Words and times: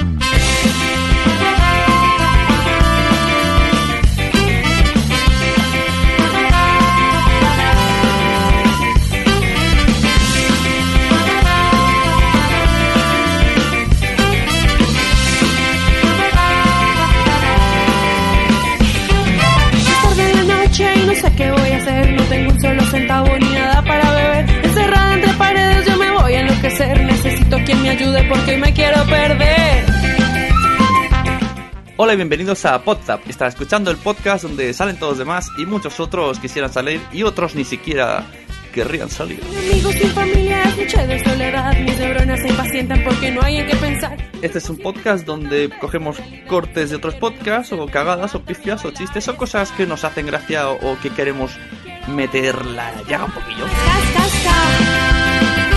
Mm. 0.00 0.37
Necesito 27.38 27.64
quien 27.64 27.82
me 27.82 27.90
ayude 27.90 28.24
porque 28.24 28.50
hoy 28.52 28.56
me 28.56 28.72
quiero 28.72 29.04
perder. 29.04 29.84
Hola 31.96 32.14
y 32.14 32.16
bienvenidos 32.16 32.64
a 32.64 32.82
Podzap. 32.82 33.28
Está 33.28 33.46
escuchando 33.46 33.92
el 33.92 33.96
podcast 33.96 34.42
donde 34.42 34.74
salen 34.74 34.98
todos 34.98 35.12
los 35.12 35.18
demás 35.20 35.48
y 35.56 35.64
muchos 35.64 36.00
otros 36.00 36.40
quisieran 36.40 36.72
salir 36.72 37.00
y 37.12 37.22
otros 37.22 37.54
ni 37.54 37.64
siquiera 37.64 38.26
querrían 38.72 39.08
salir. 39.08 39.40
Amigos, 39.56 39.94
sin 39.94 40.10
familia, 40.10 40.64
de 40.76 41.24
soledad. 41.24 41.78
Mis 41.78 41.96
neuronas 42.00 42.40
se 42.40 42.48
impacientan 42.48 43.04
porque 43.04 43.30
no 43.30 43.40
hay 43.42 43.58
en 43.58 43.66
qué 43.68 43.76
pensar. 43.76 44.16
Este 44.42 44.58
es 44.58 44.68
un 44.68 44.78
podcast 44.78 45.24
donde 45.24 45.70
cogemos 45.80 46.16
cortes 46.48 46.90
de 46.90 46.96
otros 46.96 47.14
podcasts 47.14 47.72
o 47.72 47.86
cagadas 47.86 48.34
o 48.34 48.42
pifias 48.42 48.84
o 48.84 48.90
chistes 48.90 49.28
o 49.28 49.36
cosas 49.36 49.70
que 49.72 49.86
nos 49.86 50.02
hacen 50.02 50.26
gracia 50.26 50.70
o, 50.70 50.92
o 50.92 50.98
que 50.98 51.10
queremos 51.10 51.52
meter 52.08 52.66
la 52.66 52.92
llaga 53.08 53.26
un 53.26 53.32
poquillo. 53.32 53.64
Cas, 53.64 54.12
cas, 54.12 54.42
cas. 54.42 55.67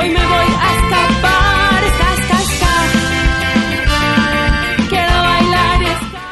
Hoy 0.00 0.08
me 0.08 0.26
voy 0.26 0.54
a 0.58 0.76
escapar. 0.76 1.40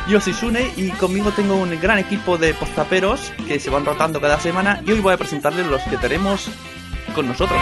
Yo 0.08 0.22
soy 0.22 0.32
Sune 0.32 0.72
y 0.74 0.88
conmigo 0.92 1.32
tengo 1.32 1.54
un 1.54 1.78
gran 1.78 1.98
equipo 1.98 2.38
de 2.38 2.54
postaperos 2.54 3.30
que 3.46 3.60
se 3.60 3.68
van 3.68 3.84
rotando 3.84 4.22
cada 4.22 4.40
semana 4.40 4.80
y 4.86 4.92
hoy 4.92 5.00
voy 5.00 5.12
a 5.12 5.18
presentarles 5.18 5.66
los 5.66 5.82
que 5.82 5.98
tenemos 5.98 6.48
con 7.14 7.28
nosotros. 7.28 7.60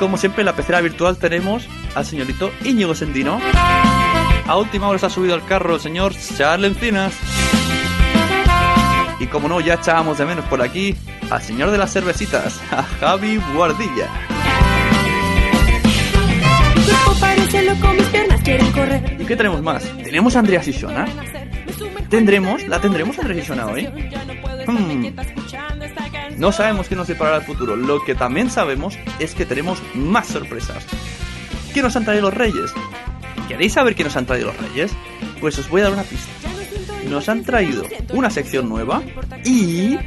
Como 0.00 0.16
siempre 0.16 0.42
en 0.42 0.46
la 0.46 0.56
pecera 0.56 0.80
virtual 0.80 1.18
tenemos 1.18 1.68
al 1.94 2.04
señorito 2.04 2.50
Íñigo 2.64 2.96
Sendino. 2.96 3.40
A 4.48 4.56
última 4.56 4.88
hora 4.88 4.98
se 4.98 5.06
ha 5.06 5.10
subido 5.10 5.34
al 5.34 5.44
carro 5.44 5.76
el 5.76 5.80
señor 5.80 6.14
Charles 6.36 6.72
Encinas. 6.72 7.14
Y 9.20 9.28
como 9.28 9.48
no, 9.48 9.60
ya 9.60 9.74
echábamos 9.74 10.18
de 10.18 10.26
menos 10.26 10.44
por 10.46 10.60
aquí 10.60 10.96
al 11.30 11.42
señor 11.42 11.70
de 11.70 11.78
las 11.78 11.92
cervecitas, 11.92 12.60
a 12.72 12.82
Javi 12.82 13.40
Guardilla. 13.54 14.08
Mis 17.10 18.06
piernas 18.06 18.40
quieren 18.42 18.72
correr. 18.72 19.16
¿Y 19.18 19.24
qué 19.24 19.36
tenemos 19.36 19.60
más? 19.62 19.82
¿Tenemos 20.04 20.36
a 20.36 20.38
Andrea 20.38 20.62
Sisona? 20.62 21.06
¿Tendremos? 22.08 22.66
¿La 22.68 22.80
tendremos 22.80 23.18
a 23.18 23.22
Andrea 23.22 23.40
Sisona 23.40 23.66
hoy? 23.66 23.88
Hmm. 24.66 25.06
No 26.36 26.52
sabemos 26.52 26.88
qué 26.88 26.94
nos 26.94 27.08
deparará 27.08 27.38
el 27.38 27.42
futuro. 27.42 27.74
Lo 27.74 28.04
que 28.04 28.14
también 28.14 28.48
sabemos 28.48 28.96
es 29.18 29.34
que 29.34 29.44
tenemos 29.44 29.82
más 29.94 30.28
sorpresas. 30.28 30.86
¿Qué 31.74 31.82
nos 31.82 31.96
han 31.96 32.04
traído 32.04 32.22
los 32.22 32.34
reyes? 32.34 32.72
¿Queréis 33.48 33.72
saber 33.72 33.96
qué 33.96 34.04
nos 34.04 34.16
han 34.16 34.26
traído 34.26 34.46
los 34.48 34.56
reyes? 34.56 34.92
Pues 35.40 35.58
os 35.58 35.68
voy 35.68 35.80
a 35.80 35.84
dar 35.84 35.92
una 35.92 36.04
pista. 36.04 36.30
Nos 37.08 37.28
han 37.28 37.42
traído 37.42 37.84
una 38.12 38.30
sección 38.30 38.68
nueva 38.68 39.02
y 39.44 39.98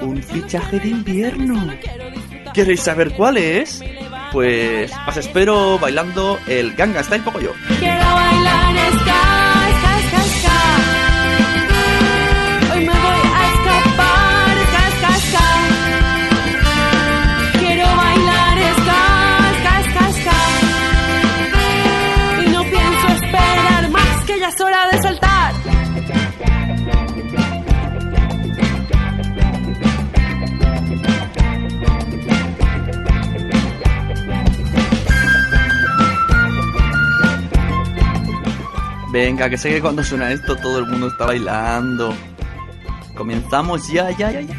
un 0.00 0.22
fichaje 0.22 0.80
de 0.80 0.88
invierno. 0.88 1.66
¿Queréis 2.52 2.80
saber 2.80 3.12
cuál 3.12 3.38
es? 3.38 3.82
Pues 4.34 4.90
os 5.06 5.16
espero 5.16 5.78
bailando 5.78 6.40
el 6.48 6.74
Gangnam 6.74 7.04
Style 7.04 7.22
Poco 7.22 7.38
Yo. 7.38 7.52
Quiero 7.78 8.03
Venga, 39.14 39.48
que 39.48 39.56
sé 39.56 39.70
que 39.70 39.80
cuando 39.80 40.02
suena 40.02 40.32
esto 40.32 40.56
todo 40.56 40.80
el 40.80 40.86
mundo 40.86 41.06
está 41.06 41.26
bailando. 41.26 42.12
Comenzamos 43.14 43.86
ya, 43.86 44.10
ya, 44.10 44.32
ya, 44.32 44.40
ya. 44.40 44.56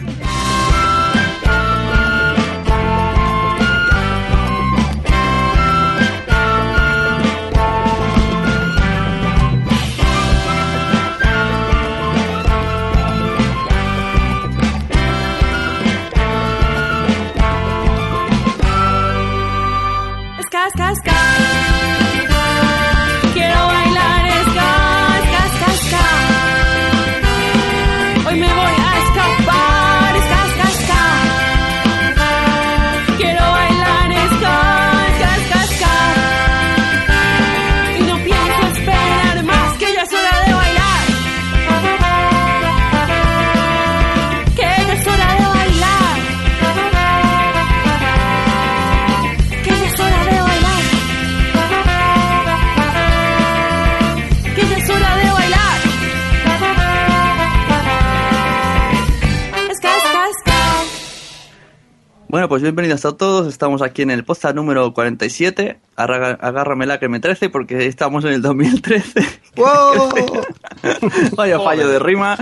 Pues 62.56 62.64
bienvenidos 62.64 63.04
a 63.04 63.18
todos. 63.18 63.48
Estamos 63.48 63.82
aquí 63.82 64.02
en 64.04 64.12
el 64.12 64.24
posta 64.24 64.54
número 64.54 64.94
47. 64.94 65.78
Arraga- 65.98 66.38
Agárramela 66.40 67.02
que 67.02 67.10
me 67.10 67.20
13 67.20 67.50
porque 67.50 67.86
estamos 67.86 68.24
en 68.24 68.31
el 68.31 68.42
2013. 68.42 69.19
Vaya 71.36 71.60
fallo 71.60 71.90
de 71.90 72.00
rima. 72.00 72.38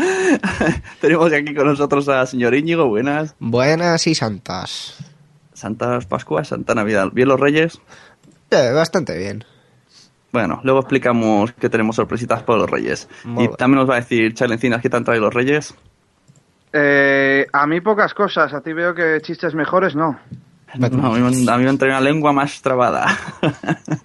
Tenemos 1.01 1.33
aquí 1.33 1.55
con 1.55 1.65
nosotros 1.65 2.07
a 2.09 2.27
señor 2.27 2.53
Íñigo. 2.53 2.87
Buenas. 2.89 3.33
Buenas 3.39 4.05
y 4.05 4.13
santas. 4.13 4.97
Santas 5.53 6.05
Pascuas, 6.05 6.49
Santa 6.49 6.75
Navidad. 6.75 7.09
¿Bien 7.11 7.27
los 7.27 7.39
Reyes? 7.39 7.81
Eh, 8.51 8.71
bastante 8.71 9.17
bien. 9.17 9.43
Bueno, 10.31 10.61
luego 10.63 10.81
explicamos 10.81 11.53
que 11.53 11.69
tenemos 11.69 11.95
sorpresitas 11.95 12.43
por 12.43 12.59
los 12.59 12.69
Reyes. 12.69 13.09
Muy 13.23 13.45
y 13.45 13.47
bien. 13.47 13.57
también 13.57 13.79
nos 13.79 13.89
va 13.89 13.95
a 13.95 14.01
decir 14.01 14.35
Chalencinas 14.35 14.79
qué 14.83 14.91
te 14.91 14.97
han 14.97 15.05
traído 15.05 15.25
los 15.25 15.33
Reyes. 15.33 15.73
Eh, 16.73 17.45
a 17.53 17.67
mí 17.67 17.81
pocas 17.81 18.13
cosas, 18.13 18.51
a 18.53 18.61
ti 18.61 18.73
veo 18.73 18.93
que 18.95 19.19
chistes 19.21 19.53
mejores 19.53 19.95
no. 19.95 20.19
No, 20.75 21.13
a, 21.13 21.19
mí, 21.19 21.21
me- 21.21 21.51
a 21.51 21.57
mí 21.57 21.63
me 21.63 21.69
han 21.69 21.77
traído 21.77 21.97
una 21.99 22.03
lengua 22.09 22.33
más 22.33 22.61
trabada. 22.61 23.05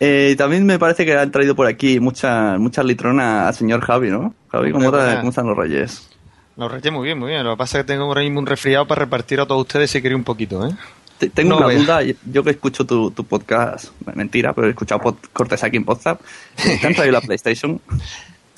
Eh, 0.00 0.36
también 0.38 0.64
me 0.64 0.78
parece 0.78 1.04
que 1.04 1.16
han 1.16 1.32
traído 1.32 1.56
por 1.56 1.66
aquí 1.66 1.98
mucha, 1.98 2.56
mucha 2.56 2.84
litrona 2.84 3.48
al 3.48 3.54
señor 3.54 3.80
Javi, 3.80 4.10
¿no? 4.10 4.32
Javi, 4.52 4.70
¿cómo, 4.70 4.92
te- 4.92 5.16
cómo 5.16 5.30
están 5.30 5.46
los 5.48 5.56
Reyes? 5.56 6.08
Los 6.56 6.70
reyes 6.70 6.92
muy 6.92 7.04
bien, 7.04 7.18
muy 7.18 7.30
bien. 7.30 7.42
Lo 7.42 7.54
que 7.54 7.58
pasa 7.58 7.78
es 7.80 7.84
que 7.84 7.92
tengo 7.94 8.04
ahora 8.04 8.20
mismo 8.20 8.38
un 8.38 8.46
resfriado 8.46 8.86
para 8.86 9.00
repartir 9.00 9.40
a 9.40 9.46
todos 9.46 9.62
ustedes 9.62 9.90
si 9.90 10.00
queréis 10.00 10.18
un 10.18 10.22
poquito, 10.24 10.64
¿eh? 10.64 10.70
Te- 11.18 11.30
Tengo 11.30 11.58
No 11.58 11.66
una 11.66 11.74
duda, 11.74 11.98
yo 12.30 12.44
que 12.44 12.50
escucho 12.50 12.86
tu, 12.86 13.10
tu 13.10 13.24
podcast, 13.24 13.88
mentira, 14.14 14.52
pero 14.52 14.68
he 14.68 14.70
escuchado 14.70 15.00
cortes 15.32 15.64
aquí 15.64 15.78
en 15.78 15.84
WhatsApp. 15.84 16.20
¿Te 16.80 16.86
han 16.86 16.94
traído 16.94 17.12
la 17.14 17.20
PlayStation? 17.20 17.80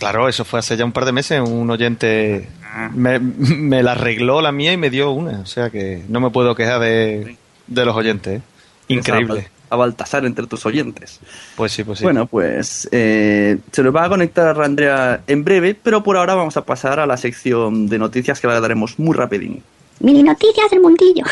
Claro, 0.01 0.31
eso 0.31 0.47
fue 0.47 0.61
hace 0.61 0.79
ya 0.79 0.87
un 0.87 0.93
par 0.93 1.05
de 1.05 1.13
meses. 1.13 1.43
Un 1.47 1.71
oyente 1.71 2.49
me, 2.95 3.19
me 3.19 3.83
la 3.83 3.93
arregló 3.93 4.41
la 4.41 4.51
mía 4.51 4.73
y 4.73 4.79
me 4.79 4.89
dio 4.89 5.11
una. 5.11 5.41
O 5.41 5.47
sea 5.47 5.69
que 5.69 6.03
no 6.09 6.21
me 6.21 6.31
puedo 6.31 6.55
quejar 6.55 6.81
de, 6.81 7.37
de 7.67 7.85
los 7.85 7.95
oyentes. 7.95 8.41
¿eh? 8.41 8.43
Increíble. 8.89 9.51
A 9.69 9.77
Baltasar 9.77 10.25
entre 10.25 10.47
tus 10.47 10.65
oyentes. 10.65 11.21
Pues 11.55 11.73
sí, 11.73 11.85
pues 11.85 11.99
sí. 11.99 12.05
Bueno, 12.05 12.25
pues 12.25 12.89
eh, 12.93 13.59
se 13.71 13.83
nos 13.83 13.95
va 13.95 14.07
a 14.07 14.09
conectar 14.09 14.59
Andrea 14.63 15.21
en 15.27 15.45
breve, 15.45 15.75
pero 15.81 16.03
por 16.03 16.17
ahora 16.17 16.35
vamos 16.35 16.57
a 16.57 16.65
pasar 16.65 16.99
a 16.99 17.05
la 17.05 17.19
sección 17.19 17.87
de 17.87 17.99
noticias 17.99 18.41
que 18.41 18.47
la 18.47 18.59
daremos 18.59 18.99
muy 18.99 19.15
rapidín. 19.15 19.63
Mini 20.01 20.23
noticias 20.23 20.71
del 20.71 20.81
mundillo. 20.81 21.25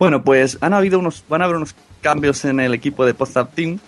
Bueno, 0.00 0.24
pues 0.24 0.58
han 0.60 0.74
habido 0.74 0.98
unos, 0.98 1.22
van 1.28 1.42
a 1.42 1.44
haber 1.44 1.58
unos 1.58 1.76
cambios 2.00 2.44
en 2.44 2.58
el 2.58 2.74
equipo 2.74 3.06
de 3.06 3.14
Podzap 3.14 3.54
Team. 3.54 3.78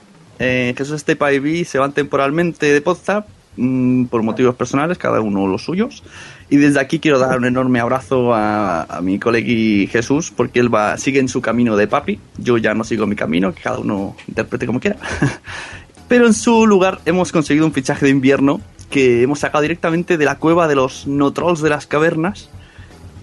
Eh, 0.40 0.74
Jesús 0.76 0.96
Estepa 0.96 1.32
y 1.32 1.38
Vi 1.38 1.64
se 1.66 1.78
van 1.78 1.92
temporalmente 1.92 2.72
de 2.72 2.80
Podzap 2.80 3.28
mm, 3.56 4.06
por 4.06 4.22
motivos 4.22 4.54
personales, 4.54 4.96
cada 4.96 5.20
uno 5.20 5.46
los 5.46 5.62
suyos. 5.62 6.02
Y 6.48 6.56
desde 6.56 6.80
aquí 6.80 6.98
quiero 6.98 7.18
dar 7.18 7.38
un 7.38 7.44
enorme 7.44 7.78
abrazo 7.78 8.34
a, 8.34 8.82
a 8.84 9.00
mi 9.02 9.18
colegui 9.18 9.86
Jesús, 9.86 10.32
porque 10.34 10.58
él 10.58 10.74
va, 10.74 10.96
sigue 10.96 11.20
en 11.20 11.28
su 11.28 11.42
camino 11.42 11.76
de 11.76 11.86
papi. 11.86 12.18
Yo 12.38 12.56
ya 12.56 12.74
no 12.74 12.84
sigo 12.84 13.06
mi 13.06 13.16
camino, 13.16 13.54
que 13.54 13.60
cada 13.62 13.78
uno 13.78 14.16
interprete 14.26 14.66
como 14.66 14.80
quiera. 14.80 14.96
Pero 16.08 16.26
en 16.26 16.34
su 16.34 16.66
lugar 16.66 17.00
hemos 17.04 17.30
conseguido 17.30 17.66
un 17.66 17.72
fichaje 17.72 18.06
de 18.06 18.10
invierno 18.10 18.60
que 18.90 19.22
hemos 19.22 19.38
sacado 19.38 19.62
directamente 19.62 20.16
de 20.16 20.24
la 20.24 20.38
cueva 20.38 20.66
de 20.66 20.74
los 20.74 21.06
no 21.06 21.32
trolls 21.32 21.60
de 21.60 21.70
las 21.70 21.86
cavernas 21.86 22.50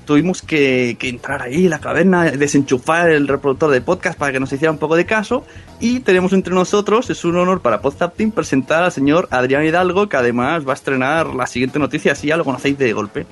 tuvimos 0.08 0.42
que, 0.42 0.96
que 0.98 1.10
entrar 1.10 1.44
ahí 1.44 1.66
en 1.66 1.70
la 1.70 1.80
caverna, 1.80 2.32
desenchufar 2.32 3.12
el 3.12 3.28
reproductor 3.28 3.70
de 3.70 3.82
podcast 3.82 4.18
para 4.18 4.32
que 4.32 4.40
nos 4.40 4.52
hiciera 4.52 4.72
un 4.72 4.80
poco 4.80 4.96
de 4.96 5.06
caso. 5.06 5.46
Y 5.80 6.00
tenemos 6.00 6.34
entre 6.34 6.56
nosotros, 6.56 7.12
es 7.12 7.24
un 7.26 7.38
honor 7.38 7.62
para 7.62 7.82
Podzap 7.82 8.16
Team, 8.16 8.32
presentar 8.32 8.84
al 8.84 8.92
señor 8.92 9.28
Adrián 9.30 9.64
Hidalgo, 9.66 10.10
que 10.10 10.18
además 10.18 10.66
va 10.68 10.72
a 10.72 10.76
estrenar 10.76 11.28
la 11.28 11.46
siguiente 11.46 11.78
noticia, 11.78 12.14
así 12.14 12.28
ya 12.28 12.38
lo 12.38 12.46
conocéis 12.46 12.78
de 12.80 12.94
golpe. 12.94 13.28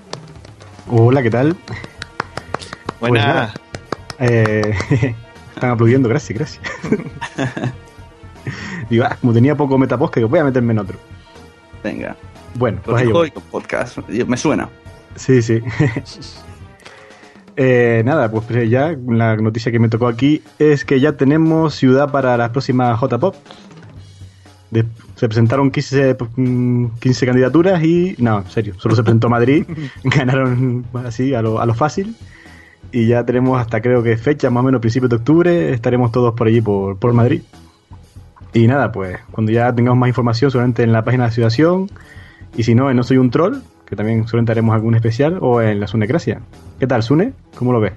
Hola, 0.91 1.23
¿qué 1.23 1.31
tal? 1.31 1.55
Pues 2.99 3.09
Buena. 3.09 3.25
nada, 3.25 3.53
eh, 4.19 4.75
están 5.55 5.71
aplaudiendo, 5.71 6.09
gracias, 6.09 6.37
gracias. 6.37 6.63
Digo, 8.89 9.05
ah, 9.05 9.17
como 9.19 9.33
tenía 9.33 9.55
poco 9.55 9.77
metapost, 9.77 10.13
que 10.13 10.23
voy 10.25 10.39
a 10.39 10.43
meterme 10.43 10.73
en 10.73 10.79
otro. 10.79 10.97
Venga, 11.83 12.15
Bueno, 12.55 12.81
pues 12.83 13.01
ahí 13.01 13.31
podcast, 13.49 13.97
me 14.09 14.37
suena. 14.37 14.69
Sí, 15.15 15.41
sí. 15.41 15.61
Eh, 17.57 18.01
nada, 18.05 18.29
pues 18.29 18.45
ya 18.69 18.95
la 19.07 19.37
noticia 19.37 19.71
que 19.71 19.79
me 19.79 19.87
tocó 19.87 20.07
aquí 20.07 20.41
es 20.59 20.83
que 20.83 20.99
ya 20.99 21.13
tenemos 21.13 21.75
ciudad 21.75 22.11
para 22.11 22.35
las 22.37 22.49
próximas 22.49 22.99
J-Pop. 22.99 23.35
Se 25.15 25.27
presentaron 25.29 25.71
15, 25.71 26.17
mm, 26.35 26.85
15 26.99 27.25
candidaturas 27.25 27.81
y. 27.83 28.15
No, 28.17 28.39
en 28.39 28.49
serio, 28.49 28.73
solo 28.77 28.95
se 28.95 29.03
presentó 29.03 29.29
Madrid. 29.29 29.65
Ganaron 30.03 30.85
así, 31.05 31.33
a 31.33 31.41
lo, 31.41 31.61
a 31.61 31.65
lo 31.65 31.73
fácil. 31.73 32.15
Y 32.91 33.07
ya 33.07 33.25
tenemos 33.25 33.59
hasta 33.59 33.81
creo 33.81 34.03
que 34.03 34.17
fecha, 34.17 34.49
más 34.49 34.61
o 34.61 34.65
menos 34.65 34.81
principios 34.81 35.09
de 35.09 35.15
octubre, 35.17 35.73
estaremos 35.73 36.11
todos 36.11 36.33
por 36.33 36.47
allí, 36.47 36.61
por, 36.61 36.97
por 36.97 37.13
Madrid. 37.13 37.41
Y 38.53 38.67
nada, 38.67 38.91
pues 38.91 39.17
cuando 39.31 39.51
ya 39.51 39.73
tengamos 39.73 39.99
más 39.99 40.07
información, 40.07 40.51
seguramente 40.51 40.83
en 40.83 40.93
la 40.93 41.03
página 41.03 41.25
de 41.25 41.31
Ciudación. 41.31 41.89
Y 42.55 42.63
si 42.63 42.73
no, 42.73 42.89
en 42.89 42.95
No 42.95 43.03
Soy 43.03 43.17
un 43.17 43.29
Troll, 43.29 43.61
que 43.85 43.95
también 43.95 44.23
seguramente 44.25 44.51
haremos 44.51 44.75
algún 44.75 44.95
especial, 44.95 45.37
o 45.41 45.61
en 45.61 45.79
la 45.79 45.87
Sunecracia. 45.87 46.41
¿Qué 46.79 46.87
tal, 46.87 47.03
Sune? 47.03 47.33
¿Cómo 47.57 47.71
lo 47.71 47.79
ves? 47.79 47.93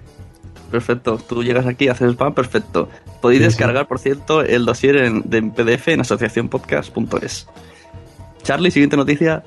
Perfecto, 0.70 1.16
tú 1.18 1.42
llegas 1.42 1.66
aquí, 1.66 1.88
haces 1.88 2.02
el 2.08 2.10
spam, 2.14 2.34
perfecto. 2.34 2.88
Podéis 3.22 3.40
Sí, 3.40 3.44
sí. 3.44 3.48
descargar, 3.56 3.88
por 3.88 3.98
cierto, 3.98 4.42
el 4.42 4.66
dossier 4.66 4.96
en, 4.96 5.22
de 5.28 5.38
en 5.38 5.50
PDF 5.50 5.88
en 5.88 6.00
asociacionpodcast.es. 6.00 7.48
Charlie, 8.42 8.70
siguiente 8.70 8.96
noticia. 8.96 9.44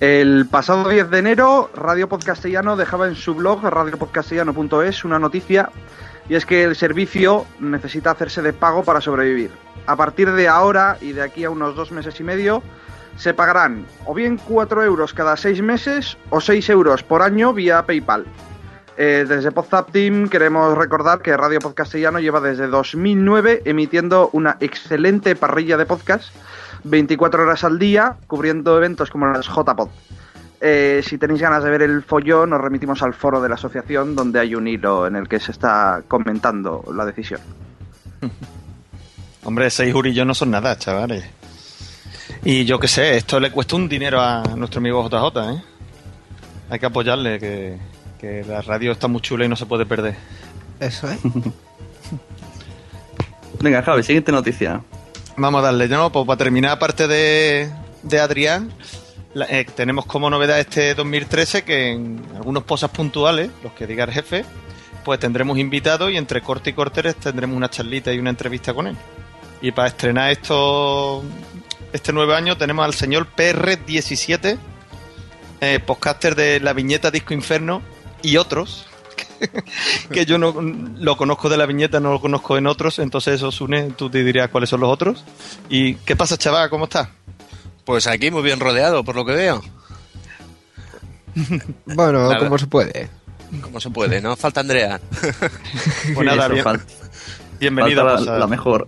El 0.00 0.46
pasado 0.50 0.88
10 0.88 1.10
de 1.10 1.18
enero, 1.18 1.70
Radio 1.74 2.08
Podcastellano 2.08 2.76
dejaba 2.76 3.06
en 3.06 3.14
su 3.16 3.34
blog 3.34 3.62
radiopodcastellano.es 3.62 5.04
una 5.04 5.18
noticia 5.18 5.70
y 6.28 6.34
es 6.36 6.46
que 6.46 6.64
el 6.64 6.74
servicio 6.74 7.44
necesita 7.60 8.10
hacerse 8.12 8.40
de 8.40 8.52
pago 8.52 8.82
para 8.82 9.00
sobrevivir. 9.00 9.50
A 9.86 9.96
partir 9.96 10.32
de 10.32 10.48
ahora 10.48 10.96
y 11.00 11.12
de 11.12 11.22
aquí 11.22 11.44
a 11.44 11.50
unos 11.50 11.74
dos 11.76 11.92
meses 11.92 12.18
y 12.18 12.24
medio, 12.24 12.62
se 13.16 13.34
pagarán 13.34 13.86
o 14.06 14.14
bien 14.14 14.38
4 14.38 14.84
euros 14.84 15.14
cada 15.14 15.36
6 15.36 15.62
meses 15.62 16.16
o 16.30 16.40
6 16.40 16.68
euros 16.70 17.02
por 17.02 17.22
año 17.22 17.52
vía 17.52 17.84
PayPal. 17.84 18.24
Eh, 18.96 19.24
desde 19.26 19.50
Podzap 19.50 19.90
Team 19.92 20.28
queremos 20.28 20.76
recordar 20.76 21.22
que 21.22 21.36
Radio 21.36 21.58
Podcastellano 21.60 22.18
lleva 22.18 22.40
desde 22.40 22.66
2009 22.66 23.62
emitiendo 23.64 24.28
una 24.32 24.56
excelente 24.60 25.36
parrilla 25.36 25.76
de 25.76 25.86
podcast 25.86 26.34
24 26.84 27.42
horas 27.42 27.64
al 27.64 27.78
día, 27.78 28.16
cubriendo 28.26 28.76
eventos 28.76 29.10
como 29.10 29.26
las 29.26 29.46
JPod. 29.46 29.88
Eh, 30.60 31.00
si 31.02 31.16
tenéis 31.16 31.40
ganas 31.40 31.64
de 31.64 31.70
ver 31.70 31.82
el 31.82 32.02
follón, 32.02 32.50
nos 32.50 32.60
remitimos 32.60 33.02
al 33.02 33.14
foro 33.14 33.40
de 33.40 33.48
la 33.48 33.54
asociación 33.54 34.14
donde 34.14 34.40
hay 34.40 34.54
un 34.54 34.68
hilo 34.68 35.06
en 35.06 35.16
el 35.16 35.26
que 35.28 35.40
se 35.40 35.52
está 35.52 36.02
comentando 36.06 36.84
la 36.94 37.06
decisión. 37.06 37.40
Hombre, 39.44 39.70
seis 39.70 39.94
eurillos 39.94 40.26
no 40.26 40.34
son 40.34 40.50
nada, 40.50 40.76
chavales. 40.76 41.24
Y 42.44 42.64
yo 42.64 42.78
qué 42.78 42.88
sé, 42.88 43.16
esto 43.16 43.38
le 43.40 43.50
cuesta 43.50 43.76
un 43.76 43.88
dinero 43.88 44.20
a 44.20 44.42
nuestro 44.56 44.78
amigo 44.78 45.06
JJ, 45.08 45.50
¿eh? 45.52 45.62
Hay 46.70 46.78
que 46.78 46.86
apoyarle, 46.86 47.38
que, 47.38 47.78
que 48.18 48.44
la 48.46 48.62
radio 48.62 48.92
está 48.92 49.08
muy 49.08 49.20
chula 49.20 49.44
y 49.44 49.48
no 49.48 49.56
se 49.56 49.66
puede 49.66 49.86
perder. 49.86 50.14
Eso, 50.78 51.10
¿eh? 51.10 51.18
Venga, 53.60 53.82
Javi, 53.82 54.02
siguiente 54.02 54.32
noticia. 54.32 54.80
Vamos 55.36 55.60
a 55.60 55.66
darle, 55.66 55.88
¿no? 55.88 56.10
Pues 56.10 56.26
para 56.26 56.38
terminar, 56.38 56.72
aparte 56.72 57.06
de, 57.06 57.70
de 58.02 58.20
Adrián, 58.20 58.72
la- 59.34 59.46
eh, 59.46 59.66
tenemos 59.74 60.06
como 60.06 60.30
novedad 60.30 60.58
este 60.58 60.94
2013 60.94 61.62
que 61.62 61.90
en 61.90 62.22
algunos 62.36 62.64
posas 62.64 62.90
puntuales, 62.90 63.50
los 63.62 63.72
que 63.72 63.86
diga 63.86 64.04
el 64.04 64.12
jefe, 64.12 64.44
pues 65.04 65.20
tendremos 65.20 65.58
invitados 65.58 66.10
y 66.10 66.16
entre 66.16 66.40
corte 66.42 66.70
y 66.70 66.72
corte 66.72 67.02
tendremos 67.14 67.56
una 67.56 67.70
charlita 67.70 68.12
y 68.12 68.18
una 68.18 68.30
entrevista 68.30 68.74
con 68.74 68.86
él. 68.86 68.96
Y 69.62 69.72
para 69.72 69.88
estrenar 69.88 70.30
esto 70.30 71.22
este 71.92 72.12
nuevo 72.12 72.32
año 72.34 72.56
tenemos 72.56 72.84
al 72.84 72.94
señor 72.94 73.28
PR17, 73.36 74.58
eh, 75.60 75.80
podcaster 75.84 76.34
de 76.34 76.60
la 76.60 76.72
viñeta 76.72 77.10
Disco 77.10 77.34
Inferno 77.34 77.82
y 78.22 78.36
otros. 78.36 78.86
que 80.12 80.26
yo 80.26 80.36
no 80.38 80.54
lo 80.60 81.16
conozco 81.16 81.48
de 81.48 81.56
la 81.56 81.64
viñeta, 81.66 81.98
no 82.00 82.12
lo 82.12 82.20
conozco 82.20 82.58
en 82.58 82.66
otros, 82.66 82.98
entonces 82.98 83.40
eso 83.42 83.64
une, 83.64 83.90
tú 83.90 84.10
te 84.10 84.22
dirías 84.22 84.50
cuáles 84.50 84.68
son 84.70 84.80
los 84.80 84.90
otros. 84.90 85.24
¿Y 85.68 85.94
qué 85.96 86.14
pasa, 86.16 86.36
chaval? 86.36 86.68
¿Cómo 86.70 86.84
estás? 86.84 87.08
Pues 87.84 88.06
aquí 88.06 88.30
muy 88.30 88.42
bien 88.42 88.60
rodeado, 88.60 89.02
por 89.04 89.16
lo 89.16 89.24
que 89.24 89.32
veo. 89.32 89.62
Bueno, 91.86 92.28
Nada. 92.28 92.38
como 92.38 92.58
se 92.58 92.66
puede. 92.66 93.08
Como 93.62 93.80
se 93.80 93.90
puede, 93.90 94.20
¿no? 94.20 94.36
Falta 94.36 94.60
Andrea. 94.60 95.00
Pues 96.14 96.26
nada, 96.26 96.48
bien- 96.48 96.64
fal- 96.64 96.84
bienvenido 97.58 98.04
falta 98.04 98.30
a 98.30 98.34
la, 98.34 98.38
la 98.40 98.46
mejor. 98.46 98.86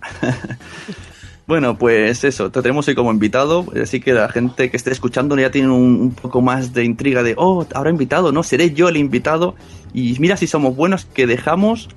Bueno, 1.47 1.77
pues 1.77 2.23
eso, 2.23 2.49
te 2.51 2.61
tenemos 2.61 2.87
hoy 2.87 2.95
como 2.95 3.11
invitado, 3.11 3.65
así 3.81 3.99
que 3.99 4.13
la 4.13 4.29
gente 4.29 4.71
que 4.71 4.77
esté 4.77 4.91
escuchando 4.91 5.37
ya 5.37 5.51
tiene 5.51 5.67
un, 5.69 5.99
un 6.01 6.11
poco 6.13 6.41
más 6.41 6.73
de 6.73 6.83
intriga 6.85 7.21
de, 7.23 7.33
oh, 7.37 7.65
habrá 7.73 7.89
invitado, 7.89 8.31
no, 8.31 8.43
seré 8.43 8.71
yo 8.73 8.87
el 8.89 8.97
invitado. 8.97 9.55
Y 9.93 10.17
mira 10.19 10.37
si 10.37 10.47
somos 10.47 10.75
buenos 10.75 11.05
que 11.05 11.27
dejamos 11.27 11.89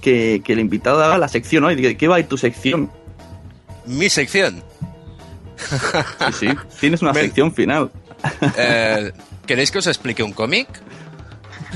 que, 0.00 0.40
que 0.44 0.52
el 0.54 0.60
invitado 0.60 1.02
haga 1.02 1.18
la 1.18 1.28
sección, 1.28 1.62
¿no? 1.64 1.70
Y 1.70 1.74
diga, 1.76 1.94
¿qué 1.94 2.08
va 2.08 2.16
a 2.16 2.20
ir 2.20 2.26
tu 2.28 2.38
sección? 2.38 2.90
Mi 3.86 4.08
sección. 4.08 4.62
Sí, 5.56 6.46
sí, 6.48 6.48
tienes 6.80 7.02
una 7.02 7.12
Me- 7.14 7.20
sección 7.22 7.52
final. 7.54 7.90
Eh, 8.56 9.12
¿Queréis 9.46 9.70
que 9.72 9.78
os 9.78 9.86
explique 9.88 10.22
un 10.22 10.32
cómic? 10.32 10.68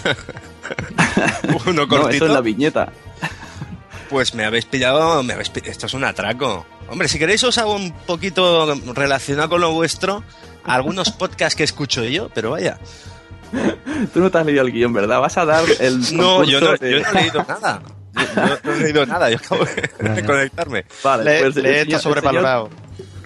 Uno 1.67 1.73
No, 1.73 1.89
cortito. 1.89 2.11
eso 2.11 2.27
es 2.27 2.33
la 2.33 2.41
viñeta. 2.41 2.93
Pues 4.09 4.35
me 4.35 4.45
habéis 4.45 4.65
pillado, 4.67 5.23
me 5.23 5.33
habéis 5.33 5.51
pi- 5.51 5.63
esto 5.65 5.87
es 5.87 5.95
un 5.95 6.05
atraco. 6.05 6.65
Hombre, 6.89 7.09
si 7.09 7.19
queréis 7.19 7.43
os 7.45 7.59
hago 7.59 7.75
un 7.75 7.93
poquito 7.93 8.75
relacionado 8.95 9.49
con 9.51 9.61
lo 9.61 9.73
vuestro, 9.73 10.23
algunos 10.65 11.11
podcasts 11.19 11.57
que 11.57 11.65
escucho 11.65 12.05
yo, 12.05 12.29
pero 12.35 12.53
vaya. 12.53 12.79
Tú 14.13 14.21
no 14.21 14.31
te 14.31 14.39
has 14.39 14.47
leído 14.47 14.63
el 14.63 14.73
guion, 14.73 14.93
¿verdad? 14.93 15.21
Vas 15.21 15.37
a 15.39 15.45
dar 15.45 15.65
el. 15.81 16.01
No, 16.17 16.45
yo 16.45 16.61
no, 16.61 16.73
de- 16.77 16.91
yo 16.93 17.01
no 17.01 17.09
he 17.11 17.23
leído 17.23 17.45
nada. 17.49 17.83
Yo, 18.15 18.23
yo 18.35 18.59
no 18.65 18.73
he 18.73 18.79
leído 18.83 19.07
nada, 19.07 19.31
yo 19.31 19.37
acabo 19.37 19.65
de 19.65 20.25
conectarme. 20.25 20.85
Vale, 21.03 21.25
Le, 21.25 21.41
pues 21.43 21.57
el 21.57 21.63
le 21.63 21.81
está 21.83 21.97
el 21.97 22.03
sobrevalorado. 22.03 22.71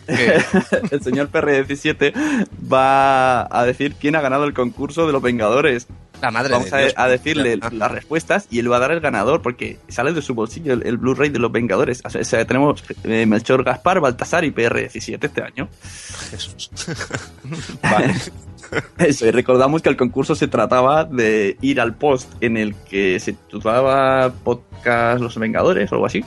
¿Qué? 0.06 0.40
señor- 0.40 0.88
El 0.92 1.02
señor 1.02 1.30
PR17 1.30 2.46
va 2.72 3.42
a 3.56 3.64
decir 3.64 3.94
quién 3.94 4.16
ha 4.16 4.20
ganado 4.20 4.44
el 4.44 4.52
concurso 4.54 5.06
de 5.06 5.12
los 5.12 5.22
Vengadores. 5.22 5.86
La 6.20 6.30
madre 6.30 6.52
Vamos 6.52 6.70
de 6.70 6.76
a, 6.76 6.80
Dios. 6.80 6.94
a 6.96 7.08
decirle 7.08 7.56
las 7.72 7.90
respuestas 7.90 8.46
y 8.50 8.58
él 8.58 8.70
va 8.70 8.76
a 8.76 8.80
dar 8.80 8.92
el 8.92 9.00
ganador 9.00 9.42
porque 9.42 9.78
sale 9.88 10.12
de 10.12 10.22
su 10.22 10.34
bolsillo 10.34 10.72
el, 10.74 10.86
el 10.86 10.98
Blu-ray 10.98 11.30
de 11.30 11.38
los 11.38 11.50
Vengadores. 11.50 12.02
O 12.04 12.10
sea, 12.24 12.44
tenemos 12.44 12.82
eh, 13.04 13.26
Melchor 13.26 13.64
Gaspar, 13.64 14.00
Baltasar 14.00 14.44
y 14.44 14.50
PR17 14.50 15.18
este 15.24 15.42
año. 15.42 15.68
Jesús. 16.30 16.70
vale. 17.82 18.14
Eso, 18.98 19.26
y 19.26 19.30
recordamos 19.30 19.82
que 19.82 19.88
el 19.88 19.96
concurso 19.96 20.34
se 20.34 20.48
trataba 20.48 21.04
de 21.04 21.56
ir 21.60 21.80
al 21.80 21.94
post 21.94 22.30
en 22.40 22.56
el 22.56 22.74
que 22.74 23.18
se 23.20 23.32
titulaba 23.32 24.32
Podcast 24.44 25.20
Los 25.20 25.38
Vengadores 25.38 25.90
o 25.90 25.96
algo 25.96 26.06
así. 26.06 26.24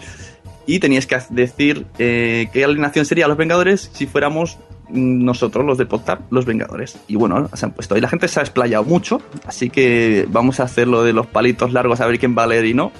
Y 0.65 0.79
tenías 0.79 1.05
que 1.05 1.19
decir 1.29 1.85
eh, 1.99 2.47
qué 2.53 2.63
alineación 2.63 3.05
sería 3.05 3.27
Los 3.27 3.37
Vengadores 3.37 3.89
si 3.93 4.07
fuéramos 4.07 4.57
nosotros, 4.89 5.65
los 5.65 5.77
de 5.77 5.85
Podcast, 5.85 6.21
Los 6.31 6.45
Vengadores. 6.45 6.99
Y 7.07 7.15
bueno, 7.15 7.49
se 7.53 7.65
han 7.65 7.71
puesto. 7.71 7.97
Y 7.97 8.01
la 8.01 8.09
gente 8.09 8.27
se 8.27 8.39
ha 8.39 8.43
explayado 8.43 8.83
mucho, 8.83 9.21
así 9.45 9.69
que 9.69 10.25
vamos 10.29 10.59
a 10.59 10.63
hacer 10.63 10.87
lo 10.87 11.03
de 11.03 11.13
los 11.13 11.27
palitos 11.27 11.73
largos 11.73 12.01
a 12.01 12.07
ver 12.07 12.19
quién 12.19 12.35
va 12.37 12.43
a 12.43 12.47
leer 12.47 12.65
y 12.65 12.73
no. 12.73 12.91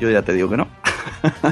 Yo 0.00 0.10
ya 0.10 0.22
te 0.22 0.32
digo 0.32 0.48
que 0.48 0.56
no. 0.56 0.68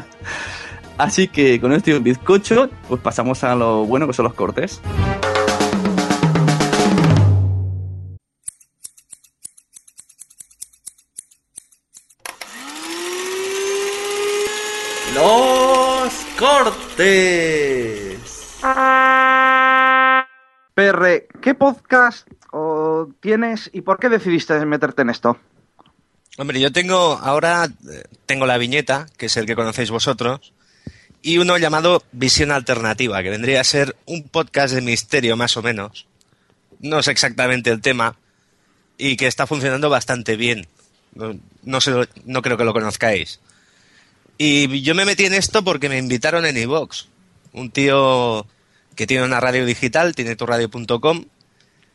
así 0.98 1.28
que 1.28 1.60
con 1.60 1.72
este 1.72 1.98
bizcocho, 1.98 2.68
pues 2.88 3.00
pasamos 3.00 3.44
a 3.44 3.54
lo 3.54 3.84
bueno 3.84 4.06
que 4.06 4.12
son 4.12 4.24
los 4.24 4.34
cortes. 4.34 4.80
Los 15.14 16.12
cortes. 16.38 17.61
PR, 20.74 21.26
¿qué 21.40 21.54
podcast 21.54 22.26
tienes 23.20 23.70
y 23.72 23.80
por 23.82 23.98
qué 23.98 24.08
decidiste 24.08 24.64
meterte 24.66 25.02
en 25.02 25.10
esto? 25.10 25.38
Hombre, 26.38 26.60
yo 26.60 26.72
tengo 26.72 27.18
ahora 27.18 27.66
eh, 27.66 28.04
tengo 28.26 28.46
la 28.46 28.58
viñeta, 28.58 29.06
que 29.16 29.26
es 29.26 29.36
el 29.36 29.46
que 29.46 29.54
conocéis 29.54 29.90
vosotros, 29.90 30.52
y 31.20 31.38
uno 31.38 31.58
llamado 31.58 32.02
Visión 32.12 32.50
Alternativa, 32.50 33.22
que 33.22 33.30
vendría 33.30 33.60
a 33.60 33.64
ser 33.64 33.96
un 34.06 34.24
podcast 34.24 34.74
de 34.74 34.80
misterio 34.80 35.36
más 35.36 35.56
o 35.56 35.62
menos. 35.62 36.06
No 36.80 37.02
sé 37.02 37.12
exactamente 37.12 37.70
el 37.70 37.80
tema 37.80 38.16
y 38.98 39.16
que 39.16 39.26
está 39.26 39.46
funcionando 39.46 39.88
bastante 39.90 40.36
bien. 40.36 40.66
No, 41.14 41.38
no 41.62 41.80
sé, 41.80 41.92
no 42.24 42.42
creo 42.42 42.56
que 42.56 42.64
lo 42.64 42.72
conozcáis. 42.72 43.40
Y 44.38 44.80
yo 44.82 44.94
me 44.94 45.04
metí 45.04 45.26
en 45.26 45.34
esto 45.34 45.62
porque 45.62 45.88
me 45.88 45.98
invitaron 45.98 46.44
en 46.46 46.56
iVox. 46.56 47.08
Un 47.52 47.70
tío 47.70 48.46
que 48.94 49.06
tiene 49.06 49.24
una 49.24 49.40
radio 49.40 49.64
digital, 49.66 50.14
tiene 50.14 50.36
turradio.com. 50.36 51.24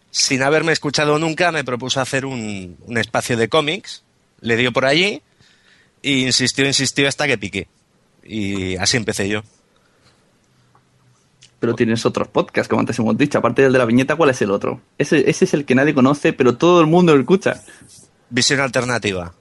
Sin 0.10 0.42
haberme 0.42 0.72
escuchado 0.72 1.20
nunca, 1.20 1.52
me 1.52 1.64
propuso 1.64 2.00
hacer 2.02 2.26
un, 2.26 2.78
un 2.86 2.98
espacio 2.98 3.38
de 3.38 3.50
cómics. 3.50 4.04
Le 4.42 4.56
dio 4.56 4.72
por 4.72 4.86
allí 4.86 5.22
e 6.04 6.12
insistió, 6.12 6.66
insistió 6.66 7.08
hasta 7.08 7.28
que 7.28 7.38
piqué. 7.38 7.68
Y 8.24 8.76
así 8.78 8.98
empecé 8.98 9.28
yo. 9.30 9.42
Pero 11.60 11.74
tienes 11.76 12.06
otros 12.06 12.28
podcasts, 12.28 12.68
como 12.70 12.82
antes 12.82 13.00
hemos 13.00 13.18
dicho. 13.18 13.38
Aparte 13.40 13.64
del 13.64 13.74
de 13.74 13.80
la 13.80 13.86
viñeta, 13.86 14.16
¿cuál 14.16 14.30
es 14.30 14.42
el 14.42 14.52
otro? 14.52 14.80
Ese, 14.98 15.30
ese 15.30 15.46
es 15.46 15.54
el 15.54 15.66
que 15.66 15.76
nadie 15.76 15.94
conoce, 15.94 16.34
pero 16.34 16.56
todo 16.58 16.82
el 16.82 16.88
mundo 16.88 17.16
lo 17.16 17.22
escucha. 17.22 17.64
Visión 18.30 18.60
alternativa. 18.60 19.34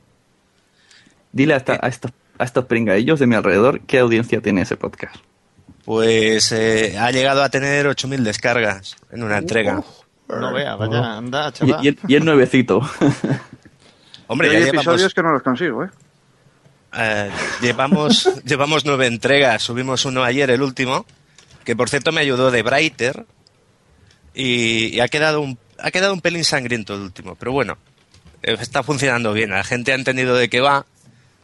Dile 1.32 1.54
a, 1.54 1.56
esta- 1.58 1.78
a 1.82 1.88
estos, 1.88 2.12
a 2.38 2.44
estos 2.44 2.64
pringaillos 2.64 3.20
de 3.20 3.26
mi 3.26 3.34
alrededor 3.34 3.80
qué 3.82 3.98
audiencia 3.98 4.40
tiene 4.40 4.62
ese 4.62 4.76
podcast. 4.76 5.16
Pues 5.86 6.50
eh, 6.50 6.98
ha 6.98 7.12
llegado 7.12 7.44
a 7.44 7.48
tener 7.48 7.86
8.000 7.86 8.22
descargas 8.22 8.96
en 9.12 9.22
una 9.22 9.38
entrega. 9.38 9.84
No 10.28 10.52
vea, 10.52 10.74
vaya, 10.74 11.16
anda, 11.16 11.48
Y, 11.48 11.52
chaval. 11.52 11.86
y, 11.86 11.98
y 12.08 12.16
es 12.16 12.24
nuevecito. 12.24 12.80
Hombre, 14.26 14.48
ya 14.48 14.54
hay 14.54 14.64
llevamos, 14.64 14.84
episodios 14.84 15.14
que 15.14 15.22
no 15.22 15.30
los 15.30 15.42
consigo, 15.42 15.84
¿eh? 15.84 15.90
eh, 16.98 17.30
llevamos, 17.62 18.28
llevamos 18.44 18.84
nueve 18.84 19.06
entregas. 19.06 19.62
Subimos 19.62 20.04
uno 20.04 20.24
ayer, 20.24 20.50
el 20.50 20.60
último, 20.62 21.06
que 21.64 21.76
por 21.76 21.88
cierto 21.88 22.10
me 22.10 22.20
ayudó 22.20 22.50
de 22.50 22.62
Brighter. 22.64 23.24
Y, 24.34 24.96
y 24.96 25.00
ha, 25.00 25.06
quedado 25.06 25.40
un, 25.40 25.56
ha 25.78 25.92
quedado 25.92 26.12
un 26.12 26.20
pelín 26.20 26.42
sangriento 26.44 26.94
el 26.94 27.02
último. 27.02 27.36
Pero 27.36 27.52
bueno, 27.52 27.78
eh, 28.42 28.56
está 28.60 28.82
funcionando 28.82 29.32
bien. 29.32 29.50
La 29.50 29.62
gente 29.62 29.92
ha 29.92 29.94
entendido 29.94 30.34
de 30.34 30.48
qué 30.50 30.60
va. 30.60 30.84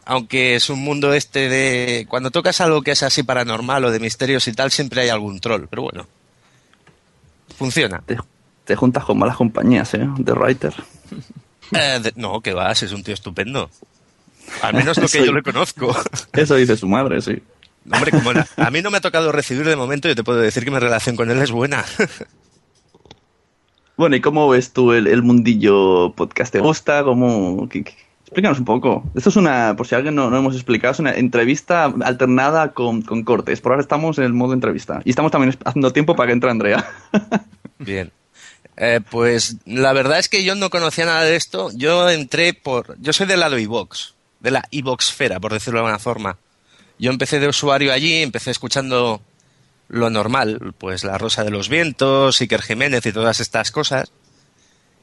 Aunque 0.04 0.56
es 0.56 0.68
un 0.68 0.80
mundo 0.82 1.12
este 1.14 1.48
de... 1.48 2.06
Cuando 2.08 2.30
tocas 2.30 2.60
algo 2.60 2.82
que 2.82 2.90
es 2.90 3.02
así 3.04 3.22
paranormal 3.22 3.84
o 3.84 3.90
de 3.90 4.00
misterios 4.00 4.48
y 4.48 4.52
tal, 4.52 4.70
siempre 4.72 5.02
hay 5.02 5.08
algún 5.10 5.38
troll. 5.40 5.66
Pero 5.70 5.82
bueno, 5.82 6.06
funciona. 7.56 8.02
te, 8.04 8.18
te 8.64 8.74
juntas 8.76 9.04
con 9.04 9.18
malas 9.18 9.36
compañías, 9.36 9.94
¿eh? 9.94 10.08
De 10.18 10.32
writer. 10.32 10.74
Eh, 11.74 12.00
de- 12.02 12.12
no, 12.16 12.42
que 12.42 12.52
vas, 12.52 12.82
es 12.82 12.92
un 12.92 13.02
tío 13.02 13.14
estupendo. 13.14 13.70
Al 14.60 14.74
menos 14.74 14.94
lo 14.98 15.04
que 15.04 15.08
Soy- 15.18 15.24
yo 15.26 15.32
le 15.32 15.42
conozco. 15.42 15.96
Eso 16.34 16.54
dice 16.56 16.76
su 16.76 16.86
madre, 16.86 17.22
sí. 17.22 17.42
Hombre, 17.90 18.10
como 18.10 18.30
la- 18.34 18.46
a 18.58 18.70
mí 18.70 18.82
no 18.82 18.90
me 18.90 18.98
ha 18.98 19.00
tocado 19.00 19.32
recibir 19.32 19.64
de 19.66 19.74
momento, 19.74 20.06
yo 20.06 20.14
te 20.14 20.22
puedo 20.22 20.38
decir 20.40 20.64
que 20.66 20.70
mi 20.70 20.78
relación 20.78 21.16
con 21.16 21.30
él 21.30 21.40
es 21.40 21.50
buena. 21.50 21.82
Bueno, 23.96 24.16
¿y 24.16 24.20
cómo 24.20 24.48
ves 24.48 24.72
tú 24.74 24.92
el, 24.92 25.06
el 25.06 25.22
mundillo 25.22 26.12
podcast? 26.12 26.52
¿Te 26.52 26.60
gusta? 26.60 27.04
¿Cómo...? 27.04 27.66
qué- 27.70 27.84
qué? 27.84 27.94
Explícanos 28.32 28.60
un 28.60 28.64
poco. 28.64 29.04
Esto 29.14 29.28
es 29.28 29.36
una, 29.36 29.76
por 29.76 29.86
si 29.86 29.94
alguien 29.94 30.14
no, 30.14 30.30
no 30.30 30.38
hemos 30.38 30.54
explicado, 30.54 30.92
es 30.92 30.98
una 30.98 31.12
entrevista 31.12 31.84
alternada 31.84 32.72
con, 32.72 33.02
con 33.02 33.24
cortes. 33.24 33.60
Por 33.60 33.72
ahora 33.72 33.82
estamos 33.82 34.16
en 34.16 34.24
el 34.24 34.32
modo 34.32 34.54
entrevista. 34.54 35.02
Y 35.04 35.10
estamos 35.10 35.30
también 35.30 35.54
haciendo 35.66 35.92
tiempo 35.92 36.16
para 36.16 36.28
que 36.28 36.32
entre 36.32 36.50
Andrea. 36.50 36.90
Bien. 37.78 38.10
Eh, 38.78 39.00
pues 39.10 39.56
la 39.66 39.92
verdad 39.92 40.18
es 40.18 40.30
que 40.30 40.44
yo 40.44 40.54
no 40.54 40.70
conocía 40.70 41.04
nada 41.04 41.24
de 41.24 41.36
esto. 41.36 41.68
Yo 41.74 42.08
entré 42.08 42.54
por. 42.54 42.98
Yo 43.02 43.12
soy 43.12 43.26
del 43.26 43.40
lado 43.40 43.58
iVox, 43.58 44.14
de 44.40 44.50
la 44.50 44.66
iVoxfera, 44.70 45.38
por 45.38 45.52
decirlo 45.52 45.80
de 45.80 45.84
alguna 45.84 45.98
forma. 45.98 46.38
Yo 46.98 47.10
empecé 47.10 47.38
de 47.38 47.48
usuario 47.48 47.92
allí, 47.92 48.22
empecé 48.22 48.50
escuchando 48.50 49.20
lo 49.88 50.08
normal, 50.08 50.72
pues 50.78 51.04
La 51.04 51.18
Rosa 51.18 51.44
de 51.44 51.50
los 51.50 51.68
Vientos, 51.68 52.40
Iker 52.40 52.62
Jiménez 52.62 53.04
y 53.04 53.12
todas 53.12 53.40
estas 53.40 53.70
cosas. 53.70 54.10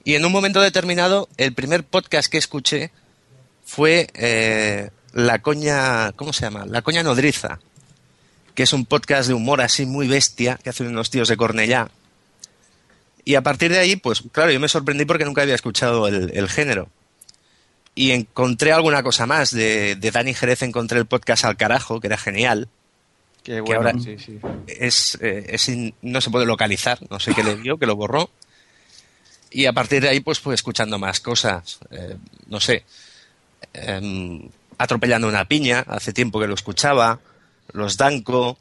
Y 0.03 0.15
en 0.15 0.25
un 0.25 0.31
momento 0.31 0.61
determinado, 0.61 1.29
el 1.37 1.53
primer 1.53 1.83
podcast 1.83 2.31
que 2.31 2.39
escuché 2.39 2.91
fue 3.69 4.07
eh, 4.15 4.89
La 5.13 5.39
Coña. 5.43 6.11
¿Cómo 6.13 6.33
se 6.33 6.41
llama? 6.41 6.65
La 6.65 6.81
Coña 6.81 7.03
Nodriza, 7.03 7.59
que 8.55 8.63
es 8.63 8.73
un 8.73 8.85
podcast 8.85 9.27
de 9.27 9.35
humor 9.35 9.61
así 9.61 9.85
muy 9.85 10.07
bestia 10.07 10.59
que 10.63 10.71
hacen 10.71 10.87
unos 10.87 11.11
tíos 11.11 11.27
de 11.29 11.37
Cornellá. 11.37 11.89
Y 13.25 13.35
a 13.35 13.41
partir 13.43 13.71
de 13.71 13.77
ahí, 13.79 13.95
pues 13.95 14.23
claro, 14.31 14.51
yo 14.51 14.59
me 14.59 14.67
sorprendí 14.67 15.05
porque 15.05 15.25
nunca 15.25 15.43
había 15.43 15.53
escuchado 15.53 16.07
el, 16.07 16.31
el 16.35 16.49
género. 16.49 16.89
Y 17.93 18.11
encontré 18.11 18.71
alguna 18.71 19.03
cosa 19.03 19.27
más. 19.27 19.51
De, 19.51 19.95
de 19.95 20.11
Dani 20.11 20.33
Jerez 20.33 20.63
encontré 20.63 20.97
el 20.99 21.05
podcast 21.05 21.45
Al 21.45 21.57
Carajo, 21.57 21.99
que 21.99 22.07
era 22.07 22.17
genial. 22.17 22.69
Qué 23.43 23.53
que 23.55 23.61
bueno, 23.61 23.81
ahora- 23.89 23.99
sí, 23.99 24.17
sí. 24.17 24.39
Es, 24.67 25.17
eh, 25.21 25.45
es 25.49 25.69
in- 25.69 25.93
no 26.01 26.21
se 26.21 26.31
puede 26.31 26.45
localizar, 26.47 26.97
no 27.09 27.19
sé 27.19 27.35
qué 27.35 27.43
le 27.43 27.55
dio, 27.57 27.77
que 27.77 27.85
lo 27.85 27.95
borró. 27.95 28.31
Y 29.51 29.65
a 29.65 29.73
partir 29.73 30.01
de 30.01 30.09
ahí, 30.09 30.19
pues 30.21 30.39
fui 30.39 30.53
escuchando 30.55 30.97
más 30.97 31.19
cosas. 31.19 31.79
Eh, 31.91 32.15
no 32.47 32.59
sé. 32.59 32.83
Em, 33.73 34.49
atropellando 34.77 35.27
una 35.27 35.45
piña, 35.45 35.85
hace 35.87 36.13
tiempo 36.13 36.39
que 36.39 36.47
lo 36.47 36.53
escuchaba. 36.53 37.19
Los 37.71 37.97
Danco 37.97 38.57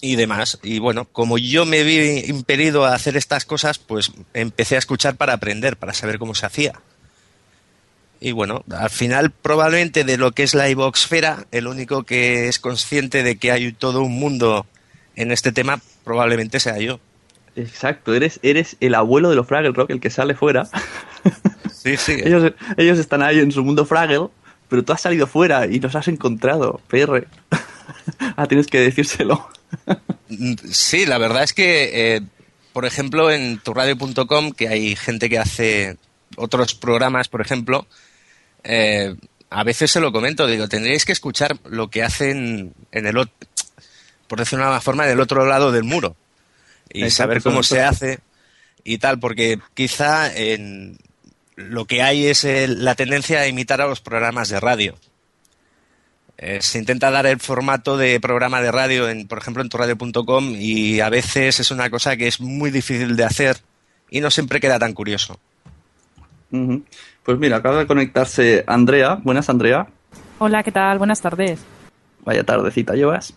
y 0.00 0.16
demás. 0.16 0.58
Y 0.62 0.78
bueno, 0.78 1.06
como 1.06 1.38
yo 1.38 1.66
me 1.66 1.82
vi 1.82 2.20
impedido 2.26 2.84
a 2.84 2.94
hacer 2.94 3.16
estas 3.16 3.44
cosas, 3.44 3.78
pues 3.78 4.12
empecé 4.34 4.76
a 4.76 4.78
escuchar 4.78 5.16
para 5.16 5.34
aprender, 5.34 5.76
para 5.76 5.92
saber 5.92 6.18
cómo 6.18 6.34
se 6.34 6.46
hacía. 6.46 6.80
Y 8.20 8.32
bueno, 8.32 8.64
al 8.70 8.90
final 8.90 9.30
probablemente 9.30 10.04
de 10.04 10.18
lo 10.18 10.32
que 10.32 10.42
es 10.42 10.54
la 10.54 10.68
iVoxfera, 10.68 11.46
el 11.52 11.66
único 11.66 12.04
que 12.04 12.48
es 12.48 12.58
consciente 12.58 13.22
de 13.22 13.36
que 13.36 13.50
hay 13.50 13.72
todo 13.72 14.02
un 14.02 14.12
mundo 14.12 14.66
en 15.16 15.32
este 15.32 15.52
tema 15.52 15.80
probablemente 16.04 16.60
sea 16.60 16.78
yo. 16.78 17.00
Exacto, 17.56 18.14
eres, 18.14 18.38
eres 18.42 18.76
el 18.80 18.94
abuelo 18.94 19.30
de 19.30 19.36
los 19.36 19.46
Fraggle 19.46 19.72
Rock, 19.72 19.90
el 19.90 20.00
que 20.00 20.10
sale 20.10 20.34
fuera. 20.34 20.68
Sí, 21.82 21.96
sí. 21.96 22.16
ellos, 22.22 22.52
ellos 22.76 22.98
están 22.98 23.22
ahí 23.22 23.38
en 23.38 23.52
su 23.52 23.64
mundo 23.64 23.86
Fraggle, 23.86 24.28
pero 24.68 24.84
tú 24.84 24.92
has 24.92 25.00
salido 25.00 25.26
fuera 25.26 25.66
y 25.66 25.80
los 25.80 25.94
has 25.94 26.08
encontrado, 26.08 26.80
PR. 26.88 27.26
ah, 28.36 28.46
tienes 28.46 28.66
que 28.66 28.80
decírselo. 28.80 29.48
Mm, 30.28 30.54
Sí, 30.70 31.06
la 31.06 31.18
verdad 31.18 31.42
es 31.42 31.54
que, 31.54 32.16
eh, 32.16 32.20
por 32.72 32.84
ejemplo, 32.84 33.30
en 33.30 33.58
turradio.com, 33.58 34.52
que 34.52 34.68
hay 34.68 34.94
gente 34.94 35.28
que 35.30 35.38
hace 35.38 35.96
otros 36.36 36.74
programas, 36.74 37.28
por 37.28 37.40
ejemplo, 37.40 37.86
eh, 38.62 39.14
a 39.48 39.64
veces 39.64 39.90
se 39.90 40.00
lo 40.00 40.12
comento, 40.12 40.46
digo, 40.46 40.68
tendríais 40.68 41.04
que 41.04 41.12
escuchar 41.12 41.58
lo 41.64 41.88
que 41.88 42.02
hacen 42.02 42.74
en 42.92 43.06
el 43.06 43.16
otro, 43.16 43.34
por 44.28 44.38
decirlo 44.38 44.66
de 44.66 44.70
una 44.70 44.80
forma, 44.80 45.06
en 45.06 45.12
el 45.12 45.20
otro 45.20 45.46
lado 45.46 45.72
del 45.72 45.84
muro 45.84 46.14
y 46.92 47.02
Exacto, 47.02 47.16
saber 47.16 47.42
cómo 47.42 47.62
se 47.62 47.82
hace 47.82 48.20
y 48.84 48.98
tal, 48.98 49.18
porque 49.18 49.58
quizá 49.74 50.32
en 50.32 50.98
lo 51.68 51.84
que 51.84 52.02
hay 52.02 52.26
es 52.26 52.44
el- 52.44 52.84
la 52.84 52.94
tendencia 52.94 53.40
a 53.40 53.46
imitar 53.46 53.80
a 53.80 53.86
los 53.86 54.00
programas 54.00 54.48
de 54.48 54.60
radio. 54.60 54.96
Eh, 56.38 56.58
se 56.62 56.78
intenta 56.78 57.10
dar 57.10 57.26
el 57.26 57.38
formato 57.38 57.98
de 57.98 58.18
programa 58.18 58.62
de 58.62 58.72
radio, 58.72 59.08
en, 59.10 59.28
por 59.28 59.38
ejemplo, 59.38 59.62
en 59.62 59.68
turradio.com 59.68 60.54
y 60.56 61.00
a 61.00 61.10
veces 61.10 61.60
es 61.60 61.70
una 61.70 61.90
cosa 61.90 62.16
que 62.16 62.26
es 62.28 62.40
muy 62.40 62.70
difícil 62.70 63.14
de 63.14 63.24
hacer 63.24 63.58
y 64.10 64.20
no 64.20 64.30
siempre 64.30 64.58
queda 64.58 64.78
tan 64.78 64.94
curioso. 64.94 65.38
Pues 66.50 67.38
mira, 67.38 67.58
acaba 67.58 67.78
de 67.80 67.86
conectarse 67.86 68.64
Andrea. 68.66 69.16
Buenas, 69.22 69.48
Andrea. 69.50 69.86
Hola, 70.38 70.62
¿qué 70.62 70.72
tal? 70.72 70.98
Buenas 70.98 71.20
tardes. 71.20 71.60
Vaya 72.24 72.42
tardecita 72.42 72.94
llevas. 72.94 73.34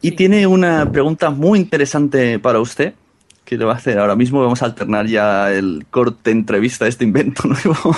Y 0.00 0.12
tiene 0.12 0.46
una 0.46 0.90
pregunta 0.90 1.30
muy 1.30 1.58
interesante 1.58 2.38
para 2.38 2.60
usted 2.60 2.94
que 3.46 3.56
le 3.56 3.64
va 3.64 3.72
a 3.72 3.76
hacer 3.76 3.98
ahora 3.98 4.16
mismo. 4.16 4.42
Vamos 4.42 4.60
a 4.60 4.66
alternar 4.66 5.06
ya 5.06 5.50
el 5.52 5.86
corte 5.88 6.32
entrevista 6.32 6.84
de 6.84 6.90
este 6.90 7.04
invento 7.04 7.44
nuevo. 7.48 7.96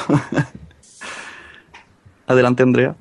Adelante, 2.28 2.62
Andrea. 2.62 2.94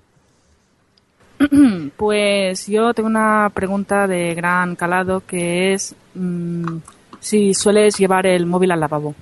Pues 1.98 2.68
yo 2.68 2.94
tengo 2.94 3.08
una 3.08 3.50
pregunta 3.54 4.08
de 4.08 4.36
gran 4.36 4.76
calado 4.76 5.24
que 5.26 5.74
es 5.74 5.96
mm, 6.14 6.78
si 7.20 7.54
sueles 7.54 7.98
llevar 7.98 8.28
el 8.28 8.46
móvil 8.46 8.72
al 8.72 8.80
lavabo. 8.80 9.16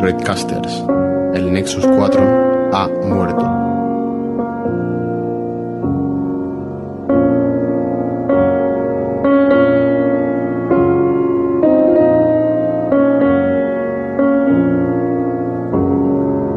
Redcasters. 0.00 0.99
Nexus 1.60 1.86
4 1.86 2.70
ha 2.72 2.88
muerto. 2.88 3.44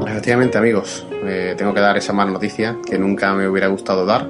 Efectivamente, 0.08 0.58
amigos, 0.58 1.06
eh, 1.26 1.54
tengo 1.58 1.74
que 1.74 1.82
dar 1.82 1.98
esa 1.98 2.14
mala 2.14 2.32
noticia 2.32 2.78
que 2.90 2.98
nunca 2.98 3.34
me 3.34 3.46
hubiera 3.50 3.68
gustado 3.68 4.06
dar, 4.06 4.26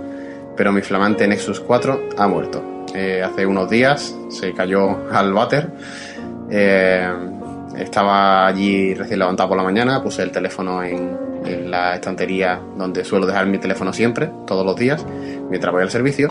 pero 0.57 0.71
mi 0.71 0.81
flamante 0.81 1.27
Nexus 1.27 1.59
4 1.59 2.09
ha 2.17 2.27
muerto. 2.27 2.85
Eh, 2.95 3.21
hace 3.23 3.45
unos 3.45 3.69
días 3.69 4.17
se 4.29 4.53
cayó 4.53 5.07
al 5.11 5.33
váter. 5.33 5.69
Eh, 6.49 7.32
estaba 7.77 8.47
allí 8.47 8.93
recién 8.93 9.19
levantado 9.19 9.49
por 9.49 9.57
la 9.57 9.63
mañana, 9.63 10.01
puse 10.01 10.23
el 10.23 10.31
teléfono 10.31 10.83
en, 10.83 11.33
la 11.43 11.95
estantería 11.95 12.57
donde 12.77 13.03
suelo 13.03 13.25
dejar 13.25 13.47
mi 13.47 13.57
teléfono 13.57 13.91
siempre, 13.91 14.31
todos 14.47 14.65
los 14.65 14.77
días, 14.77 15.05
mientras 15.49 15.73
voy 15.73 15.81
al 15.81 15.91
servicio, 15.91 16.29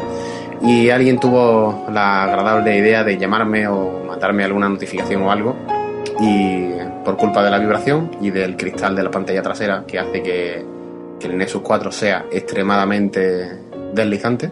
y 0.63 0.89
alguien 0.89 1.21
tuvo 1.21 1.87
la 1.93 2.23
agradable 2.23 2.79
idea 2.79 3.05
de 3.05 3.19
llamarme 3.19 3.69
o 3.69 4.05
mandarme 4.07 4.43
alguna 4.43 4.71
notificación 4.71 5.23
o 5.23 5.31
algo, 5.31 5.55
y 6.19 6.71
por 7.05 7.19
culpa 7.19 7.45
de 7.45 7.51
la 7.51 7.59
vibración 7.59 8.11
y 8.23 8.31
del 8.31 8.57
cristal 8.57 8.97
de 8.97 9.03
la 9.03 9.11
pantalla 9.11 9.43
trasera 9.43 9.85
que 9.87 9.99
hace 9.99 10.23
que, 10.23 10.65
que 11.21 11.27
el 11.27 11.37
Nexus 11.37 11.61
4 11.61 11.93
sea 11.93 12.25
extremadamente 12.33 13.51
deslizante, 13.93 14.51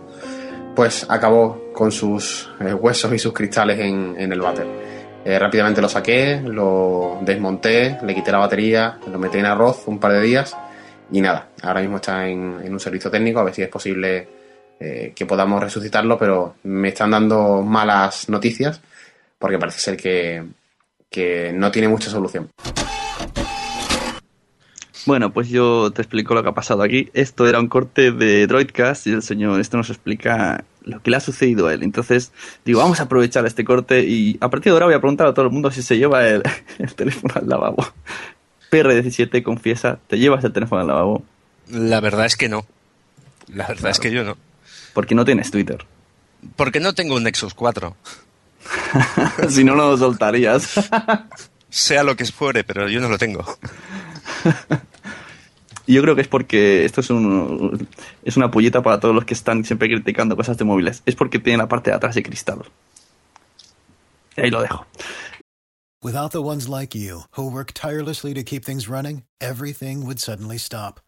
pues 0.75 1.07
acabó 1.09 1.71
con 1.73 1.91
sus 1.91 2.51
eh, 2.61 2.75
huesos 2.75 3.13
y 3.15 3.19
sus 3.19 3.33
cristales 3.33 3.79
en, 3.81 4.15
en 4.19 4.33
el 4.33 4.41
váter. 4.41 4.90
Eh, 5.25 5.39
rápidamente 5.39 5.83
lo 5.83 5.89
saqué, 5.89 6.41
lo 6.43 7.19
desmonté, 7.21 7.99
le 8.03 8.15
quité 8.15 8.33
la 8.33 8.39
batería, 8.39 8.99
lo 9.11 9.19
metí 9.19 9.39
en 9.39 9.47
arroz 9.47 9.87
un 9.87 9.99
par 9.99 10.13
de 10.13 10.23
días 10.23 10.57
y 11.13 11.21
nada, 11.21 11.49
ahora 11.63 11.81
mismo 11.81 11.97
está 11.97 12.27
en, 12.27 12.73
un 12.73 12.81
servicio 12.81 13.11
técnico, 13.11 13.41
a 13.41 13.45
ver 13.45 13.55
si 13.55 13.63
es 13.63 13.69
posible 13.69 14.29
eh, 14.79 15.13
que 15.15 15.27
podamos 15.27 15.63
resucitarlo, 15.63 16.17
pero 16.17 16.55
me 16.63 16.89
están 16.89 17.11
dando 17.11 17.63
malas 17.63 18.29
noticias 18.29 18.81
porque 19.39 19.59
parece 19.59 19.79
ser 19.79 19.97
que 19.97 21.53
no 21.53 21.71
tiene 21.71 21.89
mucha 21.89 22.09
solución. 22.11 22.51
Bueno, 25.07 25.33
pues 25.33 25.49
yo 25.49 25.91
te 25.93 26.03
explico 26.03 26.35
lo 26.35 26.43
que 26.43 26.51
ha 26.51 26.55
pasado 26.55 26.83
aquí. 26.83 27.11
Esto 27.15 27.49
era 27.49 27.59
un 27.59 27.69
corte 27.69 28.13
de 28.13 28.47
Droidcast 28.47 29.07
y 29.07 29.13
el 29.13 29.23
señor 29.23 29.61
esto 29.61 29.77
nos 29.77 29.89
explica 29.91 30.65
lo 30.85 31.01
que 31.03 31.11
le 31.11 31.17
ha 31.17 31.21
sucedido 31.21 31.69
a 31.69 31.75
él. 31.75 31.83
Entonces, 31.83 32.33
digo, 32.65 32.81
vamos 32.81 33.01
a 33.01 33.05
aprovechar 33.05 33.47
este 33.47 33.65
corte 33.65 34.03
y 34.05 34.37
a 34.41 34.51
partir 34.51 34.73
de 34.73 34.75
ahora 34.75 34.87
voy 34.87 34.95
a 34.95 35.01
preguntar 35.01 35.27
a 35.27 35.35
todo 35.35 35.47
el 35.47 35.53
mundo 35.53 35.71
si 35.71 35.83
se 35.83 35.97
lleva 35.97 36.27
el, 36.29 36.43
el 36.79 36.95
teléfono 36.95 37.35
al 37.37 37.49
lavabo. 37.49 37.87
PR17 38.71 39.43
confiesa, 39.43 39.99
¿te 40.07 40.19
llevas 40.19 40.45
el 40.45 40.53
teléfono 40.53 40.81
al 40.83 40.87
lavabo? 40.89 41.25
La 41.69 42.01
verdad 42.01 42.27
es 42.27 42.37
que 42.37 42.49
no. 42.49 42.67
La 43.49 43.67
verdad 43.67 43.77
Claro. 43.81 43.93
es 43.93 44.01
que 44.01 44.11
yo 44.13 44.23
no. 44.25 44.37
Porque 44.93 45.15
no 45.15 45.25
tienes 45.25 45.51
Twitter. 45.51 45.85
Porque 46.57 46.79
no 46.81 46.95
tengo 46.95 47.17
un 47.17 47.23
Nexus 47.25 47.55
4. 47.55 47.97
si 49.49 49.65
no, 49.65 49.75
no 49.75 49.91
lo 49.91 49.97
soltarías. 49.99 50.75
Sea 51.71 52.03
lo 52.03 52.17
que 52.17 52.25
fuere, 52.27 52.65
pero 52.65 52.89
yo 52.89 53.01
no 53.01 53.09
lo 53.09 53.17
tengo. 53.19 53.45
Y 55.91 55.95
yo 55.95 56.03
creo 56.03 56.15
que 56.15 56.23
es 56.23 56.29
porque 56.29 56.85
esto 56.85 57.01
es, 57.01 57.11
un, 57.11 57.89
es 58.23 58.37
una 58.37 58.49
pulleta 58.49 58.81
para 58.81 59.01
todos 59.01 59.13
los 59.13 59.25
que 59.25 59.35
están 59.35 59.65
siempre 59.65 59.89
criticando 59.89 60.37
cosas 60.37 60.57
de 60.57 60.65
móviles. 60.65 61.03
Es 61.05 61.17
porque 61.17 61.41
tiene 61.41 61.59
la 61.59 61.67
parte 61.67 61.91
de 61.91 61.97
atrás 61.97 62.15
de 62.15 62.23
cristal. 62.23 62.63
Y 64.37 64.43
ahí 64.43 64.51
lo 64.51 64.63
dejo. 64.63 64.87
Without 66.01 66.31
the 66.31 66.41
ones 66.41 66.69
like 66.69 66.95
you, 66.97 67.25
who 67.33 67.51
work 67.51 67.73
tirelessly 67.75 68.35
to 68.35 68.45
keep 68.45 68.65
things 68.65 68.89
running, 68.89 69.25
everything 69.41 70.07
would 70.07 70.21
suddenly 70.21 70.59
stop. 70.59 71.01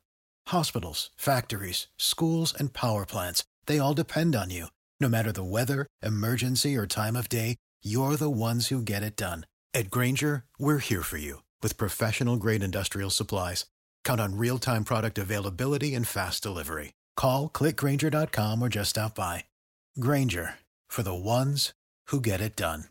Hospitals, 0.49 1.11
factories, 1.17 1.87
schools, 1.97 2.53
and 2.53 2.73
power 2.73 3.07
plants, 3.07 3.45
they 3.67 3.79
all 3.79 3.95
depend 3.95 4.35
on 4.35 4.51
you. 4.51 4.67
No 4.99 5.09
matter 5.09 5.31
the 5.31 5.45
weather, 5.45 5.87
emergency, 6.03 6.77
or 6.77 6.89
time 6.89 7.15
of 7.15 7.29
day, 7.29 7.55
you're 7.85 8.17
the 8.17 8.29
ones 8.29 8.67
who 8.67 8.83
get 8.83 9.05
it 9.05 9.15
done. 9.15 9.47
At 9.73 9.93
Granger, 9.93 10.43
we're 10.59 10.79
here 10.79 11.05
for 11.05 11.19
you 11.19 11.45
with 11.63 11.77
professional 11.77 12.37
grade 12.37 12.65
industrial 12.65 13.11
supplies. 13.11 13.67
Count 14.05 14.21
on 14.21 14.37
real 14.37 14.59
time 14.59 14.85
product 14.85 15.19
availability 15.19 15.95
and 15.95 16.07
fast 16.07 16.43
delivery. 16.43 16.93
Call 17.17 17.49
clickgranger.com 17.49 18.63
or 18.63 18.69
just 18.69 18.91
stop 18.91 19.15
by. 19.15 19.45
Granger 19.99 20.55
for 20.89 21.03
the 21.03 21.15
ones 21.15 21.73
who 22.09 22.21
get 22.21 22.41
it 22.41 22.55
done. 22.57 22.85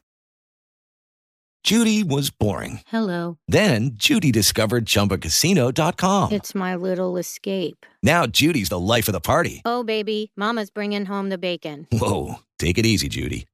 Judy 1.63 2.03
was 2.03 2.31
boring. 2.31 2.81
Hello. 2.87 3.37
Then 3.47 3.91
Judy 3.93 4.31
discovered 4.31 4.85
ChumbaCasino.com. 4.85 6.31
It's 6.31 6.55
my 6.55 6.75
little 6.75 7.17
escape. 7.17 7.85
Now 8.01 8.25
Judy's 8.25 8.69
the 8.69 8.79
life 8.79 9.07
of 9.07 9.11
the 9.13 9.19
party. 9.21 9.61
Oh, 9.63 9.83
baby, 9.83 10.31
Mama's 10.35 10.71
bringing 10.71 11.05
home 11.05 11.29
the 11.29 11.37
bacon. 11.37 11.87
Whoa, 11.91 12.39
take 12.57 12.79
it 12.79 12.85
easy, 12.87 13.09
Judy. 13.09 13.45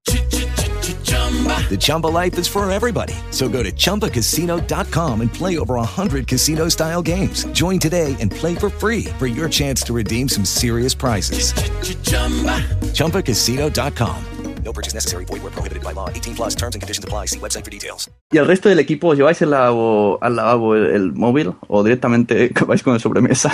The 1.08 1.78
Chumba 1.80 2.08
life 2.08 2.38
is 2.38 2.48
for 2.48 2.70
everybody. 2.70 3.14
So 3.32 3.48
go 3.50 3.64
to 3.64 3.72
ChumbaCasino.com 3.72 5.22
and 5.22 5.34
play 5.34 5.58
over 5.58 5.76
100 5.76 6.28
casino 6.28 6.70
style 6.70 7.02
games. 7.02 7.46
Join 7.52 7.80
today 7.80 8.16
and 8.20 8.32
play 8.32 8.56
for 8.56 8.70
free 8.70 9.06
for 9.20 9.28
your 9.28 9.50
chance 9.50 9.82
to 9.84 9.94
redeem 9.94 10.30
some 10.30 10.46
serious 10.46 10.96
prizes. 10.96 11.54
ChumbaCasino.com. 12.94 14.16
No 14.64 14.74
purchase 14.74 14.94
necessary. 14.94 15.24
Void 15.26 15.44
where 15.44 15.52
prohibited 15.52 15.82
by 15.82 15.94
law. 15.94 16.10
18 16.10 16.36
plus 16.36 16.54
terms 16.56 16.76
and 16.76 16.82
conditions 16.82 17.06
apply. 17.06 17.28
See 17.28 17.40
website 17.40 17.64
for 17.64 17.72
details. 17.72 18.10
¿Y 18.32 18.38
al 18.38 18.48
resto 18.48 18.68
del 18.68 18.80
equipo 18.80 19.14
lleváis 19.14 19.42
el 19.42 19.52
lavabo, 19.52 20.20
al 20.22 20.36
lavabo 20.36 20.76
el, 20.76 20.88
el 20.88 21.14
móvil 21.14 21.54
o 21.70 21.84
directamente 21.84 22.52
vais 22.68 22.84
con 22.84 22.96
el 22.96 23.00
sobremesa? 23.00 23.50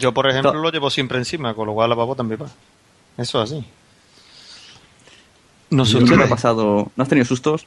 Yo, 0.00 0.14
por 0.14 0.26
ejemplo, 0.26 0.54
lo 0.54 0.70
llevo 0.70 0.88
siempre 0.88 1.18
encima, 1.18 1.54
con 1.54 1.66
lo 1.66 1.74
cual 1.74 1.90
lavabo 1.90 2.16
también 2.16 2.40
va. 2.42 2.48
Eso 3.18 3.42
es 3.42 3.52
así. 3.52 3.66
¿Qué 5.98 6.04
te 6.04 6.14
ha 6.24 6.28
pasado? 6.28 6.90
¿No 6.96 7.02
has 7.02 7.08
tenido 7.08 7.24
sustos? 7.24 7.66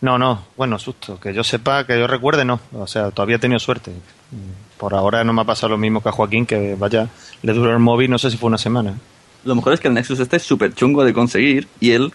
No, 0.00 0.18
no, 0.18 0.44
bueno, 0.56 0.78
susto. 0.78 1.18
Que 1.20 1.32
yo 1.34 1.44
sepa, 1.44 1.86
que 1.86 1.98
yo 1.98 2.06
recuerde, 2.06 2.44
no. 2.44 2.60
O 2.72 2.86
sea, 2.86 3.10
todavía 3.10 3.36
he 3.36 3.38
tenido 3.38 3.58
suerte. 3.58 3.92
Por 4.78 4.94
ahora 4.94 5.22
no 5.24 5.32
me 5.32 5.42
ha 5.42 5.44
pasado 5.44 5.70
lo 5.70 5.78
mismo 5.78 6.02
que 6.02 6.08
a 6.08 6.12
Joaquín, 6.12 6.44
que 6.46 6.74
vaya, 6.78 7.08
le 7.42 7.52
duró 7.52 7.70
el 7.72 7.78
móvil, 7.78 8.10
no 8.10 8.18
sé 8.18 8.30
si 8.30 8.36
fue 8.36 8.48
una 8.48 8.58
semana. 8.58 8.94
Lo 9.44 9.54
mejor 9.56 9.72
es 9.72 9.80
que 9.80 9.88
el 9.88 9.94
Nexus 9.94 10.20
este 10.20 10.36
es 10.36 10.42
súper 10.44 10.72
chungo 10.74 11.04
de 11.04 11.12
conseguir 11.12 11.66
y 11.80 11.90
él 11.90 12.12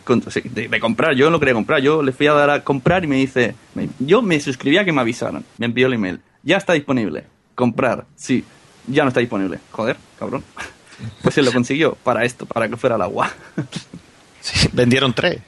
de, 0.54 0.68
de 0.70 0.80
comprar. 0.80 1.14
Yo 1.16 1.30
no 1.30 1.40
quería 1.40 1.54
comprar, 1.54 1.82
yo 1.82 2.02
le 2.02 2.14
fui 2.14 2.28
a 2.28 2.34
dar 2.34 2.50
a 2.50 2.64
comprar 2.64 3.04
y 3.04 3.08
me 3.08 3.18
dice, 3.18 3.54
me- 3.76 3.90
yo 4.00 4.22
me 4.22 4.40
suscribí 4.40 4.78
a 4.78 4.86
que 4.86 4.94
me 4.94 5.02
avisaran, 5.02 5.44
me 5.58 5.66
envió 5.66 5.88
el 5.88 5.94
email, 5.94 6.22
ya 6.44 6.56
está 6.56 6.72
disponible, 6.74 7.26
comprar, 7.54 8.06
sí, 8.16 8.46
ya 8.88 9.04
no 9.04 9.10
está 9.10 9.20
disponible, 9.20 9.60
joder, 9.72 9.98
cabrón. 10.20 10.44
Pues 11.22 11.38
él 11.38 11.46
lo 11.46 11.52
consiguió 11.54 11.96
para 12.04 12.24
esto, 12.26 12.46
para 12.48 12.68
que 12.70 12.76
fuera 12.78 12.96
el 12.96 13.02
agua. 13.04 13.30
vendieron 14.74 15.14
tres. 15.14 15.42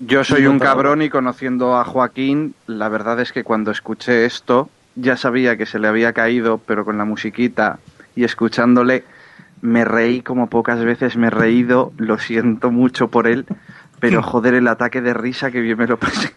Yo 0.00 0.24
soy 0.24 0.46
un 0.46 0.58
cabrón 0.58 1.02
y 1.02 1.10
conociendo 1.10 1.76
a 1.76 1.84
Joaquín, 1.84 2.54
la 2.66 2.88
verdad 2.88 3.20
es 3.20 3.32
que 3.32 3.44
cuando 3.44 3.70
escuché 3.70 4.24
esto, 4.24 4.68
ya 4.94 5.16
sabía 5.16 5.56
que 5.56 5.66
se 5.66 5.78
le 5.78 5.88
había 5.88 6.12
caído, 6.12 6.58
pero 6.58 6.84
con 6.84 6.98
la 6.98 7.04
musiquita 7.04 7.78
y 8.14 8.24
escuchándole, 8.24 9.04
me 9.60 9.84
reí 9.84 10.22
como 10.22 10.48
pocas 10.48 10.84
veces 10.84 11.16
me 11.16 11.28
he 11.28 11.30
reído, 11.30 11.92
lo 11.96 12.18
siento 12.18 12.70
mucho 12.70 13.08
por 13.08 13.26
él, 13.26 13.46
pero 14.00 14.22
joder, 14.22 14.54
el 14.54 14.68
ataque 14.68 15.00
de 15.00 15.14
risa 15.14 15.50
que 15.50 15.60
bien 15.60 15.78
me 15.78 15.86
lo 15.86 15.96
pasé. 15.96 16.32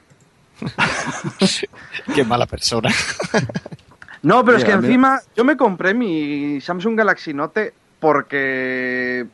Qué 2.16 2.24
mala 2.24 2.46
persona. 2.46 2.90
No, 4.26 4.44
pero 4.44 4.58
es 4.58 4.66
que 4.66 4.72
encima 4.72 5.22
yo 5.36 5.46
me 5.46 5.56
compré 5.56 5.94
mi 5.94 6.60
Samsung 6.60 6.98
Galaxy 6.98 7.32
Note 7.32 7.76
porque 8.00 9.28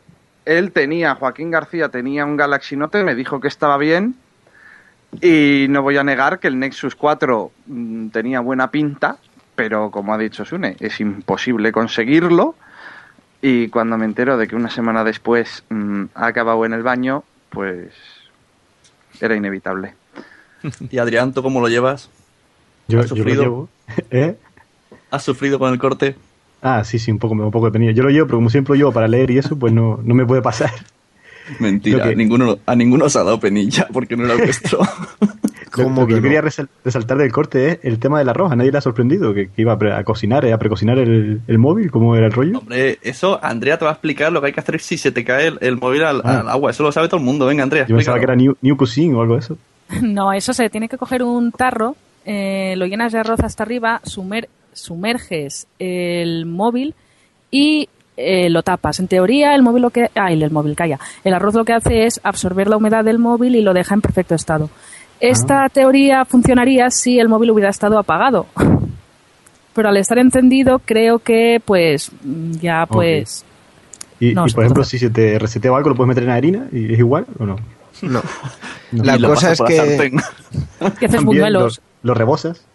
él 0.46 0.72
tenía, 0.72 1.16
Joaquín 1.16 1.52
García 1.52 1.90
tenía 1.90 2.26
un 2.26 2.38
Galaxy 2.38 2.76
Note, 2.76 3.04
me 3.04 3.16
dijo 3.16 3.40
que 3.40 3.48
estaba 3.48 3.78
bien 3.78 4.16
y 5.22 5.68
no 5.70 5.82
voy 5.82 5.98
a 5.98 6.04
negar 6.04 6.40
que 6.40 6.48
el 6.48 6.58
Nexus 6.58 6.96
4 6.96 7.52
mm, 7.68 8.08
tenía 8.10 8.40
buena 8.40 8.72
pinta, 8.72 9.18
pero 9.56 9.92
como 9.92 10.14
ha 10.14 10.18
dicho 10.18 10.46
Sune, 10.46 10.78
es 10.80 11.00
imposible 11.02 11.72
conseguirlo 11.72 12.56
Y 13.42 13.68
cuando 13.70 13.98
me 13.98 14.06
entero 14.06 14.38
de 14.38 14.48
que 14.48 14.56
una 14.56 14.70
semana 14.70 15.04
después 15.04 15.64
mm, 15.70 16.04
ha 16.16 16.28
acabado 16.28 16.64
en 16.66 16.74
el 16.74 16.84
baño, 16.84 17.24
pues 17.50 17.92
era 19.20 19.36
inevitable. 19.36 19.96
¿Y 20.90 20.98
Adrián, 20.98 21.34
tú 21.34 21.42
cómo 21.44 21.60
lo 21.60 21.68
llevas? 21.68 22.10
Yo, 22.88 23.00
¿Has 23.00 23.10
yo 23.10 23.16
lo 23.16 23.18
sufrido? 23.18 23.42
llevo. 23.44 23.70
¿Eh? 24.12 24.38
¿Has 25.10 25.24
sufrido 25.24 25.60
con 25.60 25.74
el 25.74 25.80
corte? 25.80 26.16
Ah, 26.62 26.84
sí, 26.84 27.00
sí, 27.00 27.12
un 27.12 27.18
poco, 27.20 27.34
un 27.34 27.52
poco 27.52 27.66
de 27.66 27.72
penilla. 27.72 27.92
Yo 27.92 28.04
lo 28.04 28.10
llevo, 28.10 28.28
pero 28.28 28.38
como 28.38 28.50
siempre 28.50 28.72
lo 28.74 28.76
llevo 28.78 28.92
para 28.92 29.08
leer 29.08 29.32
y 29.32 29.38
eso, 29.40 29.58
pues 29.58 29.74
no, 29.74 30.00
no 30.04 30.14
me 30.14 30.26
puede 30.26 30.42
pasar. 30.42 30.72
Mentira, 31.60 31.98
Lo 32.06 32.10
que- 32.12 32.16
ninguno, 32.16 32.60
a 32.66 32.76
ninguno 32.76 33.06
os 33.06 33.16
ha 33.16 33.24
dado 33.24 33.40
penilla 33.40 33.88
porque 33.92 34.16
no 34.16 34.26
era 34.26 34.36
vuestro. 34.36 34.80
Lo, 35.78 35.90
lo 35.90 36.06
que 36.08 36.14
yo 36.16 36.22
quería 36.22 36.42
resal- 36.42 36.68
resaltar 36.84 37.18
del 37.18 37.32
corte 37.32 37.72
es 37.72 37.80
el 37.84 37.98
tema 37.98 38.20
del 38.20 38.28
arroz. 38.30 38.52
A 38.52 38.56
nadie 38.56 38.72
le 38.72 38.78
ha 38.78 38.82
sorprendido 38.82 39.34
que, 39.34 39.48
que 39.50 39.62
iba 39.62 39.74
a, 39.74 39.78
pre- 39.80 39.94
a 39.94 40.04
cocinar, 40.04 40.44
eh, 40.46 40.52
a 40.54 40.58
precocinar 40.60 40.98
el, 41.00 41.42
el 41.48 41.58
móvil, 41.58 41.90
cómo 41.92 42.16
era 42.16 42.26
el 42.28 42.32
rollo. 42.34 42.60
Hombre, 42.60 43.00
eso 43.02 43.40
Andrea 43.44 43.78
te 43.78 43.86
va 43.86 43.92
a 43.92 43.94
explicar 43.94 44.32
lo 44.32 44.42
que 44.42 44.48
hay 44.48 44.54
que 44.54 44.60
hacer 44.60 44.80
si 44.82 44.98
se 44.98 45.12
te 45.12 45.24
cae 45.24 45.48
el, 45.48 45.58
el 45.62 45.78
móvil 45.78 46.04
al, 46.04 46.22
Ah. 46.26 46.42
al 46.42 46.50
agua. 46.50 46.72
Eso 46.72 46.84
lo 46.84 46.92
sabe 46.92 47.08
todo 47.08 47.20
el 47.20 47.26
mundo. 47.26 47.46
Venga, 47.46 47.64
Andrea, 47.64 47.88
Yo 47.88 47.96
pensaba 47.96 48.18
que 48.18 48.26
era 48.26 48.36
New, 48.36 48.56
new 48.62 48.76
Cuisine 48.78 49.16
o 49.16 49.22
algo 49.22 49.34
de 49.36 49.40
eso. 49.40 49.58
No, 50.02 50.32
eso 50.34 50.54
se 50.54 50.70
tiene 50.70 50.88
que 50.90 50.98
coger 50.98 51.24
un 51.24 51.52
tarro, 51.52 51.96
eh, 52.26 52.76
lo 52.78 52.86
llenas 52.86 53.12
de 53.14 53.20
arroz 53.20 53.40
hasta 53.42 53.64
arriba, 53.64 54.00
sumer- 54.06 54.48
sumerges 54.82 55.68
el 55.80 56.46
móvil 56.46 56.96
y 57.50 57.90
eh, 58.18 58.50
lo 58.50 58.64
tapas. 58.64 59.00
En 59.00 59.08
teoría, 59.08 59.56
el 59.56 59.64
móvil 59.64 59.82
lo 59.84 59.90
que. 59.90 60.10
Ay, 60.16 60.42
el 60.42 60.52
móvil, 60.52 60.76
calla. 60.76 61.00
El 61.24 61.34
arroz 61.34 61.56
lo 61.56 61.66
que 61.66 61.74
hace 61.74 62.06
es 62.06 62.20
absorber 62.24 62.68
la 62.68 62.78
humedad 62.78 63.04
del 63.04 63.20
móvil 63.20 63.56
y 63.56 63.62
lo 63.62 63.74
deja 63.74 63.96
en 63.96 64.02
perfecto 64.02 64.36
estado. 64.36 64.70
Esta 65.20 65.70
teoría 65.70 66.26
funcionaría 66.26 66.90
si 66.90 67.20
el 67.20 67.30
móvil 67.30 67.52
hubiera 67.52 67.70
estado 67.70 67.98
apagado. 68.00 68.48
Pero 69.74 69.90
al 69.90 69.98
estar 69.98 70.18
encendido, 70.18 70.80
creo 70.80 71.20
que, 71.20 71.62
pues, 71.64 72.12
ya, 72.60 72.86
pues. 72.86 73.46
Y, 74.20 74.34
No, 74.34 74.46
y, 74.46 74.52
por 74.52 74.64
ejemplo, 74.66 74.84
si 74.84 75.00
se 75.00 75.10
te 75.10 75.40
resetea 75.40 75.76
algo, 75.76 75.90
¿lo 75.90 75.96
puedes 75.96 76.10
meter 76.10 76.24
en 76.24 76.30
harina 76.30 76.68
y 76.72 76.94
es 76.94 77.00
igual 77.00 77.26
o 77.40 77.46
no? 77.46 77.56
No. 78.02 78.22
No. 78.92 79.04
La 79.06 79.18
cosa 79.26 79.54
es 79.54 79.60
la 79.62 79.68
que... 79.68 80.12
Que 81.00 81.06
haces 81.06 81.24
buñuelos. 81.24 81.80
Lo, 82.04 82.10
lo 82.10 82.14
rebosas. 82.14 82.66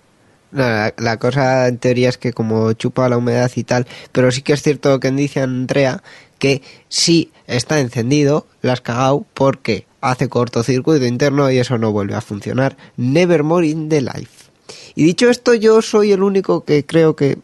La, 0.52 0.94
la 0.96 1.18
cosa 1.18 1.68
en 1.68 1.78
teoría 1.78 2.08
es 2.08 2.18
que 2.18 2.32
como 2.32 2.72
chupa 2.72 3.08
la 3.08 3.18
humedad 3.18 3.50
y 3.54 3.64
tal, 3.64 3.86
pero 4.12 4.30
sí 4.30 4.42
que 4.42 4.52
es 4.52 4.62
cierto 4.62 5.00
que 5.00 5.10
dice 5.10 5.40
Andrea, 5.40 6.02
que 6.38 6.62
si 6.88 7.32
está 7.46 7.80
encendido, 7.80 8.46
la 8.62 8.74
has 8.74 8.80
cagado 8.80 9.26
porque 9.34 9.86
hace 10.00 10.28
cortocircuito 10.28 11.04
interno 11.04 11.50
y 11.50 11.58
eso 11.58 11.78
no 11.78 11.92
vuelve 11.92 12.14
a 12.14 12.20
funcionar. 12.20 12.76
Nevermore 12.96 13.66
in 13.66 13.88
the 13.88 14.00
life. 14.00 14.50
Y 14.94 15.04
dicho 15.04 15.28
esto, 15.30 15.54
yo 15.54 15.82
soy 15.82 16.12
el 16.12 16.22
único 16.22 16.64
que 16.64 16.84
creo 16.84 17.16
que, 17.16 17.38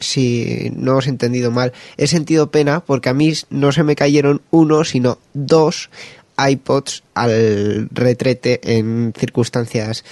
si 0.00 0.72
no 0.76 0.96
os 0.96 1.06
he 1.06 1.10
entendido 1.10 1.50
mal, 1.50 1.72
he 1.96 2.06
sentido 2.06 2.50
pena 2.50 2.80
porque 2.80 3.08
a 3.08 3.14
mí 3.14 3.32
no 3.50 3.72
se 3.72 3.82
me 3.82 3.96
cayeron 3.96 4.42
uno, 4.50 4.84
sino 4.84 5.18
dos 5.34 5.90
iPods 6.38 7.02
al 7.14 7.88
retrete 7.90 8.60
en 8.78 9.12
circunstancias 9.18 10.04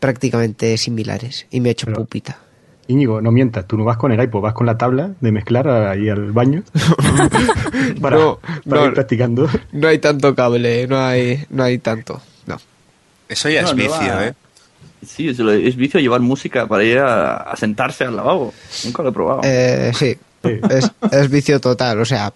prácticamente 0.00 0.76
similares 0.78 1.46
y 1.50 1.60
me 1.60 1.68
he 1.68 1.72
hecho 1.72 1.86
pupita. 1.92 2.38
Íñigo, 2.88 3.20
no 3.20 3.30
mientas, 3.30 3.66
tú 3.68 3.76
no 3.78 3.84
vas 3.84 3.96
con 3.98 4.10
el 4.10 4.20
iPod, 4.20 4.40
vas 4.40 4.54
con 4.54 4.66
la 4.66 4.76
tabla 4.76 5.12
de 5.20 5.30
mezclar 5.30 5.68
ahí 5.68 6.08
al 6.08 6.32
baño 6.32 6.64
para, 8.00 8.16
No, 8.16 8.40
para 8.68 8.80
no. 8.82 8.86
ir 8.88 8.94
practicando. 8.94 9.48
No 9.72 9.88
hay 9.88 9.98
tanto 9.98 10.34
cable, 10.34 10.86
no 10.88 10.98
hay, 10.98 11.44
no 11.50 11.62
hay 11.62 11.78
tanto. 11.78 12.20
No. 12.46 12.56
Eso 13.28 13.48
ya 13.48 13.62
No, 13.62 13.68
es 13.68 13.74
no 13.76 13.82
vicio, 13.82 14.12
va- 14.14 14.26
¿eh? 14.26 14.34
Sí, 15.06 15.28
es, 15.28 15.38
lo- 15.38 15.52
es 15.52 15.76
vicio 15.76 16.00
llevar 16.00 16.20
música 16.20 16.66
para 16.66 16.82
ir 16.84 16.98
a, 16.98 17.36
a 17.36 17.56
sentarse 17.56 18.04
al 18.04 18.16
lavabo. 18.16 18.52
Nunca 18.84 19.02
lo 19.02 19.08
he 19.10 19.12
probado. 19.12 19.40
Eh, 19.44 19.92
sí, 19.94 20.16
es, 20.42 20.90
es 21.12 21.30
vicio 21.30 21.60
total. 21.60 22.00
O 22.00 22.04
sea, 22.04 22.32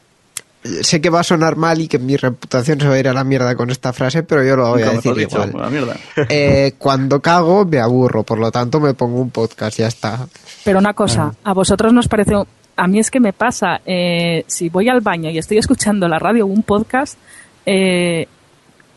sé 0.83 1.01
que 1.01 1.11
va 1.11 1.21
a 1.21 1.25
sonar 1.25 1.57
mal 1.57 1.81
y 1.81 1.89
que 1.89 1.99
mi 1.99 2.17
reputación 2.17 2.81
se 2.81 2.89
va 2.89 2.95
a 2.95 2.99
ir 2.99 3.09
a 3.09 3.13
la 3.13 3.23
mierda 3.23 3.55
con 3.55 3.71
esta 3.71 3.93
frase, 3.93 4.23
pero 4.23 4.43
yo 4.43 4.57
lo 4.57 4.71
voy 4.71 4.81
Nunca 4.81 4.93
a 4.93 4.95
decir 4.95 5.15
dicho, 5.15 5.45
igual. 5.45 5.63
a 5.63 5.65
la 5.65 5.71
mierda. 5.71 5.97
Eh, 6.29 6.75
cuando 6.79 7.21
cago 7.21 7.65
me 7.65 7.79
aburro, 7.79 8.23
por 8.23 8.39
lo 8.39 8.51
tanto 8.51 8.81
me 8.81 8.95
pongo 8.95 9.21
un 9.21 9.31
podcast, 9.31 9.79
ya 9.79 9.89
está. 9.89 10.27
Pero 10.65 10.79
una 10.79 10.95
cosa, 10.95 11.35
a 11.45 11.53
vosotros 11.53 11.93
nos 11.93 12.09
parece. 12.09 12.35
A 12.77 12.89
mí 12.89 12.99
es 12.99 13.11
que 13.11 13.21
me 13.21 13.33
pasa, 13.33 13.81
eh, 13.87 14.45
si 14.47 14.69
voy 14.69 14.89
al 14.89 15.01
baño 15.01 15.31
y 15.31 15.39
estoy 15.39 15.59
escuchando 15.59 16.09
la 16.09 16.19
radio 16.19 16.45
o 16.45 16.49
un 16.49 16.63
podcast, 16.63 17.19
eh, 17.67 18.27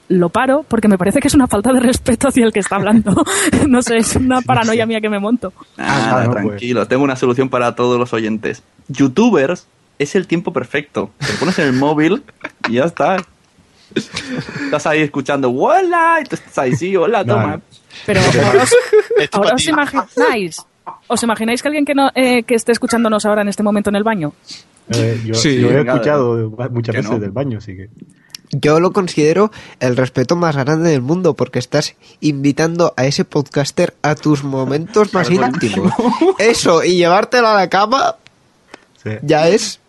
lo 0.10 0.30
paro 0.30 0.64
porque 0.68 0.88
me 0.88 0.98
parece 0.98 1.20
que 1.20 1.28
es 1.28 1.36
una 1.36 1.48
falta 1.48 1.74
de 1.74 1.82
respeto 1.82 2.30
hacia 2.30 2.46
el 2.46 2.54
que 2.54 2.60
está 2.60 2.78
hablando. 2.78 3.14
no 3.68 3.82
sé, 3.82 3.98
es 3.98 4.16
una 4.16 4.42
paranoia 4.42 4.86
mía 4.86 5.02
que 5.02 5.10
me 5.10 5.20
monto. 5.20 5.52
No, 5.78 5.86
pues. 5.86 6.30
tranquilo. 6.32 6.88
Tengo 6.88 7.04
una 7.04 7.16
solución 7.18 7.50
para 7.50 7.76
todos 7.76 8.00
los 8.00 8.14
oyentes. 8.14 8.64
Youtubers 8.88 9.68
es 10.00 10.16
el 10.16 10.28
tiempo 10.28 10.52
perfecto. 10.54 11.12
Te 11.20 11.34
pones 11.34 11.58
en 11.60 11.68
el 11.68 11.74
móvil 11.74 12.24
y 12.70 12.74
ya 12.74 12.86
está. 12.86 13.18
Estás 13.96 14.86
ahí 14.86 15.02
escuchando 15.02 15.50
¡Hola! 15.50 16.20
Y 16.22 16.26
tú 16.28 16.36
estás 16.36 16.58
ahí, 16.58 16.76
sí, 16.76 16.96
hola, 16.96 17.24
No, 17.24 17.34
toma. 17.36 17.62
Pero 18.06 18.20
ahora 18.46 18.64
os, 18.64 18.76
ahora 19.32 19.56
os 19.56 19.66
imagináis, 19.68 20.58
¿os 21.08 21.24
imagináis 21.24 21.62
que 21.62 21.68
alguien 21.70 21.86
que, 21.86 21.96
no, 21.96 22.12
eh, 22.14 22.44
que 22.44 22.56
esté 22.56 22.74
escuchándonos 22.74 23.26
ahora 23.26 23.42
en 23.42 23.48
este 23.48 23.64
momento 23.64 23.90
en 23.90 23.96
el 23.96 24.04
baño? 24.04 24.34
Eh, 24.90 25.22
yo, 25.26 25.34
Sí, 25.34 25.60
yo 25.60 25.70
he 25.70 25.74
venga, 25.74 25.94
escuchado 25.94 26.50
muchas 26.72 26.94
que 26.94 26.98
veces 27.02 27.12
no. 27.12 27.20
del 27.20 27.32
baño, 27.32 27.58
así 27.60 27.76
que... 27.76 27.90
Yo 28.52 28.80
lo 28.80 28.94
considero 28.94 29.52
el 29.82 29.98
respeto 29.98 30.38
más 30.38 30.56
grande 30.56 30.90
del 30.92 31.02
mundo 31.02 31.34
porque 31.34 31.60
estás 31.60 31.96
invitando 32.22 32.94
a 32.96 33.06
ese 33.06 33.26
podcaster 33.26 33.94
a 34.02 34.16
tus 34.16 34.44
momentos 34.46 35.14
más 35.14 35.30
íntimos. 35.30 35.92
Eso, 36.40 36.82
y 36.84 36.96
llevártelo 36.96 37.48
a 37.50 37.56
la 37.56 37.70
cama 37.70 38.16
Sí. 39.04 39.12
ya 39.22 39.48
es... 39.50 39.80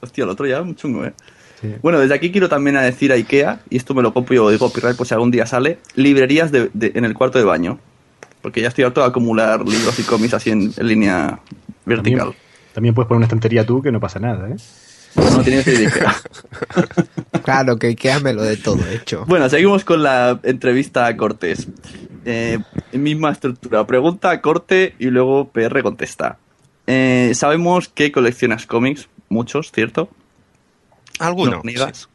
Hostia, 0.00 0.24
el 0.24 0.30
otro 0.30 0.46
ya 0.46 0.58
es 0.58 0.64
muy 0.64 0.74
chungo, 0.74 1.04
¿eh? 1.04 1.12
Sí. 1.60 1.74
Bueno, 1.82 1.98
desde 1.98 2.14
aquí 2.14 2.30
quiero 2.30 2.48
también 2.48 2.76
a 2.76 2.82
decir 2.82 3.10
a 3.10 3.16
IKEA, 3.16 3.60
y 3.68 3.76
esto 3.76 3.92
me 3.94 4.02
lo 4.02 4.12
copio 4.14 4.48
de 4.48 4.58
copyright 4.58 4.96
por 4.96 5.06
si 5.06 5.14
algún 5.14 5.30
día 5.32 5.44
sale, 5.46 5.78
librerías 5.96 6.52
de- 6.52 6.70
de- 6.72 6.92
en 6.94 7.04
el 7.04 7.14
cuarto 7.14 7.38
de 7.38 7.44
baño. 7.44 7.78
Porque 8.42 8.60
ya 8.60 8.68
estoy 8.68 8.84
harto 8.84 9.00
de 9.00 9.08
acumular 9.08 9.66
libros 9.66 9.98
y 9.98 10.02
cómics 10.04 10.34
así 10.34 10.50
en, 10.50 10.72
en 10.76 10.86
línea 10.86 11.40
vertical. 11.84 12.18
También, 12.26 12.36
también 12.74 12.94
puedes 12.94 13.08
poner 13.08 13.16
una 13.18 13.26
estantería 13.26 13.66
tú 13.66 13.82
que 13.82 13.90
no 13.90 13.98
pasa 13.98 14.20
nada, 14.20 14.48
¿eh? 14.48 14.56
No 15.16 15.42
tienes 15.42 15.64
que 15.64 15.72
ir 15.74 15.88
IKEA. 15.88 16.14
Claro, 17.42 17.76
que 17.78 17.96
quédamelo 17.96 18.42
de 18.42 18.56
todo 18.56 18.86
hecho. 18.88 19.24
Bueno, 19.26 19.48
seguimos 19.48 19.84
con 19.84 20.02
la 20.02 20.38
entrevista 20.42 21.06
a 21.06 21.16
Cortés. 21.16 21.66
Eh, 22.24 22.58
misma 22.92 23.32
estructura. 23.32 23.86
Pregunta 23.86 24.30
a 24.30 24.40
Corte 24.40 24.94
y 24.98 25.06
luego 25.06 25.48
PR 25.48 25.82
contesta. 25.82 26.36
Eh, 26.86 27.32
sabemos 27.34 27.88
que 27.88 28.12
coleccionas 28.12 28.66
cómics, 28.66 29.08
muchos, 29.28 29.72
¿cierto? 29.72 30.08
Algunos. 31.18 31.56
No 31.56 31.62
niegas. 31.64 32.08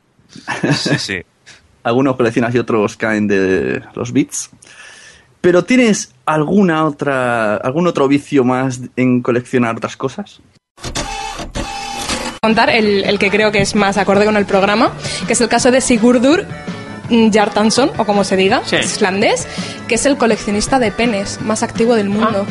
Sí, 0.74 0.98
sí. 0.98 1.22
Algunos 1.84 2.16
coleccionas 2.16 2.56
y 2.56 2.60
otros 2.60 2.96
caen 2.96 3.28
de 3.28 3.84
los 3.94 4.14
bits. 4.14 4.50
Pero 5.42 5.66
¿tienes 5.66 6.14
alguna 6.26 6.86
otra, 6.86 7.58
algún 7.58 7.88
otro 7.88 8.08
vicio 8.08 8.46
más 8.46 8.80
en 8.96 9.22
coleccionar 9.22 9.76
otras 9.76 9.98
cosas? 9.98 10.42
contar 12.42 12.70
el, 12.70 13.06
el 13.06 13.20
que 13.20 13.30
creo 13.30 13.54
que 13.54 13.62
es 13.62 13.74
más 13.74 13.98
acorde 13.98 14.26
con 14.26 14.36
el 14.36 14.46
programa, 14.46 14.92
que 15.28 15.32
es 15.32 15.40
el 15.40 15.48
caso 15.48 15.72
de 15.72 15.80
Sigurdur 15.80 16.46
Jartansson, 17.32 17.92
o 17.98 18.06
como 18.06 18.26
se 18.26 18.36
diga, 18.36 18.62
islandés, 18.72 19.48
que 19.88 19.96
es 19.96 20.06
el 20.06 20.18
coleccionista 20.18 20.78
de 20.78 20.92
penes 20.92 21.40
más 21.42 21.64
activo 21.64 21.96
del 21.96 22.10
mundo. 22.10 22.46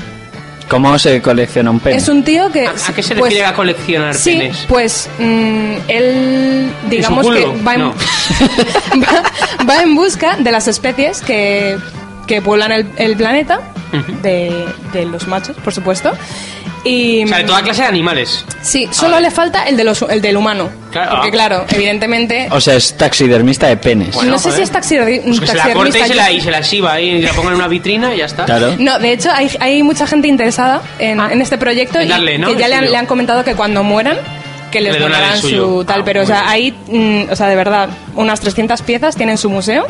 ¿Cómo 0.68 0.98
se 0.98 1.20
colecciona 1.20 1.70
un 1.70 1.80
pene? 1.80 1.96
Es 1.96 2.08
un 2.08 2.22
tío 2.22 2.50
que... 2.50 2.66
¿A, 2.66 2.70
a 2.70 2.92
qué 2.94 3.02
se 3.02 3.14
pues, 3.14 3.30
refiere 3.30 3.46
a 3.46 3.54
coleccionar 3.54 4.14
Sí, 4.14 4.38
penes? 4.38 4.64
pues 4.68 5.08
mm, 5.18 5.72
él, 5.88 6.70
digamos 6.88 7.26
¿En 7.26 7.32
que 7.34 7.62
va 7.62 7.74
en, 7.74 7.80
No. 7.80 7.94
va, 9.02 9.64
va 9.68 9.82
en 9.82 9.94
busca 9.94 10.36
de 10.36 10.50
las 10.50 10.68
especies 10.68 11.20
que, 11.22 11.78
que 12.26 12.40
pueblan 12.42 12.72
el, 12.72 12.86
el 12.96 13.16
planeta, 13.16 13.60
de, 14.22 14.66
de 14.92 15.04
los 15.06 15.26
machos, 15.28 15.56
por 15.62 15.72
supuesto. 15.74 16.12
Y, 16.84 17.24
O 17.24 17.28
sea, 17.28 17.38
de 17.38 17.44
toda 17.44 17.62
clase 17.62 17.82
de 17.82 17.88
animales. 17.88 18.44
Sí, 18.60 18.88
solo 18.90 19.20
le 19.20 19.30
falta 19.30 19.64
el, 19.64 19.76
de 19.76 19.84
los, 19.84 20.02
el 20.02 20.20
del 20.20 20.36
humano. 20.36 20.68
Claro. 20.90 21.12
Porque 21.16 21.30
claro, 21.30 21.64
evidentemente... 21.70 22.48
O 22.50 22.60
sea, 22.60 22.74
es 22.74 22.96
taxidermista 22.96 23.68
de 23.68 23.76
penes. 23.76 24.16
no 24.22 24.38
sé 24.38 24.50
si 24.52 24.62
es 24.62 24.72
taxidermi- 24.72 25.22
Pues 25.24 25.40
que 25.40 25.46
se 25.46 25.54
la 25.54 25.72
corte 25.72 25.98
taxidermista. 25.98 26.06
y 26.06 26.08
se 26.08 26.14
la, 26.14 26.32
y 26.32 26.40
se 26.40 26.50
la 26.50 26.58
exhiba 26.58 26.92
ahí, 26.92 27.10
y 27.10 27.22
la 27.22 27.32
ponga 27.32 27.50
en 27.50 27.56
una 27.56 27.68
vitrina 27.68 28.14
y 28.14 28.18
ya 28.18 28.24
está. 28.26 28.44
Claro. 28.46 28.74
No, 28.78 28.98
de 28.98 29.12
hecho 29.12 29.30
hay, 29.32 29.48
hay 29.60 29.82
mucha 29.82 30.06
gente 30.06 30.26
interesada 30.28 30.82
en, 30.98 31.20
en 31.20 31.40
este 31.40 31.56
proyecto 31.56 31.98
En 32.00 32.06
y 32.06 32.10
darle, 32.10 32.38
¿no? 32.38 32.48
que 32.48 32.56
ya 32.56 32.68
le 32.68 32.74
han, 32.74 32.90
le 32.90 32.96
han 32.96 33.06
comentado 33.06 33.44
que 33.44 33.54
cuando 33.54 33.82
mueran 33.84 34.18
que 34.72 34.80
les 34.80 34.94
Le 34.94 34.98
donarán 34.98 35.38
su 35.40 35.84
tal, 35.84 36.00
Ah, 36.00 36.04
pero 36.04 36.22
o 36.22 36.26
sea, 36.26 36.50
ahí, 36.50 36.74
mm, 36.88 37.30
o 37.30 37.36
sea, 37.36 37.46
de 37.46 37.54
verdad, 37.54 37.88
unas 38.16 38.40
300 38.40 38.82
piezas 38.82 39.14
tienen 39.14 39.38
su 39.38 39.48
museo 39.48 39.86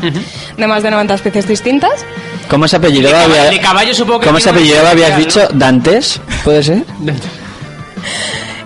de 0.59 0.67
más 0.67 0.83
de 0.83 0.91
90 0.91 1.15
especies 1.15 1.49
distintas. 1.49 2.05
¿Cómo 2.51 2.69
se 2.69 2.77
apellidaba? 2.77 3.27
De 3.49 3.61
caballo 3.61 3.95
supongo 3.95 4.21
que 4.21 4.27
¿Cómo 4.27 4.41
se 4.41 4.51
apellidaba? 4.51 4.91
Habías 4.91 5.17
dicho 5.17 5.49
Dantes, 5.55 6.21
¿puede 6.45 6.63
ser? 6.63 6.83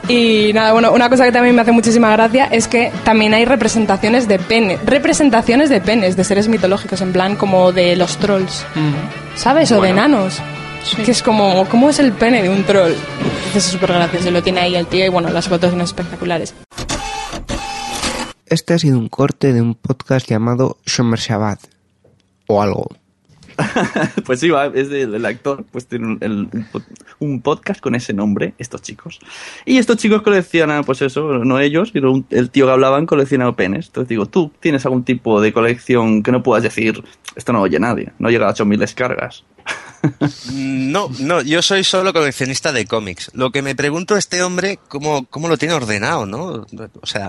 Y 0.09 0.53
nada, 0.53 0.73
bueno, 0.73 0.93
una 0.93 1.09
cosa 1.09 1.25
que 1.25 1.33
también 1.33 1.55
me 1.57 1.63
hace 1.63 1.73
muchísima 1.73 2.11
gracia 2.13 2.45
es 2.47 2.69
que 2.69 2.93
también 3.05 3.35
hay 3.35 3.45
representaciones 3.45 4.29
de 4.29 4.39
penes, 4.39 4.79
representaciones 4.85 5.69
de 5.69 5.81
penes, 5.81 6.17
de 6.17 6.23
seres 6.23 6.47
mitológicos, 6.47 7.01
en 7.01 7.13
plan 7.13 7.35
como 7.35 7.73
de 7.73 7.97
los 7.97 8.17
trolls, 8.19 8.65
¿sabes? 9.35 9.73
O 9.73 9.81
de 9.81 9.91
enanos. 9.91 10.39
Que 11.05 11.11
es 11.11 11.23
como, 11.23 11.67
¿cómo 11.69 11.91
es 11.91 11.99
el 11.99 12.13
pene 12.13 12.43
de 12.45 12.49
un 12.49 12.63
troll? 12.63 12.93
Entonces 13.57 13.73
es 13.73 13.81
súper 13.81 13.97
gracioso, 13.97 14.31
lo 14.31 14.42
tiene 14.42 14.61
ahí 14.61 14.77
el 14.77 14.87
tío 14.87 15.07
y 15.07 15.09
bueno, 15.09 15.31
las 15.31 15.49
fotos 15.49 15.71
son 15.71 15.81
espectaculares. 15.81 16.55
este 18.45 18.75
ha 18.75 18.79
sido 18.79 18.99
un 18.99 19.09
corte 19.09 19.55
de 19.55 19.62
un 19.62 19.75
podcast 19.75 20.29
llamado 20.29 20.77
Shomer 20.85 21.19
Shabbat 21.19 21.61
o 22.49 22.61
algo. 22.61 22.87
pues 24.27 24.40
sí, 24.40 24.51
va, 24.51 24.66
es 24.66 24.90
del, 24.90 25.11
del 25.11 25.25
actor, 25.25 25.64
pues 25.73 25.87
tiene 25.87 26.07
un, 26.07 26.19
el- 26.21 26.66
un 27.19 27.40
podcast 27.40 27.81
con 27.81 27.95
ese 27.95 28.12
nombre, 28.12 28.53
estos 28.59 28.83
chicos. 28.83 29.21
Y 29.64 29.79
estos 29.79 29.97
chicos 29.97 30.21
coleccionan, 30.21 30.85
pues 30.85 31.01
eso, 31.01 31.38
no 31.42 31.59
ellos, 31.59 31.92
sino 31.95 32.12
un- 32.12 32.27
el 32.29 32.51
tío 32.51 32.66
que 32.66 32.73
hablaban 32.73 33.07
coleccionaba 33.07 33.57
penes. 33.57 33.87
Entonces 33.87 34.11
digo, 34.11 34.27
¿tú 34.27 34.53
tienes 34.61 34.85
algún 34.85 35.03
tipo 35.03 35.40
de 35.40 35.55
colección 35.55 36.23
que 36.23 36.31
no 36.31 36.42
puedas 36.42 36.62
decir, 36.62 37.03
esto 37.35 37.55
no 37.55 37.62
oye 37.62 37.79
nadie, 37.81 38.12
no 38.19 38.29
llega 38.29 38.51
a 38.51 38.53
8.000 38.55 38.77
descargas? 38.77 39.45
No, 40.53 41.09
no, 41.21 41.43
yo 41.43 41.63
soy 41.63 41.85
solo 41.85 42.13
coleccionista 42.13 42.73
de 42.73 42.87
cómics. 42.87 43.31
Lo 43.35 43.51
que 43.51 43.63
me 43.63 43.75
pregunto 43.75 44.17
este 44.17 44.43
hombre, 44.43 44.79
¿cómo, 44.89 45.27
cómo 45.27 45.49
lo 45.49 45.57
tiene 45.59 45.75
ordenado, 45.75 46.27
no? 46.27 46.67
O 47.01 47.07
sea, 47.07 47.29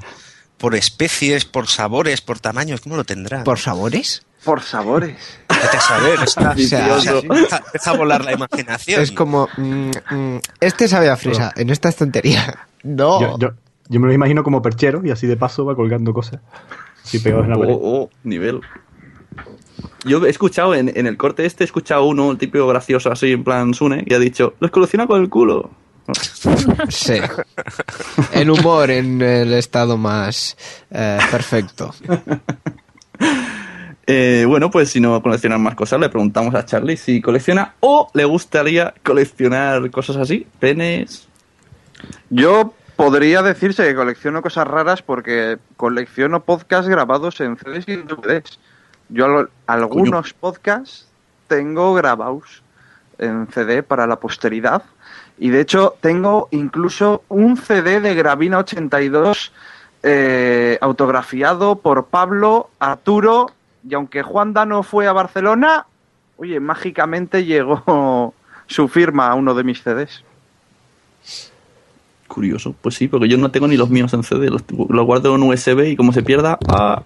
por 0.58 0.76
especies, 0.76 1.46
por 1.46 1.68
sabores, 1.68 2.22
por 2.22 2.40
tamaños, 2.40 2.82
¿cómo 2.82 2.96
lo 2.96 3.04
tendrá? 3.04 3.44
¿Por 3.44 3.60
sabores? 3.60 4.24
Por 4.44 4.62
sabores. 4.62 5.18
Vete 5.50 5.78
a 5.78 5.82
saber, 5.82 6.20
está- 6.24 6.52
O 6.52 6.58
sea, 6.58 6.94
o 6.96 7.02
sea, 7.02 7.14
deja, 7.22 7.64
deja 7.74 7.92
volar 7.94 8.24
la 8.24 8.34
imaginación. 8.34 9.02
Es 9.02 9.12
como, 9.12 9.50
mm, 9.58 9.92
mm, 10.12 10.40
este 10.62 10.88
sabe 10.88 11.10
a 11.10 11.18
fresa, 11.18 11.54
en 11.56 11.70
esta 11.70 11.90
estantería. 11.90 12.68
No. 12.84 13.20
Yo, 13.20 13.38
yo, 13.40 13.50
yo 13.90 14.00
me 14.00 14.08
lo 14.08 14.14
imagino 14.14 14.44
como 14.44 14.62
perchero 14.62 15.02
y 15.04 15.10
así 15.12 15.28
de 15.28 15.36
paso 15.36 15.66
va 15.66 15.76
colgando 15.76 16.14
cosas. 16.14 16.40
Así 17.04 17.20
pegados 17.20 17.46
en 17.46 17.52
la 17.52 17.58
pared. 17.58 17.74
Oh, 17.74 18.04
oh, 18.04 18.10
nivel. 18.24 18.62
Yo 20.06 20.26
he 20.26 20.30
escuchado 20.30 20.74
en, 20.76 20.92
en 20.96 21.08
el 21.08 21.18
corte 21.18 21.46
este, 21.46 21.64
he 21.64 21.66
escuchado 21.66 22.06
uno, 22.06 22.32
el 22.32 22.38
típico 22.38 22.68
gracioso 22.68 23.12
así, 23.12 23.32
en 23.32 23.44
plan 23.44 23.74
Sune, 23.74 24.04
y 24.06 24.14
ha 24.14 24.20
dicho, 24.20 24.54
los 24.60 24.72
colecciona 24.72 25.08
con 25.08 25.22
el 25.22 25.30
culo. 25.30 25.70
Sí. 26.90 27.20
En 28.32 28.50
humor, 28.50 28.90
en 28.90 29.22
el 29.22 29.54
estado 29.54 29.98
más 29.98 30.58
eh, 30.92 31.20
perfecto. 31.32 31.94
Eh, 34.10 34.46
bueno, 34.48 34.72
pues 34.72 34.90
si 34.90 35.02
no 35.02 35.22
coleccionan 35.22 35.62
más 35.62 35.76
cosas, 35.76 36.00
le 36.00 36.08
preguntamos 36.08 36.56
a 36.56 36.64
Charlie 36.64 36.96
si 36.96 37.22
colecciona 37.22 37.74
o 37.82 38.10
le 38.14 38.24
gustaría 38.24 38.94
coleccionar 39.04 39.92
cosas 39.92 40.16
así, 40.16 40.48
penes. 40.62 41.28
Yo 42.30 42.74
podría 42.96 43.42
decirse 43.42 43.84
que 43.84 43.96
colecciono 43.96 44.42
cosas 44.42 44.66
raras 44.66 45.02
porque 45.02 45.58
colecciono 45.76 46.46
podcasts 46.46 46.88
grabados 46.88 47.42
en 47.42 47.58
CDs 47.58 47.84
y 47.88 47.92
en 47.92 48.08
DVDs. 48.08 48.60
Yo 49.10 49.26
al- 49.26 49.50
algunos 49.68 50.34
podcasts 50.34 51.08
tengo 51.48 51.94
grabados 51.94 52.62
en 53.20 53.48
CD 53.48 53.84
para 53.84 54.06
la 54.06 54.20
posteridad 54.20 54.84
y 55.40 55.50
de 55.50 55.62
hecho 55.62 55.96
tengo 56.02 56.48
incluso 56.52 57.24
un 57.30 57.58
CD 57.58 58.00
de 58.02 58.14
Gravina 58.16 58.60
82 58.60 59.52
eh, 60.04 60.78
autografiado 60.82 61.76
por 61.80 62.06
Pablo 62.06 62.70
Arturo 62.80 63.52
y 63.88 63.94
aunque 63.96 64.22
Juanda 64.24 64.66
no 64.66 64.84
fue 64.84 65.08
a 65.08 65.14
Barcelona, 65.14 65.86
oye, 66.38 66.60
mágicamente 66.60 67.46
llegó 67.46 68.34
su 68.68 68.88
firma 68.88 69.28
a 69.30 69.36
uno 69.36 69.54
de 69.56 69.64
mis 69.64 69.82
CDs. 69.82 70.24
Curioso, 72.28 72.76
pues 72.82 72.96
sí, 72.96 73.08
porque 73.08 73.30
yo 73.30 73.38
no 73.38 73.52
tengo 73.52 73.68
ni 73.68 73.78
los 73.78 73.90
míos 73.90 74.14
en 74.14 74.22
CD, 74.24 74.50
los, 74.50 74.64
los 74.90 75.06
guardo 75.06 75.34
en 75.36 75.44
USB 75.44 75.88
y 75.92 75.96
como 75.96 76.12
se 76.12 76.24
pierda... 76.24 76.60
¡ah! 76.68 77.02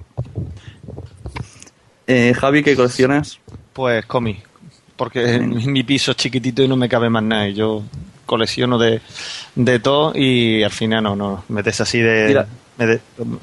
Eh, 2.14 2.34
Javi, 2.34 2.64
¿qué 2.64 2.76
coleccionas? 2.76 3.40
Pues 3.74 4.06
cómic. 4.06 4.40
Porque 4.96 5.40
mi 5.40 5.84
piso 5.84 6.12
es 6.12 6.18
chiquitito 6.18 6.62
y 6.64 6.68
no 6.68 6.76
me 6.76 6.90
cabe 6.90 7.10
más 7.10 7.24
nada. 7.24 7.48
Y 7.48 7.54
yo 7.54 7.84
colecciono 8.26 8.78
de, 8.78 9.02
de 9.56 9.80
todo 9.80 10.14
y 10.16 10.64
al 10.64 10.72
final 10.72 11.04
no, 11.04 11.16
no. 11.16 11.44
Me 11.50 11.64
des 11.64 11.80
así 11.82 12.00
de, 12.00 12.46
me 12.78 12.86
de- 12.86 13.00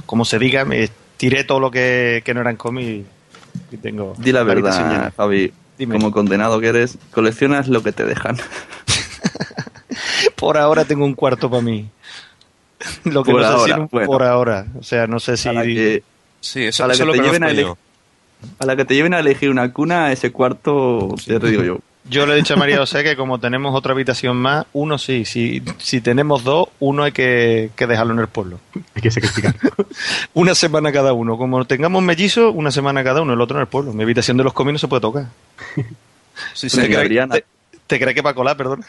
Como 0.07 0.25
se 0.25 0.39
diga, 0.39 0.65
me 0.65 0.89
tiré 1.17 1.45
todo 1.45 1.61
lo 1.61 1.71
que, 1.71 2.23
que 2.25 2.35
no 2.35 2.41
eran 2.41 2.57
cómic 2.57 2.85
y, 2.87 3.75
y 3.75 3.77
tengo. 3.79 4.15
Di 4.19 4.33
la 4.33 4.41
habitación 4.41 4.89
verdad. 4.89 5.13
Javi. 5.17 5.53
Dime. 5.79 5.95
Como 5.95 6.11
condenado 6.11 6.59
que 6.61 6.69
eres, 6.69 6.99
coleccionas 7.13 7.69
lo 7.69 7.83
que 7.83 7.93
te 7.93 8.05
dejan. 8.05 8.37
Por 10.37 10.59
ahora 10.59 10.85
tengo 10.85 11.05
un 11.05 11.15
cuarto 11.15 11.49
para 11.51 11.63
mí. 11.63 11.89
Lo 13.05 13.23
que 13.25 13.33
Por 13.33 13.43
no 13.43 13.47
sé 13.49 13.73
ahora, 13.73 13.89
bueno. 13.91 14.07
por 14.07 14.23
ahora. 14.23 14.67
O 14.79 14.83
sea, 14.83 15.07
no 15.07 15.19
sé 15.21 15.37
si. 15.37 15.51
La 15.53 15.63
que, 15.63 16.03
Sí, 16.41 16.65
eso, 16.65 16.85
a 16.85 16.89
la 16.89 16.95
que 16.95 17.05
lo 17.05 17.15
lleven 17.15 17.43
a. 17.45 17.49
a 18.59 18.67
la 18.67 18.77
que 18.77 18.85
te 18.85 18.95
lleven 18.95 19.15
a 19.15 19.21
elegir 19.21 19.51
una 19.51 19.73
cuna, 19.73 20.13
ese 20.13 20.33
cuarto, 20.33 21.15
ya 21.27 21.39
te 21.39 21.49
digo 21.49 21.63
yo. 21.63 21.79
Yo 22.11 22.25
le 22.25 22.33
he 22.33 22.37
dicho 22.37 22.55
a 22.55 22.57
María 22.57 22.79
José 22.79 23.05
que 23.05 23.17
como 23.17 23.39
tenemos 23.39 23.75
otra 23.75 23.93
habitación 23.93 24.37
más, 24.39 24.65
uno 24.73 24.97
sí. 24.97 25.27
Si, 25.27 25.63
si 25.77 26.01
tenemos 26.01 26.43
dos, 26.43 26.69
uno 26.79 27.03
hay 27.03 27.13
que, 27.13 27.71
que 27.77 27.87
dejarlo 27.87 28.15
en 28.15 28.21
el 28.21 28.29
pueblo. 28.29 28.61
Hay 28.95 29.03
que 29.03 29.11
sacrificar. 29.11 29.55
Una 30.35 30.55
semana 30.55 30.91
cada 30.91 31.13
uno. 31.13 31.37
Como 31.37 31.67
tengamos 31.67 32.03
mellizos, 32.03 32.55
una 32.55 32.71
semana 32.71 33.05
cada 33.05 33.21
uno, 33.21 33.35
el 33.35 33.41
otro 33.43 33.59
en 33.59 33.63
el 33.63 33.67
pueblo. 33.67 33.93
Mi 33.93 34.05
habitación 34.05 34.39
de 34.39 34.45
los 34.45 34.55
cómics 34.55 34.73
no 34.75 34.79
se 34.79 34.89
puede 34.89 35.03
tocar. 35.03 35.27
Sí, 36.55 36.69
¿Te, 36.69 36.71
sí, 36.71 36.81
crees, 36.81 37.29
te, 37.29 37.45
te 37.87 38.01
crees 38.01 38.15
que 38.15 38.23
para 38.23 38.35
colar, 38.35 38.57
perdón? 38.57 38.85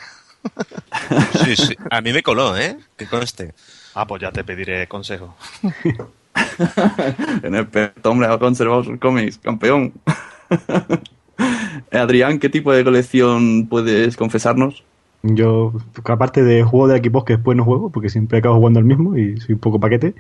sí, 1.44 1.56
sí. 1.58 1.76
A 1.90 2.00
mí 2.00 2.14
me 2.14 2.24
coló, 2.24 2.56
¿eh? 2.56 2.78
Que 2.96 3.06
conste. 3.06 3.54
Ah, 3.96 4.08
pues 4.08 4.22
ya 4.22 4.32
te 4.32 4.46
pediré 4.46 4.88
consejo. 4.88 5.36
En 7.44 7.56
el 7.56 7.62
experto, 7.62 8.12
hombre, 8.12 8.28
ha 8.28 8.38
conservado 8.38 8.84
sus 8.84 8.98
cómics, 9.00 9.38
campeón. 9.40 9.94
Adrián, 11.92 12.40
¿qué 12.40 12.50
tipo 12.50 12.72
de 12.74 12.84
colección 12.84 13.68
puedes 13.68 14.18
confesarnos? 14.18 14.84
Yo, 15.24 15.74
aparte 16.06 16.44
de 16.44 16.64
juego 16.64 16.88
de 16.88 16.98
equipos 16.98 17.26
que 17.26 17.34
después 17.34 17.58
no 17.58 17.66
juego, 17.66 17.90
porque 17.92 18.10
siempre 18.10 18.38
acabo 18.40 18.56
jugando 18.58 18.80
al 18.80 18.86
mismo 18.86 19.18
y 19.18 19.38
soy 19.40 19.54
un 19.54 19.60
poco 19.60 19.80
paquete, 19.80 20.16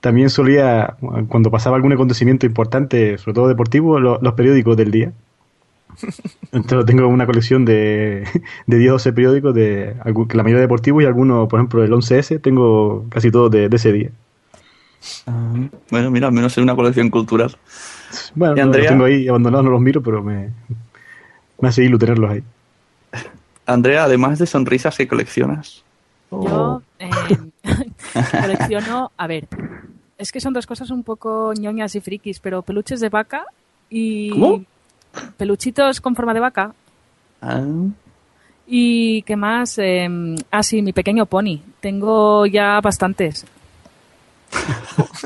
también 0.00 0.30
solía, 0.30 0.96
cuando 1.28 1.50
pasaba 1.50 1.76
algún 1.76 1.92
acontecimiento 1.92 2.46
importante, 2.46 3.18
sobre 3.18 3.34
todo 3.34 3.48
deportivo, 3.48 4.00
lo- 4.00 4.20
los 4.22 4.34
periódicos 4.34 4.76
del 4.76 4.90
día. 4.92 5.12
Entonces 6.52 6.86
tengo 6.86 7.06
una 7.08 7.26
colección 7.26 7.64
de, 7.64 8.24
de 8.66 8.78
10 8.78 8.90
o 8.90 8.94
12 8.94 9.12
periódicos, 9.12 9.54
de 9.54 9.94
la 10.04 10.42
mayoría 10.42 10.60
deportivos 10.60 11.02
y 11.02 11.06
algunos, 11.06 11.48
por 11.48 11.58
ejemplo, 11.60 11.84
el 11.84 11.92
11S, 11.92 12.38
tengo 12.38 13.06
casi 13.10 13.30
todos 13.30 13.50
de, 13.50 13.68
de 13.68 13.76
ese 13.76 13.92
día. 13.92 14.10
Bueno, 15.90 16.10
mira, 16.10 16.28
al 16.28 16.32
menos 16.32 16.52
es 16.52 16.62
una 16.62 16.74
colección 16.74 17.10
cultural. 17.10 17.56
Bueno, 18.34 18.54
¿Y 18.54 18.58
no, 18.58 18.64
Andrea? 18.64 18.84
los 18.84 18.92
tengo 18.92 19.04
ahí 19.04 19.28
abandonados, 19.28 19.64
no 19.64 19.70
los 19.72 19.80
miro, 19.80 20.02
pero 20.02 20.22
me, 20.22 20.50
me 21.60 21.68
hace 21.68 21.84
ilu 21.84 21.98
tenerlos 21.98 22.30
ahí. 22.30 22.42
Andrea, 23.66 24.04
además 24.04 24.38
de 24.38 24.46
sonrisas, 24.46 24.96
¿qué 24.96 25.08
coleccionas? 25.08 25.82
Yo 26.30 26.82
eh, 26.98 27.10
colecciono, 28.40 29.12
a 29.16 29.26
ver, 29.26 29.48
es 30.18 30.32
que 30.32 30.40
son 30.40 30.52
dos 30.52 30.66
cosas 30.66 30.90
un 30.90 31.02
poco 31.02 31.52
ñoñas 31.54 31.94
y 31.94 32.00
frikis, 32.00 32.40
pero 32.40 32.62
peluches 32.62 33.00
de 33.00 33.08
vaca 33.08 33.44
y 33.88 34.30
¿Cómo? 34.30 34.64
peluchitos 35.36 36.00
con 36.00 36.14
forma 36.14 36.34
de 36.34 36.40
vaca. 36.40 36.74
Ah, 37.40 37.62
Y 38.66 39.22
qué 39.22 39.36
más, 39.36 39.78
eh, 39.78 40.08
ah 40.50 40.62
sí, 40.62 40.82
mi 40.82 40.92
pequeño 40.92 41.26
pony. 41.26 41.60
Tengo 41.80 42.46
ya 42.46 42.80
bastantes. 42.80 43.46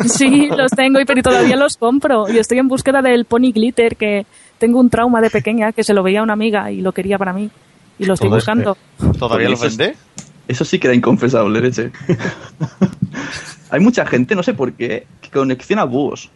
Sí, 0.07 0.49
los 0.57 0.71
tengo 0.73 1.01
y 1.01 1.05
pero 1.05 1.23
todavía 1.23 1.57
los 1.57 1.77
compro. 1.77 2.29
Y 2.29 2.39
estoy 2.39 2.59
en 2.59 2.69
búsqueda 2.69 3.03
del 3.03 3.25
pony 3.25 3.53
glitter 3.53 3.97
que 3.97 4.27
tengo 4.59 4.79
un 4.81 4.91
trauma 4.91 5.21
de 5.21 5.31
pequeña 5.31 5.73
que 5.73 5.85
se 5.85 5.95
lo 5.95 6.03
veía 6.03 6.21
a 6.21 6.23
una 6.23 6.33
amiga 6.35 6.71
y 6.71 6.81
lo 6.81 6.93
quería 6.93 7.19
para 7.19 7.33
mí. 7.33 7.51
Y 7.99 8.05
lo 8.05 8.15
estoy 8.15 8.29
buscando. 8.29 8.77
¿Todavía 9.19 9.49
Pues 9.49 9.61
los 9.61 9.65
eso- 9.73 9.79
vende? 9.79 9.97
Eso 10.47 10.65
sí 10.65 10.79
que 10.79 10.87
era 10.87 10.95
inconfesable, 10.95 11.61
leche. 11.61 11.91
Hay 13.71 13.81
mucha 13.81 14.07
gente, 14.07 14.35
no 14.35 14.43
sé 14.43 14.55
por 14.55 14.73
qué, 14.73 15.07
que 15.21 15.29
colecciona 15.31 15.85
búhos. 15.85 16.31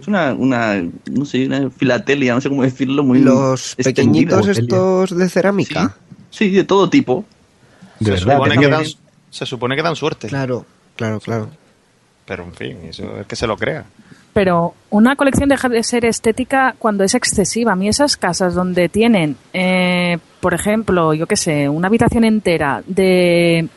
Es 0.00 0.08
una, 0.08 0.32
una, 0.32 0.82
no 1.10 1.24
sé, 1.26 1.44
una 1.46 1.68
filatelia, 1.70 2.34
no 2.34 2.40
sé 2.40 2.48
cómo 2.48 2.62
decirlo, 2.62 3.04
muy 3.04 3.18
Los 3.18 3.74
extendida. 3.76 4.38
pequeñitos 4.38 4.48
estos 4.48 5.10
de 5.18 5.28
cerámica. 5.28 5.94
Sí, 6.30 6.48
de 6.50 6.64
todo 6.64 6.88
tipo. 6.88 7.26
De 7.98 8.06
se, 8.06 8.10
verdad, 8.24 8.36
supone 8.36 8.58
que 8.58 8.68
dan, 8.68 8.84
se 9.28 9.44
supone 9.46 9.76
que 9.76 9.82
dan 9.82 9.96
suerte. 9.96 10.28
Claro, 10.28 10.64
claro, 10.96 11.20
claro. 11.20 11.48
Pero 12.26 12.44
en 12.44 12.52
fin, 12.54 12.78
eso 12.88 13.18
es 13.20 13.26
que 13.26 13.36
se 13.36 13.46
lo 13.46 13.56
crea. 13.56 13.84
Pero 14.32 14.74
una 14.90 15.16
colección 15.16 15.48
deja 15.48 15.68
de 15.68 15.82
ser 15.82 16.04
estética 16.04 16.76
cuando 16.78 17.02
es 17.02 17.14
excesiva. 17.14 17.72
A 17.72 17.76
mí 17.76 17.88
esas 17.88 18.16
casas 18.16 18.54
donde 18.54 18.88
tienen, 18.88 19.36
eh, 19.52 20.18
por 20.40 20.54
ejemplo, 20.54 21.12
yo 21.14 21.26
qué 21.26 21.36
sé, 21.36 21.68
una 21.68 21.88
habitación 21.88 22.22
entera 22.24 22.82
de, 22.86 23.68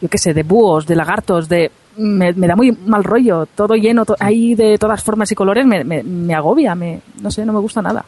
yo 0.00 0.08
qué 0.08 0.18
sé, 0.18 0.34
de 0.34 0.42
búhos, 0.42 0.86
de 0.86 0.96
lagartos, 0.96 1.48
de... 1.48 1.70
Me, 1.98 2.32
me 2.32 2.46
da 2.46 2.56
muy 2.56 2.72
mal 2.72 3.04
rollo, 3.04 3.44
todo 3.54 3.74
lleno, 3.74 4.06
to- 4.06 4.16
ahí 4.18 4.54
de 4.54 4.78
todas 4.78 5.04
formas 5.04 5.30
y 5.30 5.34
colores, 5.34 5.66
me, 5.66 5.84
me, 5.84 6.02
me 6.02 6.34
agobia, 6.34 6.74
me, 6.74 7.02
no 7.20 7.30
sé, 7.30 7.44
no 7.44 7.52
me 7.52 7.58
gusta 7.60 7.82
nada. 7.82 8.02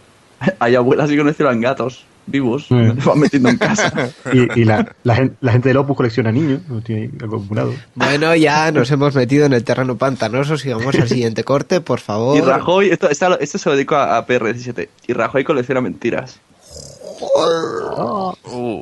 Hay 0.59 0.75
abuelas 0.75 1.09
que 1.11 1.17
coleccionan 1.17 1.61
gatos 1.61 2.05
vivos, 2.27 2.71
los 2.71 3.05
van 3.05 3.19
metiendo 3.21 3.49
en 3.51 3.59
casa. 3.59 4.11
Y, 4.33 4.61
y 4.61 4.65
la, 4.65 4.95
la, 5.03 5.15
gen- 5.15 5.37
la 5.41 5.53
gente 5.53 5.69
del 5.69 5.77
Opus 5.77 5.97
colecciona 5.97 6.33
niños, 6.33 6.61
lo 6.69 6.81
tiene 6.81 7.11
acumulado. 7.23 7.75
Bueno, 7.95 8.35
ya 8.35 8.73
nos 8.73 8.91
hemos 8.91 9.15
metido 9.15 9.45
en 9.47 9.53
el 9.53 9.63
terreno 9.65 9.97
pantanoso. 9.97 10.57
Sigamos 10.57 10.95
al 10.95 11.09
siguiente 11.09 11.45
corte, 11.45 11.81
por 11.81 12.01
favor. 12.01 12.37
Y 12.37 12.41
Rajoy, 12.41 12.91
esto, 12.91 13.09
esto 13.11 13.59
se 13.59 13.69
lo 13.69 13.77
dedico 13.77 13.95
a, 13.97 14.17
a 14.17 14.27
PR17. 14.27 14.89
Y 15.07 15.13
Rajoy 15.13 15.45
colecciona 15.45 15.81
mentiras. 15.81 16.41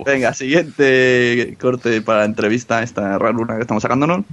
Venga, 0.07 0.35
siguiente 0.35 1.57
corte 1.61 2.01
para 2.03 2.21
la 2.21 2.25
entrevista, 2.27 2.83
esta 2.83 3.19
raruna 3.19 3.57
que 3.57 3.63
estamos 3.63 3.83
sacándonos. 3.83 4.25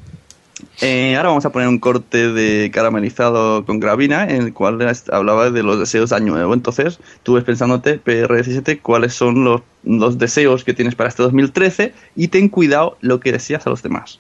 Eh, 0.81 1.15
ahora 1.17 1.29
vamos 1.29 1.45
a 1.45 1.51
poner 1.51 1.67
un 1.67 1.77
corte 1.79 2.31
de 2.31 2.71
caramelizado 2.71 3.65
con 3.65 3.81
gravina 3.81 4.23
en 4.29 4.43
el 4.43 4.53
cual 4.53 4.79
hablaba 5.11 5.49
de 5.51 5.61
los 5.61 5.77
deseos 5.77 6.09
de 6.11 6.15
año 6.15 6.31
nuevo. 6.33 6.53
Entonces, 6.53 6.99
tú 7.23 7.33
ves 7.33 7.43
pensándote, 7.43 8.01
PR17, 8.01 8.79
cuáles 8.81 9.13
son 9.13 9.43
los, 9.43 9.61
los 9.83 10.17
deseos 10.17 10.63
que 10.63 10.73
tienes 10.73 10.95
para 10.95 11.09
este 11.09 11.23
2013 11.23 11.93
y 12.15 12.29
ten 12.29 12.47
cuidado 12.47 12.97
lo 13.01 13.19
que 13.19 13.33
deseas 13.33 13.67
a 13.67 13.69
los 13.71 13.83
demás. 13.83 14.19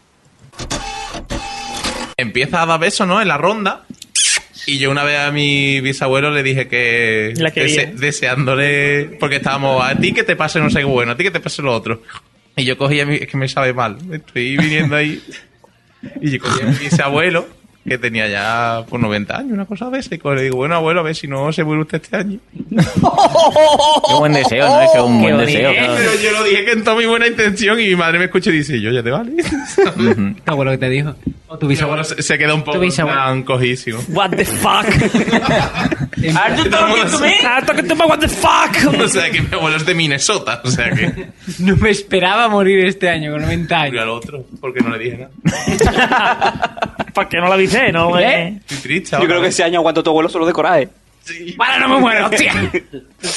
Empieza 2.17 2.61
a 2.61 2.65
dar 2.65 2.79
besos, 2.79 3.07
¿no? 3.07 3.21
En 3.21 3.29
la 3.29 3.37
ronda. 3.37 3.85
Y 4.67 4.77
yo 4.77 4.91
una 4.91 5.05
vez 5.05 5.17
a 5.19 5.31
mi 5.31 5.79
bisabuelo 5.79 6.29
le 6.31 6.43
dije 6.43 6.67
que... 6.67 7.33
La 7.37 7.51
dese- 7.53 7.93
deseándole... 7.95 9.05
Porque 9.19 9.37
estábamos, 9.37 9.81
a 9.83 9.95
ti 9.95 10.11
que 10.11 10.23
te 10.23 10.35
pase 10.35 10.59
no 10.59 10.69
sé 10.69 10.79
qué 10.79 10.85
bueno, 10.85 11.13
a 11.13 11.17
ti 11.17 11.23
que 11.23 11.31
te 11.31 11.39
pase 11.39 11.61
lo 11.61 11.73
otro. 11.73 12.01
Y 12.57 12.65
yo 12.65 12.77
cogía 12.77 13.05
mi... 13.05 13.15
Es 13.15 13.27
que 13.27 13.37
me 13.37 13.47
sabe 13.47 13.73
mal. 13.73 13.97
Estoy 14.11 14.57
viniendo 14.57 14.97
ahí... 14.97 15.23
Y 16.21 16.37
a 16.37 16.65
mi 16.65 16.75
bisabuelo, 16.77 17.47
que 17.89 17.97
tenía 17.97 18.27
ya 18.27 18.85
por 18.87 18.99
90 18.99 19.37
años, 19.37 19.51
una 19.51 19.65
cosa 19.65 19.89
de 19.89 19.99
esa. 19.99 20.15
Y 20.15 20.19
le 20.23 20.43
digo, 20.43 20.57
bueno, 20.57 20.75
abuelo, 20.75 21.01
a 21.01 21.03
ver 21.03 21.15
si 21.15 21.27
no 21.27 21.51
se 21.51 21.63
muere 21.63 21.81
usted 21.81 22.01
este 22.01 22.15
año. 22.15 22.39
Qué 22.69 24.13
buen 24.17 24.33
deseo, 24.33 24.67
¿no? 24.67 24.81
Es 24.81 24.91
un 24.95 25.21
buen 25.21 25.37
deseo. 25.37 25.71
Pero 25.73 26.11
yo 26.21 26.31
lo 26.31 26.43
dije 26.43 26.65
con 26.71 26.83
toda 26.83 26.97
mi 26.97 27.05
buena 27.05 27.27
intención 27.27 27.79
y 27.79 27.87
mi 27.87 27.95
madre 27.95 28.19
me 28.19 28.25
escucha 28.25 28.51
y 28.51 28.53
dice, 28.53 28.79
yo 28.79 28.91
ya 28.91 29.03
te 29.03 29.11
vale. 29.11 29.31
¿Tu 29.35 30.35
abuelo 30.51 30.71
que 30.71 30.77
te 30.77 30.89
dijo? 30.89 31.15
¿O 31.47 31.57
tu 31.57 31.67
bisabuelo? 31.67 32.03
abuelo 32.03 32.15
se, 32.15 32.21
se 32.21 32.37
queda 32.37 32.53
un 32.53 32.63
poco 32.63 32.79
cojísimo. 33.45 33.99
What 34.09 34.29
the 34.31 34.45
fuck? 34.45 34.85
Are 36.35 36.55
you 36.55 36.69
talking 36.69 37.09
to 37.09 37.19
me? 37.19 37.33
I'm 37.41 37.65
talking 37.65 37.87
to 37.87 37.95
me, 37.95 38.05
what 38.05 38.19
the 38.19 38.27
fuck? 38.27 38.75
O 38.99 39.07
sea 39.07 39.31
que 39.31 39.41
mi 39.41 39.53
abuelo 39.53 39.77
es 39.77 39.85
de 39.85 39.95
Minnesota, 39.95 40.61
o 40.63 40.69
sea 40.69 40.91
que... 40.91 41.29
No 41.59 41.75
me 41.77 41.89
esperaba 41.89 42.47
morir 42.49 42.85
este 42.85 43.09
año 43.09 43.31
con 43.31 43.41
90 43.41 43.75
Y 43.75 43.81
años. 43.81 44.01
al 44.01 44.09
otro, 44.09 44.45
porque 44.59 44.81
no 44.81 44.89
le 44.89 44.99
dije 44.99 45.17
nada. 45.17 46.75
¿Para 47.13 47.29
qué 47.29 47.37
no 47.37 47.47
la 47.47 47.57
No, 47.91 48.19
¿Eh? 48.19 48.57
Estoy 48.59 48.77
triste 48.77 49.11
Yo 49.11 49.17
ahora. 49.17 49.29
creo 49.29 49.41
que 49.41 49.47
ese 49.47 49.63
año 49.63 49.79
aguanto 49.79 50.03
tu 50.03 50.09
abuelo 50.09 50.29
solo 50.29 50.45
de 50.45 50.53
coraje. 50.53 50.89
¡Para, 51.57 51.79
no 51.79 51.89
me 51.89 51.99
muero, 51.99 52.25
hostia! 52.27 52.53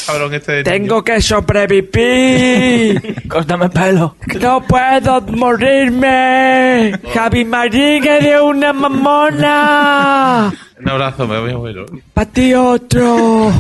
Cabrón 0.07 0.35
este 0.35 0.53
de 0.53 0.65
Tengo 0.65 1.05
que 1.05 1.21
sobrevivir. 1.21 3.23
Córtame 3.29 3.69
pelo. 3.69 4.17
No 4.41 4.67
puedo 4.67 5.21
morirme. 5.23 6.93
Javi 7.13 7.45
Marín 7.45 8.03
de 8.03 8.41
una 8.41 8.73
mamona. 8.73 10.53
Un 10.79 10.89
abrazo, 10.89 11.27
me 11.27 11.41
mi 11.43 11.53
abuelo. 11.53 11.87
Pa' 12.15 12.27
ti 12.27 12.55
otro. 12.55 13.53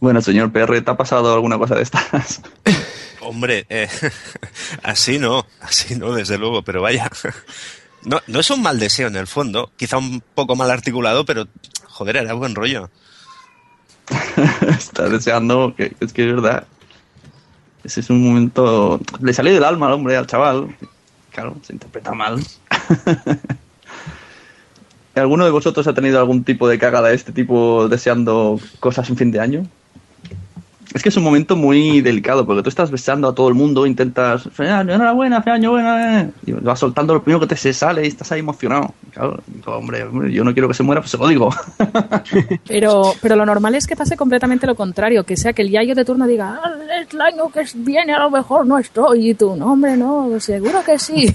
Bueno, 0.00 0.20
señor 0.20 0.52
PR, 0.52 0.80
¿te 0.82 0.90
ha 0.90 0.96
pasado 0.96 1.34
alguna 1.34 1.58
cosa 1.58 1.76
de 1.76 1.82
estas? 1.82 2.42
Hombre, 3.20 3.64
eh, 3.70 3.88
así 4.82 5.18
no, 5.18 5.46
así 5.62 5.96
no, 5.96 6.12
desde 6.12 6.36
luego, 6.36 6.62
pero 6.62 6.82
vaya. 6.82 7.10
No, 8.04 8.20
no 8.26 8.40
es 8.40 8.50
un 8.50 8.62
mal 8.62 8.78
deseo 8.78 9.08
en 9.08 9.16
el 9.16 9.26
fondo, 9.26 9.70
quizá 9.76 9.98
un 9.98 10.22
poco 10.34 10.56
mal 10.56 10.70
articulado, 10.70 11.24
pero 11.24 11.46
joder, 11.86 12.16
era 12.16 12.34
buen 12.34 12.54
rollo. 12.54 12.90
Estás 14.68 15.10
deseando, 15.10 15.74
que 15.76 15.94
es 16.00 16.12
que 16.12 16.28
es 16.28 16.34
verdad. 16.34 16.66
Ese 17.82 18.00
es 18.00 18.10
un 18.10 18.26
momento... 18.26 19.00
Le 19.20 19.32
salió 19.32 19.52
del 19.52 19.64
alma 19.64 19.86
al 19.86 19.92
hombre, 19.92 20.16
al 20.16 20.26
chaval. 20.26 20.74
Claro, 21.30 21.56
se 21.62 21.74
interpreta 21.74 22.12
mal. 22.12 22.42
¿Alguno 25.14 25.44
de 25.44 25.50
vosotros 25.50 25.86
ha 25.86 25.94
tenido 25.94 26.18
algún 26.18 26.44
tipo 26.44 26.68
de 26.68 26.78
cagada 26.78 27.08
de 27.08 27.14
este 27.14 27.32
tipo 27.32 27.88
deseando 27.88 28.58
cosas 28.80 29.08
en 29.10 29.16
fin 29.16 29.30
de 29.30 29.40
año? 29.40 29.66
Es 30.94 31.02
que 31.02 31.08
es 31.08 31.16
un 31.16 31.24
momento 31.24 31.56
muy 31.56 32.00
delicado, 32.02 32.46
porque 32.46 32.62
tú 32.62 32.68
estás 32.68 32.88
besando 32.88 33.26
a 33.28 33.34
todo 33.34 33.48
el 33.48 33.54
mundo, 33.54 33.84
intentas, 33.84 34.48
"Feliz 34.52 34.70
año, 34.70 34.94
enhorabuena, 34.94 35.42
feliz 35.42 35.56
año, 35.56 35.72
buena, 35.72 36.20
eh", 36.22 36.30
y 36.46 36.52
vas 36.52 36.78
soltando 36.78 37.12
lo 37.14 37.20
primero 37.22 37.40
que 37.40 37.48
te 37.48 37.56
se 37.56 37.72
sale 37.72 38.04
y 38.04 38.06
estás 38.06 38.30
ahí 38.30 38.38
emocionado. 38.38 38.94
Claro, 39.10 39.40
digo, 39.48 39.72
hombre, 39.72 40.04
hombre, 40.04 40.32
yo 40.32 40.44
no 40.44 40.52
quiero 40.52 40.68
que 40.68 40.74
se 40.74 40.84
muera, 40.84 41.00
pues 41.00 41.10
se 41.10 41.18
lo 41.18 41.26
digo. 41.26 41.50
Pero, 42.68 43.12
pero 43.20 43.34
lo 43.36 43.44
normal 43.44 43.74
es 43.74 43.86
que 43.86 43.96
pase 43.96 44.16
completamente 44.16 44.66
lo 44.66 44.74
contrario, 44.76 45.24
que 45.24 45.36
sea 45.36 45.52
que 45.52 45.62
el 45.62 45.70
yayo 45.70 45.94
de 45.96 46.04
turno 46.04 46.26
diga, 46.26 46.60
"Ah, 46.62 46.72
el 47.10 47.20
año 47.20 47.50
que 47.50 47.64
viene 47.74 48.14
a 48.14 48.20
lo 48.20 48.30
mejor 48.30 48.64
no 48.66 48.78
estoy, 48.78 49.30
y 49.30 49.34
tú, 49.34 49.56
no 49.56 49.72
hombre, 49.72 49.96
no, 49.96 50.30
seguro 50.38 50.82
que 50.84 50.98
sí. 50.98 51.34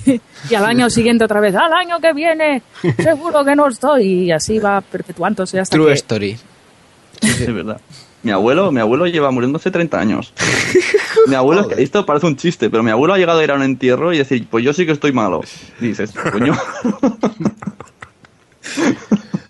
Y 0.49 0.55
al 0.55 0.65
año 0.65 0.89
siguiente 0.89 1.25
otra 1.25 1.41
vez, 1.41 1.53
al 1.55 1.73
año 1.73 1.99
que 1.99 2.13
viene, 2.13 2.63
seguro 2.97 3.43
que 3.43 3.55
no 3.55 3.67
estoy, 3.67 4.03
y 4.25 4.31
así 4.31 4.57
va 4.57 4.79
perpetuándose 4.81 5.59
hasta 5.59 5.75
True 5.75 5.87
que... 5.87 5.93
story. 5.93 6.37
Es 7.21 7.53
verdad. 7.53 7.81
Mi 8.21 8.31
abuelo, 8.31 8.71
mi 8.71 8.81
abuelo 8.81 9.07
lleva 9.07 9.31
muriendo 9.31 9.57
hace 9.57 9.71
30 9.71 9.99
años. 9.99 10.33
Mi 11.27 11.35
abuelo, 11.35 11.69
esto 11.77 12.05
parece 12.05 12.25
un 12.25 12.35
chiste, 12.35 12.69
pero 12.69 12.83
mi 12.83 12.91
abuelo 12.91 13.13
ha 13.13 13.17
llegado 13.17 13.39
a 13.39 13.43
ir 13.43 13.51
a 13.51 13.55
un 13.55 13.63
entierro 13.63 14.11
y 14.13 14.17
decir, 14.17 14.45
pues 14.49 14.63
yo 14.65 14.73
sí 14.73 14.85
que 14.85 14.91
estoy 14.91 15.13
malo. 15.13 15.41
Y 15.79 15.87
dices, 15.87 16.11
coño. 16.31 16.53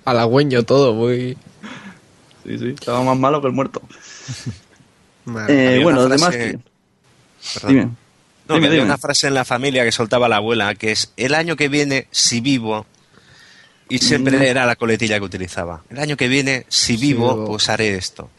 Halagüeño 0.06 0.64
todo, 0.64 0.94
muy... 0.94 1.38
Sí, 2.46 2.58
sí, 2.58 2.68
estaba 2.70 3.04
más 3.04 3.18
malo 3.18 3.42
que 3.42 3.48
el 3.48 3.54
muerto. 3.54 3.82
Eh, 5.48 5.80
bueno, 5.84 6.02
además 6.02 6.34
frase- 6.34 6.60
que... 7.62 7.68
Dime. 7.68 7.90
No, 8.48 8.56
Dime, 8.56 8.70
dime. 8.70 8.84
una 8.84 8.98
frase 8.98 9.28
en 9.28 9.36
la 9.36 9.46
familia 9.46 9.84
que 9.84 9.92
soltaba 9.92 10.28
la 10.28 10.38
abuela, 10.38 10.74
que 10.74 10.92
es 10.92 11.14
el 11.18 11.36
año 11.36 11.56
que 11.56 11.70
viene, 11.70 12.08
si 12.10 12.42
vivo, 12.42 12.88
y 13.90 14.00
siempre 14.00 14.40
Mm. 14.40 14.44
era 14.44 14.66
la 14.66 14.76
coletilla 14.76 15.20
que 15.20 15.26
utilizaba. 15.26 15.84
El 15.90 16.00
año 16.00 16.18
que 16.18 16.28
viene, 16.28 16.66
si 16.70 16.98
vivo, 16.98 17.34
vivo. 17.36 17.46
pues 17.48 17.70
haré 17.70 17.96
esto. 17.96 18.30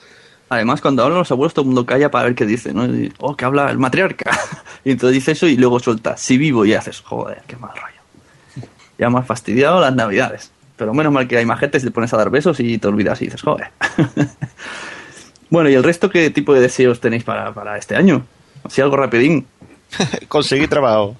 Además, 0.51 0.81
cuando 0.81 1.05
hablan 1.05 1.21
los 1.21 1.31
abuelos, 1.31 1.55
todo 1.55 1.63
el 1.63 1.67
mundo 1.67 1.87
calla 1.87 2.11
para 2.11 2.25
ver 2.25 2.35
qué 2.35 2.45
dice, 2.45 2.75
¿no? 2.75 2.85
Y, 2.85 3.13
oh, 3.19 3.37
que 3.37 3.45
habla 3.45 3.71
el 3.71 3.79
matriarca. 3.79 4.31
Y 4.83 4.93
entonces 4.93 5.15
dice 5.15 5.33
eso 5.33 5.47
y 5.47 5.59
luego 5.59 5.79
suelta, 5.79 6.17
si 6.17 6.39
vivo, 6.39 6.65
y 6.65 6.73
haces, 6.73 7.03
joder, 7.03 7.43
qué 7.47 7.55
mal 7.55 7.73
rollo. 7.75 8.69
Ya 8.99 9.11
me 9.11 9.19
has 9.19 9.27
fastidiado 9.27 9.79
las 9.79 9.95
navidades. 9.95 10.53
Pero 10.77 10.95
menos 10.95 11.13
mal 11.13 11.29
que 11.29 11.37
hay 11.37 11.45
más 11.45 11.61
gente, 11.61 11.79
si 11.79 11.85
te 11.85 11.93
pones 11.93 12.15
a 12.15 12.17
dar 12.17 12.31
besos 12.31 12.59
y 12.61 12.79
te 12.79 12.89
olvidas 12.89 13.21
y 13.21 13.27
dices, 13.27 13.43
joder. 13.43 13.69
bueno, 15.51 15.69
¿y 15.69 15.75
el 15.75 15.85
resto 15.85 16.09
qué 16.09 16.31
tipo 16.31 16.55
de 16.55 16.63
deseos 16.63 16.99
tenéis 16.99 17.25
para, 17.25 17.53
para 17.53 17.77
este 17.77 17.95
año? 17.95 18.25
Así 18.65 18.81
algo 18.81 18.97
rapidín. 18.97 19.47
Conseguí 20.29 20.67
trabajo. 20.67 21.15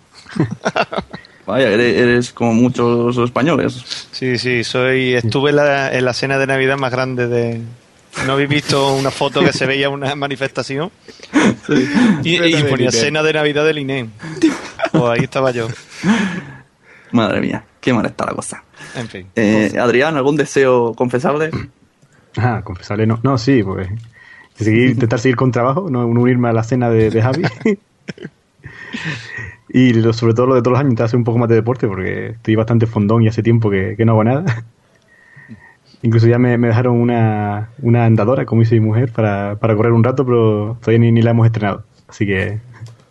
Vaya, 1.45 1.69
eres, 1.69 1.97
eres 1.99 2.33
como 2.33 2.55
muchos 2.55 3.19
españoles. 3.19 4.09
Sí, 4.11 4.39
sí, 4.39 4.65
soy 4.65 5.13
estuve 5.13 5.51
en 5.51 5.57
la, 5.57 5.93
en 5.93 6.07
la 6.07 6.15
cena 6.15 6.39
de 6.39 6.47
Navidad 6.47 6.79
más 6.79 6.91
grande 6.91 7.29
de... 7.29 7.61
¿No 8.27 8.33
habéis 8.35 8.49
visto 8.49 8.95
una 8.95 9.11
foto 9.11 9.41
que 9.41 9.53
se 9.53 9.67
veía 9.67 9.89
una 9.89 10.15
manifestación? 10.15 10.91
Y, 12.23 12.37
y 12.45 12.63
ponía 12.65 12.91
cena 12.93 13.23
de 13.23 13.33
Navidad 13.33 13.65
del 13.65 13.79
INEM. 13.79 14.11
Pues 14.93 15.05
ahí 15.05 15.25
estaba 15.25 15.51
yo. 15.53 15.69
Madre 17.13 17.41
mía, 17.41 17.65
qué 17.81 17.93
mal 17.93 18.07
está 18.07 18.27
la 18.27 18.33
cosa. 18.35 18.63
En 18.95 19.09
fin. 19.09 19.27
Eh, 19.37 19.73
Adrián, 19.81 20.17
¿algún 20.17 20.37
deseo 20.37 20.95
confesable? 20.95 21.51
Ah, 22.37 22.61
confesarle 22.63 23.07
no. 23.07 23.19
No, 23.23 23.39
sí, 23.39 23.63
pues. 23.63 23.89
Seguir, 24.57 24.91
intentar 24.91 25.19
seguir 25.19 25.37
con 25.37 25.51
trabajo, 25.51 25.89
no 25.91 26.03
no 26.03 26.21
unirme 26.21 26.49
a 26.49 26.53
la 26.53 26.63
cena 26.63 26.91
de, 26.91 27.11
de 27.11 27.23
Javi. 27.23 27.43
y 29.69 29.93
lo- 29.95 30.13
sobre 30.13 30.35
todo 30.35 30.47
lo 30.47 30.55
de 30.55 30.61
todos 30.61 30.73
los 30.73 30.81
años, 30.81 30.91
intentar 30.91 31.07
hacer 31.07 31.17
un 31.19 31.25
poco 31.25 31.39
más 31.39 31.49
de 31.49 31.55
deporte 31.55 31.87
porque 31.89 32.29
estoy 32.31 32.55
bastante 32.57 32.87
fondón 32.87 33.23
y 33.23 33.29
hace 33.29 33.43
tiempo 33.43 33.71
que, 33.71 33.95
que 33.97 34.05
no 34.05 34.13
hago 34.13 34.25
nada. 34.25 34.65
Incluso 36.03 36.27
ya 36.27 36.39
me, 36.39 36.57
me 36.57 36.69
dejaron 36.69 36.97
una, 36.97 37.71
una 37.83 38.05
andadora, 38.07 38.47
como 38.47 38.63
dice 38.63 38.75
mi 38.75 38.81
mujer, 38.87 39.13
para, 39.13 39.57
para 39.57 39.77
correr 39.77 39.93
un 39.93 40.03
rato, 40.03 40.25
pero 40.25 40.79
todavía 40.81 40.99
ni, 41.01 41.13
ni 41.13 41.23
la 41.23 41.33
hemos 41.33 41.47
estrenado. 41.47 41.85
Así 42.09 42.27
que 42.27 42.59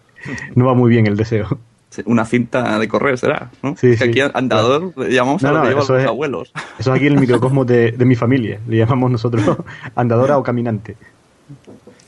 no 0.55 0.65
va 0.65 0.73
muy 0.73 0.89
bien 0.89 1.05
el 1.07 1.15
deseo. 1.15 1.59
Una 2.05 2.23
cinta 2.25 2.77
de 2.79 2.87
correr 2.87 3.17
será, 3.17 3.49
¿no? 3.63 3.71
Sí, 3.75 3.89
que 3.91 3.97
sí. 3.97 4.03
aquí 4.03 4.21
andador 4.33 4.93
le 4.95 5.11
llamamos 5.11 5.41
No, 5.41 5.49
a 5.49 5.51
lo 5.51 5.63
no, 5.63 5.69
eso 5.69 5.93
los 5.93 6.01
es- 6.03 6.07
abuelos. 6.07 6.51
Eso 6.77 6.91
es 6.93 6.97
aquí 6.97 7.07
en 7.07 7.13
el 7.13 7.19
microcosmos 7.19 7.65
de, 7.67 7.91
de 7.91 8.05
mi 8.05 8.15
familia. 8.15 8.59
Le 8.67 8.77
llamamos 8.77 9.09
nosotros 9.11 9.57
andadora 9.95 10.37
o 10.37 10.43
caminante. 10.43 10.95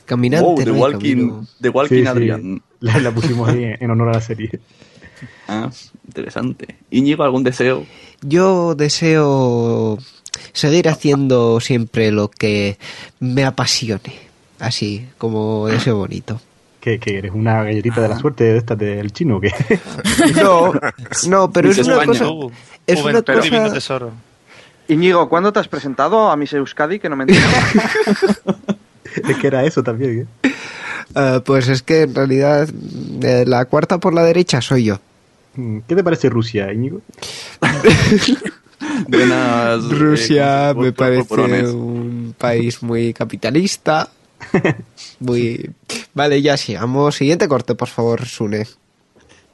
Caminante, 0.06 0.46
Wow, 0.46 0.56
The 0.56 0.66
no 0.66 0.74
Walking. 0.74 1.32
The 1.62 1.70
Walking 1.70 2.06
Sí. 2.06 2.62
La, 2.80 3.00
la 3.00 3.12
pusimos 3.12 3.48
ahí 3.50 3.64
en, 3.64 3.78
en 3.80 3.92
honor 3.92 4.10
a 4.10 4.14
la 4.14 4.22
serie. 4.22 4.50
Ah, 5.48 5.70
interesante. 6.06 6.76
Íñigo, 6.90 7.24
¿algún 7.24 7.44
deseo? 7.44 7.86
Yo 8.22 8.76
deseo 8.76 9.98
seguir 10.54 10.90
haciendo 10.90 11.60
siempre 11.60 12.12
lo 12.12 12.30
que 12.30 12.78
me 13.20 13.44
apasione. 13.46 14.32
Así, 14.60 15.08
como 15.18 15.68
deseo 15.68 15.98
bonito. 15.98 16.40
¿Qué, 16.80 17.00
qué 17.00 17.18
eres? 17.20 17.32
¿Una 17.34 17.64
galletita 17.64 18.02
de 18.02 18.10
la 18.10 18.18
suerte 18.20 18.44
de 18.44 18.58
estas 18.58 18.78
del 18.78 19.12
chino? 19.14 19.38
o 19.38 19.42
¿Qué? 19.42 19.52
No, 20.42 20.74
no, 21.28 21.52
pero 21.52 21.70
es 21.72 21.78
una 21.80 22.06
cosa. 22.06 22.30
Uh, 22.30 22.52
Es 22.88 23.02
una 23.04 23.22
divino 23.22 23.62
cosa. 23.64 23.74
tesoro. 23.74 24.12
Íñigo, 24.88 25.30
¿cuándo 25.30 25.54
te 25.54 25.60
has 25.60 25.68
presentado 25.68 26.30
a 26.32 26.36
Miss 26.36 26.54
Euskadi? 26.54 27.00
Que 27.00 27.08
no 27.10 27.16
me 27.16 27.24
entiendo. 27.24 27.48
es 29.30 29.38
que 29.38 29.48
era 29.48 29.64
eso 29.64 29.84
también. 29.84 30.28
¿eh? 30.44 30.52
Ah, 31.16 31.42
pues 31.46 31.68
es 31.68 31.82
que 31.84 32.02
en 32.04 32.16
realidad 32.16 32.68
eh, 33.22 33.44
la 33.48 33.66
cuarta 33.66 34.00
por 34.00 34.14
la 34.14 34.24
derecha 34.24 34.62
soy 34.62 34.86
yo. 34.86 35.00
Mm, 35.56 35.80
¿Qué 35.88 35.96
te 35.96 36.04
parece 36.04 36.30
Rusia, 36.30 36.72
Íñigo? 36.74 37.02
Buenas. 39.08 39.84
Rusia 39.90 40.72
eh, 40.72 40.76
me 40.76 40.92
por- 40.92 41.26
por- 41.26 41.38
parece 41.48 41.72
un 41.72 42.36
país 42.38 42.82
muy 42.84 43.14
capitalista. 43.14 44.10
Muy. 45.20 45.70
Vale, 46.14 46.42
ya 46.42 46.58
sigamos. 46.58 47.16
Siguiente 47.16 47.48
corte, 47.48 47.76
por 47.76 47.88
favor, 47.90 48.26
Sune. 48.26 48.66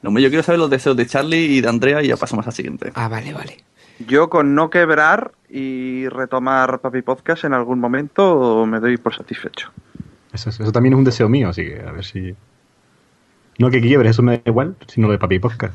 No, 0.02 0.18
yo 0.18 0.28
quiero 0.28 0.42
saber 0.42 0.58
los 0.60 0.70
deseos 0.70 0.96
de 0.96 1.06
Charlie 1.06 1.44
y 1.56 1.60
de 1.60 1.68
Andrea 1.68 2.02
y 2.02 2.08
ya 2.08 2.16
pasamos 2.16 2.46
al 2.46 2.52
siguiente. 2.52 2.90
Ah, 2.94 3.08
vale, 3.08 3.32
vale. 3.34 3.58
Yo 4.06 4.30
con 4.30 4.54
no 4.54 4.70
quebrar 4.70 5.32
y 5.50 6.08
retomar 6.08 6.80
Papi 6.80 7.02
Podcast 7.02 7.44
en 7.44 7.52
algún 7.52 7.80
momento 7.80 8.64
me 8.64 8.78
doy 8.80 8.96
por 8.96 9.14
satisfecho. 9.14 9.70
Eso, 10.32 10.50
eso 10.50 10.70
también 10.72 10.92
es 10.94 10.98
un 10.98 11.04
deseo 11.04 11.28
mío, 11.28 11.48
así 11.48 11.64
que 11.64 11.80
a 11.86 11.90
ver 11.92 12.04
si. 12.04 12.34
No 13.58 13.70
que 13.70 13.80
quiebres, 13.80 14.10
eso 14.12 14.22
me 14.22 14.36
da 14.38 14.42
igual, 14.46 14.76
sino 14.86 15.10
de 15.10 15.18
Papi 15.18 15.38
Podcast. 15.40 15.74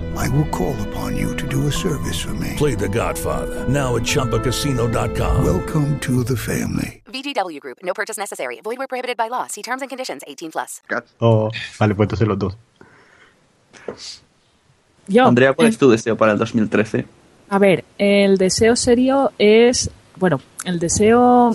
I 0.17 0.29
will 0.29 0.47
call 0.49 0.75
upon 0.89 1.17
you 1.17 1.35
to 1.35 1.47
do 1.47 1.67
a 1.67 1.71
service 1.71 2.19
for 2.19 2.33
me. 2.35 2.55
Play 2.57 2.75
The 2.75 2.87
Godfather 2.87 3.67
now 3.67 3.95
at 3.95 4.03
ChumbaCasino.com. 4.03 5.43
Welcome 5.43 5.99
to 5.99 6.23
the 6.23 6.37
family. 6.37 7.01
VGW 7.05 7.59
Group. 7.59 7.79
No 7.83 7.93
purchase 7.93 8.17
necessary. 8.17 8.61
Void 8.63 8.77
were 8.77 8.87
prohibited 8.87 9.17
by 9.17 9.27
law. 9.29 9.47
See 9.47 9.61
terms 9.61 9.81
and 9.81 9.89
conditions. 9.89 10.21
18 10.27 10.51
plus. 10.51 10.81
Oh, 11.19 11.51
vale, 11.79 11.95
pues 11.95 12.05
entonces 12.07 12.27
los 12.27 12.39
dos. 12.39 12.57
Yo, 15.07 15.25
Andrea, 15.25 15.53
¿cuál 15.53 15.67
eh, 15.67 15.71
es 15.71 15.77
tu 15.77 15.89
deseo 15.89 16.15
para 16.15 16.33
el 16.33 16.37
2013? 16.37 17.05
A 17.49 17.59
ver, 17.59 17.83
el 17.97 18.37
deseo 18.37 18.75
serio 18.75 19.33
es, 19.37 19.89
bueno, 20.15 20.39
el 20.63 20.79
deseo 20.79 21.51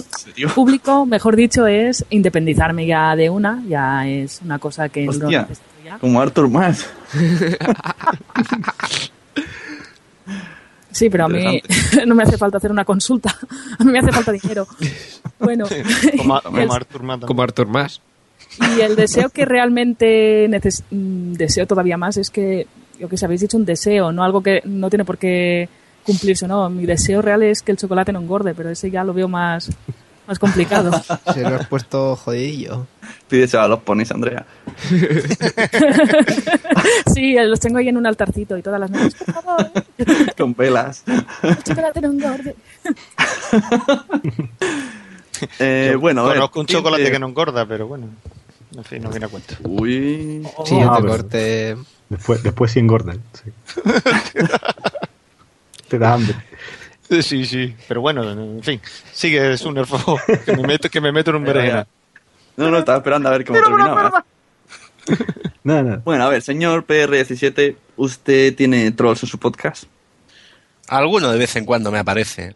público, 0.54 1.06
mejor 1.06 1.36
dicho, 1.36 1.66
es 1.66 2.04
independizarme 2.10 2.86
ya 2.86 3.16
de 3.16 3.30
una, 3.30 3.62
ya 3.66 4.06
es 4.06 4.42
una 4.42 4.58
cosa 4.58 4.88
que 4.88 5.04
no 5.04 5.10
Hostia, 5.10 5.30
ya. 5.30 5.48
Como 6.00 6.20
Arthur 6.20 6.48
más. 6.48 6.86
Sí, 10.90 11.10
pero 11.10 11.26
a 11.26 11.28
mí 11.28 11.60
no 12.06 12.14
me 12.14 12.22
hace 12.22 12.38
falta 12.38 12.56
hacer 12.56 12.70
una 12.70 12.84
consulta, 12.86 13.34
a 13.78 13.84
mí 13.84 13.92
me 13.92 13.98
hace 13.98 14.12
falta 14.12 14.32
dinero. 14.32 14.66
Bueno, 15.38 15.66
Como, 16.16 16.36
Arthur 16.72 17.02
Mata. 17.02 17.26
Como 17.26 17.42
Arthur 17.42 17.66
más. 17.66 18.00
y 18.76 18.80
el 18.80 18.96
deseo 18.96 19.28
que 19.28 19.44
realmente 19.44 20.48
neces- 20.48 20.84
mm, 20.90 21.34
deseo 21.34 21.66
todavía 21.66 21.98
más 21.98 22.16
es 22.16 22.30
que, 22.30 22.66
yo 22.98 23.08
que 23.10 23.18
sé, 23.18 23.26
habéis 23.26 23.42
dicho 23.42 23.58
un 23.58 23.66
deseo, 23.66 24.10
no 24.10 24.24
algo 24.24 24.42
que 24.42 24.62
no 24.64 24.88
tiene 24.88 25.04
por 25.04 25.18
qué 25.18 25.68
cumplirse, 26.02 26.48
no. 26.48 26.70
Mi 26.70 26.86
deseo 26.86 27.20
real 27.20 27.42
es 27.42 27.60
que 27.60 27.72
el 27.72 27.78
chocolate 27.78 28.12
no 28.12 28.20
engorde, 28.20 28.54
pero 28.54 28.70
ese 28.70 28.90
ya 28.90 29.04
lo 29.04 29.12
veo 29.12 29.28
más, 29.28 29.70
más 30.26 30.38
complicado. 30.38 30.90
Se 31.34 31.42
lo 31.42 31.56
has 31.56 31.66
puesto 31.66 32.16
jodidillo. 32.16 32.86
Pídeselo 33.28 33.62
a 33.64 33.68
los 33.68 33.80
ponis, 33.80 34.10
Andrea. 34.12 34.44
Sí, 37.14 37.34
los 37.34 37.58
tengo 37.60 37.78
ahí 37.78 37.88
en 37.88 37.96
un 37.96 38.06
altarcito 38.06 38.56
y 38.58 38.62
todas 38.62 38.78
las 38.78 38.90
noches. 38.90 39.14
Por 39.14 39.34
favor, 39.34 39.70
Con 40.36 40.54
velas. 40.54 41.02
el 41.42 41.62
chocolate 41.62 42.00
no 42.02 42.10
engorde. 42.12 42.54
Eh, 45.58 45.90
Yo 45.92 46.00
bueno, 46.00 46.24
conozco 46.24 46.60
un 46.60 46.66
¿quién 46.66 46.78
chocolate 46.78 47.04
te- 47.04 47.10
que 47.12 47.18
no 47.18 47.28
engorda, 47.28 47.66
pero 47.66 47.86
bueno. 47.86 48.08
En 48.76 48.84
fin, 48.84 49.02
no 49.02 49.10
viene 49.10 49.26
a 49.26 49.28
cuento. 49.28 49.54
Uy. 49.64 50.46
Sí, 50.64 50.78
yo 50.78 50.90
Ah, 50.92 50.96
te 50.96 51.02
pero- 51.02 51.08
corté. 51.16 51.76
Después, 52.08 52.42
después 52.42 52.70
sí 52.70 52.78
engordan. 52.78 53.20
sí. 53.32 53.50
Te 55.88 55.98
da 55.98 56.14
hambre. 56.14 56.34
Sí, 57.22 57.44
sí. 57.44 57.74
Pero 57.88 58.00
bueno, 58.00 58.30
en 58.30 58.62
fin. 58.62 58.80
Sigue, 59.12 59.56
favor. 59.56 60.20
Que 60.44 60.56
me 60.56 60.62
meto, 60.62 60.88
que 60.88 61.00
me 61.00 61.12
meto 61.12 61.30
en 61.30 61.36
un 61.36 61.44
berenjena. 61.44 61.86
No, 62.56 62.70
no, 62.70 62.78
estaba 62.78 62.98
esperando 62.98 63.28
a 63.28 63.32
ver 63.32 63.44
cómo 63.44 63.60
terminaba. 63.60 64.24
Nada, 65.62 65.82
nada. 65.82 66.02
Bueno, 66.04 66.24
a 66.24 66.28
ver, 66.28 66.42
señor 66.42 66.86
PR17, 66.86 67.76
¿usted 67.96 68.54
tiene 68.54 68.90
trolls 68.92 69.22
en 69.22 69.28
su 69.28 69.38
podcast? 69.38 69.84
Alguno 70.88 71.30
de 71.32 71.38
vez 71.38 71.56
en 71.56 71.64
cuando 71.64 71.90
me 71.90 71.98
aparece. 71.98 72.54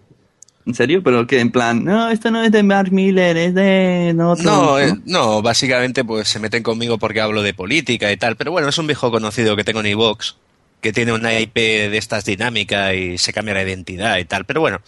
¿En 0.67 0.75
serio? 0.75 1.03
¿Pero 1.03 1.27
qué? 1.27 1.41
En 1.41 1.51
plan, 1.51 1.85
no, 1.85 2.11
esto 2.11 2.31
no 2.31 2.43
es 2.45 2.53
de 2.53 2.63
Mark 2.63 2.93
Miller, 2.93 3.37
es 3.37 3.55
de... 3.55 4.13
No, 4.15 4.37
No, 4.37 4.79
eh, 4.79 4.95
no, 5.07 5.43
básicamente 5.43 6.05
pues 6.05 6.29
se 6.29 6.39
meten 6.39 6.63
conmigo 6.63 6.99
porque 6.99 7.21
hablo 7.21 7.43
de 7.43 7.55
política 7.55 8.13
y 8.13 8.17
tal, 8.17 8.37
pero 8.37 8.53
bueno, 8.53 8.69
es 8.69 8.79
un 8.79 8.87
viejo 8.87 9.11
conocido 9.11 9.57
que 9.57 9.65
tengo 9.65 9.81
en 9.81 9.87
iVox, 9.87 10.37
que 10.81 10.93
tiene 10.93 11.13
una 11.13 11.39
IP 11.39 11.55
de 11.57 11.97
estas 11.99 12.25
dinámica 12.25 12.95
y 12.95 13.19
se 13.19 13.33
cambia 13.33 13.55
la 13.55 13.63
identidad 13.63 14.19
y 14.19 14.25
tal, 14.25 14.45
pero 14.45 14.61
bueno, 14.61 14.81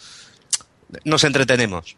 nos 1.05 1.23
entretenemos. 1.23 1.95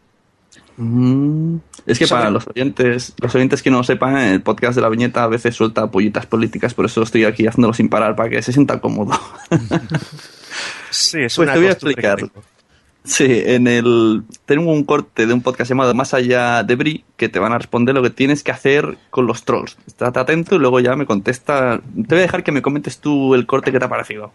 Mm, 0.78 1.56
Es 1.86 1.98
que 1.98 2.06
para 2.06 2.28
los 2.30 2.46
oyentes, 2.48 3.14
los 3.18 3.34
oyentes 3.34 3.62
que 3.62 3.70
no 3.70 3.78
lo 3.78 3.84
sepan, 3.84 4.18
el 4.18 4.42
podcast 4.42 4.76
de 4.76 4.82
la 4.82 4.90
viñeta 4.90 5.24
a 5.24 5.28
veces 5.28 5.54
suelta 5.56 5.90
pollitas 5.90 6.26
políticas, 6.26 6.74
por 6.74 6.84
eso 6.84 7.02
estoy 7.02 7.24
aquí 7.24 7.46
haciéndolo 7.46 7.72
sin 7.72 7.88
parar, 7.88 8.14
para 8.14 8.28
que 8.28 8.42
se 8.42 8.52
sienta 8.52 8.80
cómodo. 8.80 9.18
Sí, 10.90 11.20
es 11.22 11.34
Pues 11.36 11.46
una 11.46 11.52
te 11.54 11.58
voy 11.58 11.66
a 11.66 11.68
que 11.68 11.72
explicar. 11.74 12.16
tengo. 12.16 12.32
Sí, 13.06 13.42
en 13.46 13.68
el 13.68 14.24
tengo 14.46 14.72
un 14.72 14.82
corte 14.82 15.26
de 15.26 15.32
un 15.32 15.40
podcast 15.40 15.70
llamado 15.70 15.94
Más 15.94 16.12
allá 16.12 16.64
de 16.64 16.74
Bri 16.74 17.04
que 17.16 17.28
te 17.28 17.38
van 17.38 17.52
a 17.52 17.58
responder 17.58 17.94
lo 17.94 18.02
que 18.02 18.10
tienes 18.10 18.42
que 18.42 18.50
hacer 18.50 18.98
con 19.10 19.26
los 19.26 19.44
trolls. 19.44 19.78
Estate 19.86 20.18
atento 20.18 20.56
y 20.56 20.58
luego 20.58 20.80
ya 20.80 20.96
me 20.96 21.06
contesta. 21.06 21.80
Te 21.80 22.14
voy 22.14 22.18
a 22.18 22.22
dejar 22.22 22.42
que 22.42 22.50
me 22.50 22.62
comentes 22.62 22.98
tú 22.98 23.34
el 23.34 23.46
corte 23.46 23.70
que 23.70 23.78
te 23.78 23.84
ha 23.84 23.88
parecido. 23.88 24.32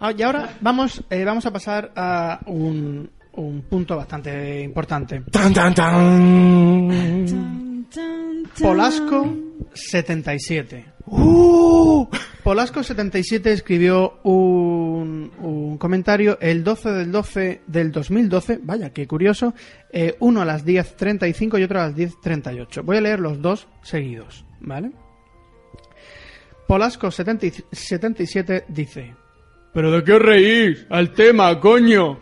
Ah, 0.00 0.12
y 0.16 0.22
ahora 0.22 0.56
vamos, 0.60 1.02
eh, 1.10 1.24
vamos 1.24 1.46
a 1.46 1.52
pasar 1.52 1.92
a 1.94 2.40
un, 2.46 3.08
un 3.32 3.62
punto 3.62 3.96
bastante 3.96 4.60
importante. 4.62 5.22
Polasco 8.60 9.36
77. 9.74 10.84
Polasco 11.06 12.10
77 12.54 13.52
escribió 13.52 14.20
un, 14.22 15.76
comentario 15.78 16.38
el 16.40 16.64
12 16.64 16.90
del 16.92 17.12
12 17.12 17.60
del 17.66 17.92
2012, 17.92 18.60
vaya, 18.62 18.90
qué 18.90 19.06
curioso, 19.06 19.54
eh, 19.92 20.16
uno 20.20 20.40
a 20.40 20.44
las 20.44 20.64
10.35 20.64 21.60
y 21.60 21.62
otro 21.64 21.80
a 21.80 21.86
las 21.86 21.96
10.38. 21.96 22.82
Voy 22.82 22.96
a 22.96 23.00
leer 23.00 23.20
los 23.20 23.42
dos 23.42 23.68
seguidos, 23.82 24.44
¿vale? 24.60 24.92
Polasco 26.66 27.10
70 27.10 27.46
y- 27.46 27.52
77 27.72 28.64
dice... 28.68 29.14
¿Pero 29.74 29.90
de 29.92 30.02
qué 30.02 30.12
os 30.14 30.22
reís? 30.22 30.86
Al 30.88 31.12
tema, 31.12 31.60
coño. 31.60 32.20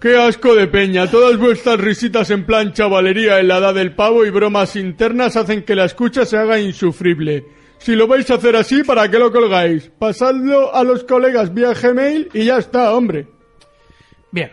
¡Qué 0.00 0.16
asco 0.16 0.54
de 0.54 0.68
peña! 0.68 1.10
Todas 1.10 1.36
vuestras 1.36 1.80
risitas 1.80 2.30
en 2.30 2.46
plan 2.46 2.72
chavalería 2.72 3.40
en 3.40 3.48
la 3.48 3.58
edad 3.58 3.74
del 3.74 3.94
pavo 3.94 4.24
y 4.24 4.30
bromas 4.30 4.76
internas 4.76 5.36
hacen 5.36 5.64
que 5.64 5.74
la 5.74 5.84
escucha 5.84 6.24
se 6.24 6.36
haga 6.36 6.60
insufrible. 6.60 7.44
Si 7.86 7.94
lo 7.94 8.08
vais 8.08 8.28
a 8.32 8.34
hacer 8.34 8.56
así, 8.56 8.82
¿para 8.82 9.08
qué 9.08 9.16
lo 9.16 9.30
colgáis? 9.30 9.92
Pasadlo 9.96 10.74
a 10.74 10.82
los 10.82 11.04
colegas 11.04 11.54
vía 11.54 11.72
Gmail 11.72 12.30
y 12.34 12.44
ya 12.46 12.56
está, 12.58 12.92
hombre. 12.92 13.28
Bien. 14.32 14.50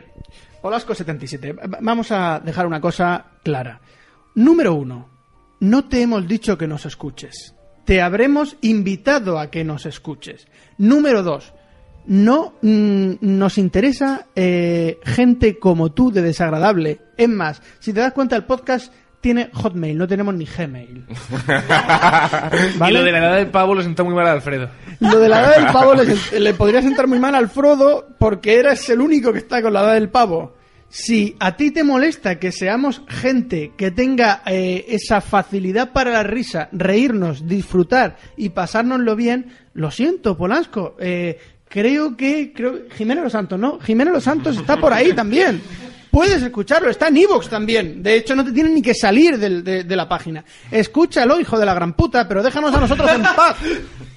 Olasco77. 0.61 1.57
Va- 1.57 1.79
Vamos 1.81 2.11
a 2.11 2.39
dejar 2.39 2.67
una 2.67 2.79
cosa 2.79 3.25
clara. 3.41 3.81
Número 4.35 4.75
uno. 4.75 5.09
No 5.61 5.85
te 5.89 6.03
hemos 6.03 6.27
dicho 6.27 6.59
que 6.59 6.67
nos 6.67 6.85
escuches. 6.85 7.55
Te 7.85 8.03
habremos 8.03 8.55
invitado 8.61 9.39
a 9.39 9.49
que 9.49 9.63
nos 9.63 9.87
escuches. 9.87 10.45
Número 10.77 11.23
dos. 11.23 11.53
No 12.05 12.53
mm, 12.61 13.13
nos 13.21 13.57
interesa 13.57 14.27
eh, 14.35 14.99
gente 15.05 15.57
como 15.57 15.91
tú 15.91 16.11
de 16.11 16.21
desagradable. 16.21 16.99
Es 17.17 17.29
más, 17.29 17.63
si 17.79 17.93
te 17.93 18.01
das 18.01 18.13
cuenta, 18.13 18.35
el 18.35 18.43
podcast 18.43 18.93
tiene 19.23 19.49
Hotmail, 19.53 19.97
no 19.97 20.05
tenemos 20.05 20.35
ni 20.35 20.45
Gmail. 20.45 21.05
Y 22.87 22.91
lo 22.91 23.03
de 23.03 23.11
la 23.13 23.17
edad 23.19 23.35
del 23.37 23.47
pavo 23.47 23.73
lo 23.73 23.81
sentó 23.81 24.03
muy 24.03 24.13
mal 24.13 24.27
a 24.27 24.33
Alfredo. 24.33 24.69
Lo 24.99 25.17
de 25.17 25.29
la 25.29 25.39
edad 25.39 25.55
del 25.55 25.71
pavo 25.71 25.93
le, 25.93 26.39
le 26.39 26.53
podría 26.53 26.81
sentar 26.81 27.07
muy 27.07 27.19
mal 27.19 27.33
al 27.33 27.49
Frodo 27.49 28.05
porque 28.19 28.59
eres 28.59 28.89
el 28.89 28.99
único 28.99 29.31
que 29.31 29.39
está 29.39 29.61
con 29.61 29.71
la 29.71 29.81
edad 29.81 29.93
del 29.93 30.09
pavo. 30.09 30.55
Si 30.89 31.37
a 31.39 31.55
ti 31.55 31.71
te 31.71 31.85
molesta 31.85 32.37
que 32.37 32.51
seamos 32.51 33.01
gente 33.07 33.71
que 33.77 33.91
tenga 33.91 34.43
eh, 34.45 34.85
esa 34.89 35.21
facilidad 35.21 35.93
para 35.93 36.11
la 36.11 36.23
risa, 36.23 36.67
reírnos, 36.73 37.47
disfrutar 37.47 38.17
y 38.35 38.49
pasárnoslo 38.49 39.15
bien, 39.15 39.53
lo 39.73 39.89
siento, 39.89 40.37
Polanco. 40.37 40.97
Eh, 40.99 41.39
creo 41.69 42.17
que 42.17 42.51
creo 42.53 42.89
Jiménez 42.91 43.23
Los 43.23 43.31
Santos, 43.31 43.57
¿no? 43.57 43.79
Jiménez 43.79 44.13
Los 44.13 44.25
Santos 44.25 44.57
está 44.57 44.75
por 44.77 44.91
ahí 44.91 45.13
también. 45.13 45.61
Puedes 46.13 46.43
escucharlo, 46.43 46.91
está 46.91 47.07
en 47.07 47.17
Evox 47.17 47.49
también. 47.49 48.03
De 48.03 48.15
hecho, 48.15 48.35
no 48.35 48.45
te 48.45 48.51
tienen 48.51 48.75
ni 48.75 48.83
que 48.83 48.93
salir 48.93 49.39
de, 49.39 49.83
de 49.83 49.95
la 49.95 50.07
página. 50.07 50.45
Escúchalo, 50.69 51.39
hijo 51.39 51.57
de 51.57 51.65
la 51.65 51.73
gran 51.73 51.93
puta, 51.93 52.27
pero 52.27 52.43
déjanos 52.43 52.71
a 52.71 52.81
nosotros 52.81 53.09
en 53.09 53.23
paz. 53.23 53.57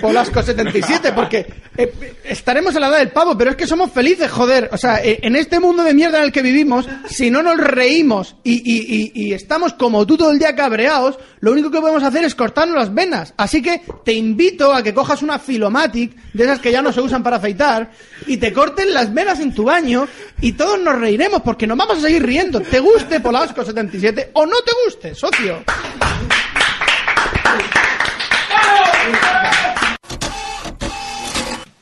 Polasco 0.00 0.42
77, 0.42 1.12
porque 1.12 1.46
eh, 1.76 1.92
estaremos 2.24 2.74
en 2.74 2.80
la 2.80 2.88
edad 2.88 2.98
del 2.98 3.10
pavo, 3.10 3.36
pero 3.36 3.50
es 3.50 3.56
que 3.56 3.66
somos 3.66 3.92
felices, 3.92 4.30
joder. 4.30 4.70
O 4.72 4.76
sea, 4.78 5.02
eh, 5.04 5.18
en 5.22 5.36
este 5.36 5.60
mundo 5.60 5.82
de 5.84 5.92
mierda 5.94 6.18
en 6.18 6.24
el 6.24 6.32
que 6.32 6.42
vivimos, 6.42 6.86
si 7.08 7.30
no 7.30 7.42
nos 7.42 7.58
reímos 7.58 8.36
y- 8.42 9.12
y 9.14 9.32
estamos 9.34 9.74
como 9.74 10.06
tú 10.06 10.16
todo 10.16 10.30
el 10.32 10.38
día 10.38 10.54
cabreados, 10.56 11.18
lo 11.40 11.52
único 11.52 11.70
que 11.70 11.80
podemos 11.80 12.02
hacer 12.02 12.24
es 12.24 12.34
cortarnos 12.34 12.76
las 12.76 12.92
venas. 12.94 13.34
Así 13.36 13.60
que 13.62 13.82
te 14.04 14.12
invito 14.12 14.72
a 14.72 14.82
que 14.82 14.94
cojas 14.94 15.22
una 15.22 15.38
Filomatic, 15.38 16.16
de 16.32 16.44
esas 16.44 16.58
que 16.60 16.72
ya 16.72 16.82
no 16.82 16.92
se 16.92 17.00
usan 17.00 17.22
para 17.22 17.36
afeitar, 17.36 17.90
y 18.26 18.38
te 18.38 18.52
corten 18.52 18.92
las 18.94 19.12
venas 19.12 19.40
en 19.40 19.54
tu 19.54 19.64
baño, 19.64 20.08
y 20.40 20.52
todos 20.52 20.80
nos 20.80 20.98
reiremos, 20.98 21.42
porque 21.42 21.66
nos 21.66 21.76
vamos 21.76 21.98
a 21.98 22.00
seguir 22.02 22.24
riendo. 22.24 22.60
Te 22.60 22.80
guste 22.80 23.20
Polasco 23.20 23.64
77 23.64 24.30
o 24.32 24.46
no 24.46 24.56
te 24.64 24.72
guste, 24.84 25.14
socio. 25.14 25.62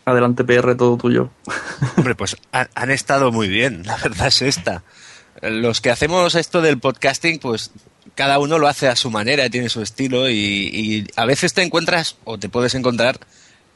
Adelante, 0.05 0.45
PR, 0.45 0.75
todo 0.77 0.97
tuyo. 0.97 1.31
Hombre, 1.97 2.15
pues 2.15 2.37
han, 2.53 2.91
estado 2.91 3.33
muy 3.33 3.49
bien, 3.49 3.85
la 3.87 3.97
verdad 3.97 4.29
es 4.29 4.43
esta. 4.43 4.83
Los 5.41 5.81
que 5.81 5.91
hacemos 5.91 6.35
esto 6.35 6.61
del 6.61 6.79
podcasting, 6.79 7.39
pues 7.39 7.71
cada 8.15 8.39
uno 8.39 8.59
lo 8.59 8.69
hace 8.69 8.89
a 8.89 8.97
su 8.97 9.11
manera, 9.11 9.49
tiene 9.51 9.69
su 9.69 9.83
estilo 9.83 10.29
y, 10.29 10.35
y 10.35 11.07
a 11.17 11.25
veces 11.25 11.55
te 11.55 11.63
encuentras 11.63 12.17
o 12.25 12.39
te 12.39 12.49
puedes 12.49 12.75
encontrar 12.75 13.19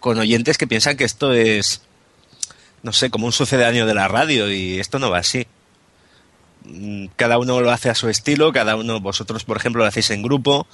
con 0.01 0.19
oyentes 0.19 0.59
que 0.59 0.67
piensan 0.67 0.97
que 0.97 1.05
esto 1.05 1.33
es, 1.33 1.83
no 2.83 2.93
sé, 2.93 3.11
como 3.11 3.27
un 3.27 3.33
sucedáneo 3.33 3.87
de 3.87 3.95
la 3.95 4.07
radio 4.09 4.51
y 4.53 4.79
esto 4.79 4.99
no 4.99 5.11
va 5.11 5.19
así. 5.19 5.47
Mm, 6.65 7.07
Cada 7.17 7.39
uno 7.39 7.61
lo 7.61 7.71
hace 7.71 7.91
a 7.91 7.95
su 7.95 8.09
estilo, 8.09 8.53
cada 8.53 8.77
uno, 8.77 9.01
vosotros 9.01 9.45
por 9.45 9.57
ejemplo 9.57 9.83
lo 9.83 9.89
hacéis 9.89 10.11
en 10.11 10.23
grupo 10.23 10.67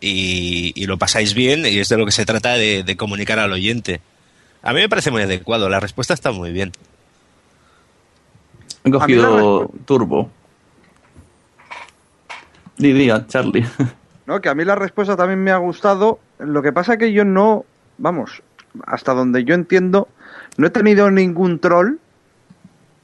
y, 0.00 0.72
y 0.80 0.86
lo 0.86 0.98
pasáis 0.98 1.34
bien 1.34 1.66
y 1.66 1.78
es 1.78 1.88
de 1.88 1.96
lo 1.96 2.06
que 2.06 2.12
se 2.12 2.26
trata 2.26 2.54
de, 2.54 2.82
de 2.82 2.96
comunicar 2.96 3.38
al 3.38 3.52
oyente. 3.52 4.00
A 4.62 4.72
mí 4.72 4.80
me 4.80 4.88
parece 4.88 5.10
muy 5.10 5.22
adecuado, 5.22 5.68
la 5.68 5.80
respuesta 5.80 6.14
está 6.14 6.32
muy 6.32 6.52
bien. 6.52 6.72
He 8.84 8.90
cogido 8.90 9.70
turbo. 9.84 10.30
Di, 12.76 12.92
diga, 12.92 13.26
Charlie. 13.26 13.66
No, 14.26 14.40
que 14.40 14.48
a 14.48 14.54
mí 14.54 14.64
la 14.64 14.76
respuesta 14.76 15.16
también 15.16 15.42
me 15.42 15.50
ha 15.50 15.56
gustado. 15.56 16.20
Lo 16.38 16.62
que 16.62 16.72
pasa 16.72 16.96
que 16.98 17.12
yo 17.12 17.24
no, 17.24 17.64
vamos, 17.98 18.44
hasta 18.86 19.12
donde 19.12 19.42
yo 19.42 19.54
entiendo, 19.54 20.06
no 20.56 20.68
he 20.68 20.70
tenido 20.70 21.10
ningún 21.10 21.58
troll 21.58 21.98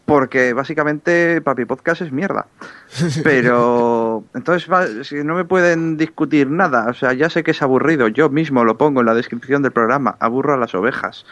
porque 0.07 0.53
básicamente 0.55 1.41
Papi 1.43 1.65
Podcast 1.67 2.01
es 2.01 2.13
mierda. 2.13 2.47
Pero 3.23 4.25
entonces 4.35 4.71
va- 4.73 5.05
si 5.05 5.17
no 5.17 5.35
me 5.35 5.45
pueden 5.45 5.97
discutir 5.97 6.49
nada, 6.49 6.87
o 6.89 6.95
sea, 6.95 7.13
ya 7.13 7.29
sé 7.29 7.43
que 7.43 7.51
es 7.51 7.61
aburrido, 7.61 8.09
yo 8.09 8.31
mismo 8.31 8.65
lo 8.65 8.79
pongo 8.79 9.01
en 9.01 9.07
la 9.07 9.15
descripción 9.15 9.63
del 9.63 9.73
programa, 9.73 10.17
aburro 10.21 10.55
a 10.55 10.57
las 10.57 10.75
ovejas. 10.75 11.27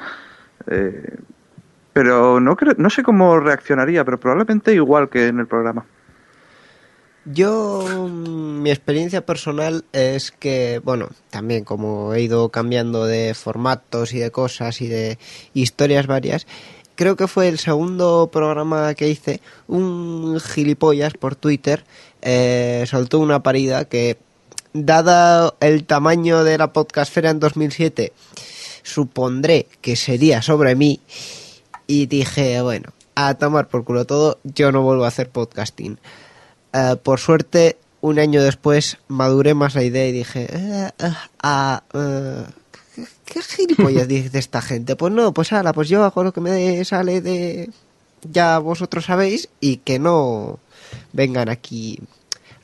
Eh, 0.66 1.16
pero 1.92 2.40
no 2.40 2.56
creo, 2.56 2.74
no 2.76 2.90
sé 2.90 3.04
cómo 3.04 3.38
reaccionaría, 3.38 4.04
pero 4.04 4.18
probablemente 4.18 4.74
igual 4.74 5.08
que 5.08 5.28
en 5.28 5.38
el 5.38 5.46
programa. 5.46 5.84
Yo, 7.26 8.08
mi 8.10 8.70
experiencia 8.70 9.24
personal 9.24 9.84
es 9.92 10.30
que, 10.30 10.80
bueno, 10.84 11.08
también 11.30 11.64
como 11.64 12.12
he 12.12 12.20
ido 12.20 12.50
cambiando 12.50 13.06
de 13.06 13.32
formatos 13.32 14.12
y 14.12 14.18
de 14.18 14.30
cosas 14.30 14.82
y 14.82 14.88
de 14.88 15.18
historias 15.54 16.06
varias, 16.06 16.46
creo 16.94 17.16
que 17.16 17.28
fue 17.28 17.48
el 17.48 17.58
segundo 17.58 18.30
programa 18.32 18.94
que 18.94 19.08
hice, 19.08 19.40
un 19.68 20.38
gilipollas 20.40 21.14
por 21.14 21.36
Twitter 21.36 21.84
eh, 22.22 22.84
soltó 22.86 23.18
una 23.20 23.42
parida 23.42 23.84
que, 23.84 24.18
dada 24.72 25.54
el 25.60 25.84
tamaño 25.84 26.42
de 26.42 26.58
la 26.58 26.72
podcastfera 26.72 27.30
en 27.30 27.38
2007, 27.38 28.12
supondré 28.82 29.68
que 29.80 29.96
sería 29.96 30.42
sobre 30.42 30.74
mí 30.74 31.00
y 31.86 32.06
dije, 32.06 32.60
bueno, 32.62 32.92
a 33.14 33.34
tomar 33.34 33.68
por 33.68 33.84
culo 33.84 34.04
todo, 34.04 34.38
yo 34.42 34.72
no 34.72 34.82
vuelvo 34.82 35.04
a 35.04 35.08
hacer 35.08 35.28
podcasting. 35.30 35.98
Eh, 36.72 36.96
por 37.02 37.20
suerte, 37.20 37.76
un 38.04 38.18
año 38.18 38.42
después 38.42 38.98
maduré 39.08 39.54
más 39.54 39.74
la 39.74 39.82
idea 39.82 40.06
y 40.06 40.12
dije, 40.12 40.46
eh, 40.50 40.90
eh, 40.98 41.12
ah, 41.42 41.82
eh, 41.94 42.44
¿qué, 42.94 43.04
qué 43.24 43.42
gilipollas 43.42 44.08
dice 44.08 44.38
esta 44.38 44.62
gente? 44.62 44.96
Pues 44.96 45.12
no, 45.12 45.32
pues 45.32 45.52
ala, 45.52 45.72
pues 45.72 45.88
yo 45.88 46.04
hago 46.04 46.24
lo 46.24 46.32
que 46.32 46.40
me 46.40 46.84
sale 46.84 47.20
de... 47.20 47.70
Ya 48.30 48.58
vosotros 48.58 49.04
sabéis 49.04 49.50
y 49.60 49.78
que 49.78 49.98
no 49.98 50.58
vengan 51.12 51.50
aquí 51.50 51.98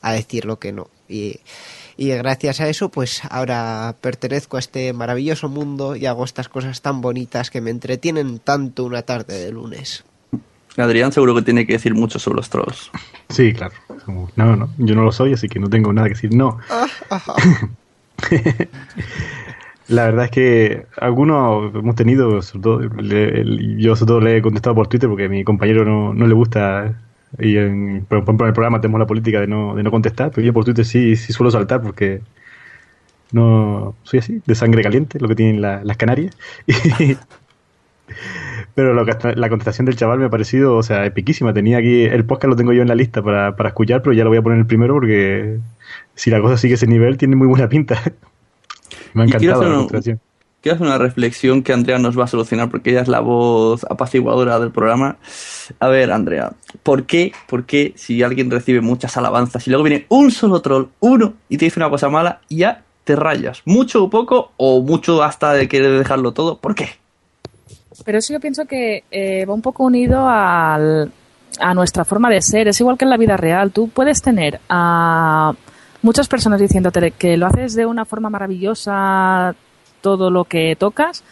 a 0.01 0.13
decir 0.13 0.47
lo 0.47 0.59
que 0.59 0.73
no. 0.73 0.89
Y, 1.09 1.41
y 1.97 2.09
gracias 2.09 2.61
a 2.61 2.69
eso, 2.69 2.89
pues 2.89 3.23
ahora 3.29 3.95
pertenezco 4.01 4.57
a 4.57 4.61
este 4.61 4.93
maravilloso 4.95 5.51
mundo 5.51 5.97
y 5.97 6.07
hago 6.07 6.25
estas 6.25 6.49
cosas 6.49 6.81
tan 6.81 7.03
bonitas 7.03 7.51
que 7.51 7.61
me 7.61 7.71
entretienen 7.71 8.39
tanto 8.39 8.85
una 8.85 9.03
tarde 9.03 9.39
de 9.39 9.53
lunes. 9.53 10.05
Adrián 10.77 11.13
seguro 11.13 11.35
que 11.35 11.43
tiene 11.43 11.67
que 11.67 11.75
decir 11.75 11.95
mucho 11.95 12.19
sobre 12.19 12.37
los 12.37 12.49
trolls. 12.49 12.91
Sí, 13.29 13.53
claro. 13.53 13.75
Como, 14.05 14.31
no, 14.37 14.57
no, 14.57 14.71
yo 14.79 14.95
no 14.95 15.03
lo 15.03 15.13
soy, 15.13 15.35
así 15.35 15.49
que 15.49 15.59
no 15.59 15.69
tengo 15.69 15.93
nada 15.93 16.09
que 16.09 16.15
decir. 16.15 16.33
No. 16.35 16.59
La 19.91 20.05
verdad 20.05 20.27
es 20.27 20.31
que 20.31 20.87
algunos 20.99 21.75
hemos 21.75 21.97
tenido, 21.97 22.41
sobre 22.43 22.63
todo, 22.63 22.79
le- 23.03 23.41
el- 23.41 23.79
yo 23.79 23.97
sobre 23.97 24.09
todo 24.09 24.21
le 24.21 24.37
he 24.37 24.43
contestado 24.43 24.75
por 24.77 24.87
Twitter 24.89 25.09
porque 25.09 25.29
mi 25.29 25.43
compañero 25.45 25.85
no, 25.85 26.15
no 26.15 26.27
le 26.27 26.35
gusta. 26.35 26.95
Y 27.39 27.57
en, 27.57 28.05
por 28.09 28.19
ejemplo, 28.19 28.47
en 28.47 28.49
el 28.51 28.55
programa 28.55 28.81
tenemos 28.81 29.01
la 29.01 29.07
política 29.07 29.41
de 29.41 29.47
no, 29.49 29.75
de 29.75 29.83
no 29.83 29.91
contestar, 29.91 30.31
pero 30.35 30.45
yo 30.47 30.53
por 30.53 30.65
Twitter 30.65 30.85
sí, 30.85 31.17
sí 31.17 31.33
suelo 31.33 31.51
saltar 31.51 31.83
porque 31.83 32.21
no 33.33 33.95
soy 34.03 34.19
así, 34.21 34.43
de 34.45 34.55
sangre 34.55 34.83
caliente, 34.83 35.19
lo 35.21 35.29
que 35.29 35.35
tienen 35.37 35.61
la- 35.61 35.83
las 35.85 35.97
Canarias. 35.97 36.37
Pero 38.75 38.95
lo 38.95 39.05
que- 39.05 39.35
la 39.37 39.49
contestación 39.49 39.87
del 39.87 39.97
chaval 39.97 40.19
me 40.19 40.27
ha 40.27 40.31
parecido, 40.31 40.77
o 40.77 40.83
sea, 40.83 41.05
epiquísima. 41.07 41.53
Tenía 41.55 41.79
aquí, 41.79 42.05
el 42.05 42.25
podcast 42.25 42.51
lo 42.51 42.57
tengo 42.57 42.73
yo 42.73 42.83
en 42.83 42.89
la 42.89 42.95
lista 42.95 43.23
para, 43.23 43.57
para 43.57 43.69
escuchar, 43.71 44.03
pero 44.03 44.13
ya 44.13 44.25
lo 44.25 44.31
voy 44.31 44.39
a 44.39 44.43
poner 44.43 44.59
el 44.59 44.67
primero 44.67 44.95
porque 44.95 45.59
si 46.15 46.31
la 46.31 46.41
cosa 46.41 46.57
sigue 46.57 46.75
ese 46.75 46.87
nivel, 46.87 47.17
tiene 47.19 47.37
muy 47.37 47.47
buena 47.49 47.69
pinta. 47.69 48.01
Me 49.15 49.23
ha 49.23 49.27
encantado 49.27 49.61
hacer 49.61 49.69
la 49.71 49.77
contestación. 49.77 50.21
Quiero 50.63 50.75
hacer 50.77 50.87
una 50.89 50.99
reflexión 50.99 51.63
que 51.63 51.73
Andrea 51.73 51.99
nos 51.99 52.19
va 52.19 52.25
a 52.25 52.27
solucionar 52.27 52.69
porque 52.69 52.91
ella 52.91 53.01
es 53.01 53.09
la 53.09 53.21
voz 53.21 53.87
apaciguadora 53.89 54.59
del 54.61 54.71
programa. 54.71 55.17
A 55.79 55.89
ver, 55.89 56.13
Andrea, 56.13 56.53
¿por 56.83 57.05
qué, 57.05 57.33
por 57.49 57.65
qué 57.65 57.95
si 57.97 58.23
alguien 58.23 58.51
recibe 58.51 58.83
muchas 58.83 59.17
alabanzas 59.17 59.67
y 59.67 59.71
luego 59.71 59.85
viene 59.85 60.05
un 60.11 60.31
solo 60.31 60.61
troll, 60.61 60.89
uno, 61.01 61.33
y 61.49 61.57
te 61.57 61.65
dice 61.65 61.81
una 61.81 61.89
cosa 61.89 62.11
mala, 62.11 62.41
ya 62.51 62.83
te 63.05 63.17
rayas? 63.17 63.63
¿Mucho 63.65 64.05
o 64.05 64.11
poco? 64.11 64.53
¿O 64.59 64.83
mucho 64.83 65.23
hasta 65.23 65.55
de 65.55 65.67
querer 65.67 65.97
dejarlo 65.99 66.33
todo? 66.33 66.59
¿Por 66.59 66.75
qué? 66.75 66.91
Pero 68.05 68.19
eso 68.19 68.35
yo 68.35 68.41
pienso 68.41 68.67
que 68.67 69.05
eh, 69.11 69.47
va 69.47 69.55
un 69.55 69.63
poco 69.63 69.85
unido 69.85 70.29
al- 70.29 71.11
a 71.59 71.75
nuestra 71.75 72.05
forma 72.05 72.29
de 72.29 72.43
ser. 72.43 72.69
Es 72.69 72.79
igual 72.81 72.99
que 72.99 73.05
en 73.07 73.11
la 73.11 73.17
vida 73.17 73.37
real. 73.39 73.73
Tú 73.73 73.89
puedes 73.89 74.21
tener 74.23 74.61
a 74.69 75.53
muchas 76.03 76.29
personas 76.29 76.61
diciéndote 76.61 77.11
que 77.13 77.37
lo 77.37 77.47
haces 77.47 77.75
de 77.75 77.87
una 77.87 78.05
forma 78.05 78.31
maravillosa 78.31 79.55
todo 80.01 80.31
lo 80.31 80.45
que 80.45 80.77
tocas, 80.79 81.23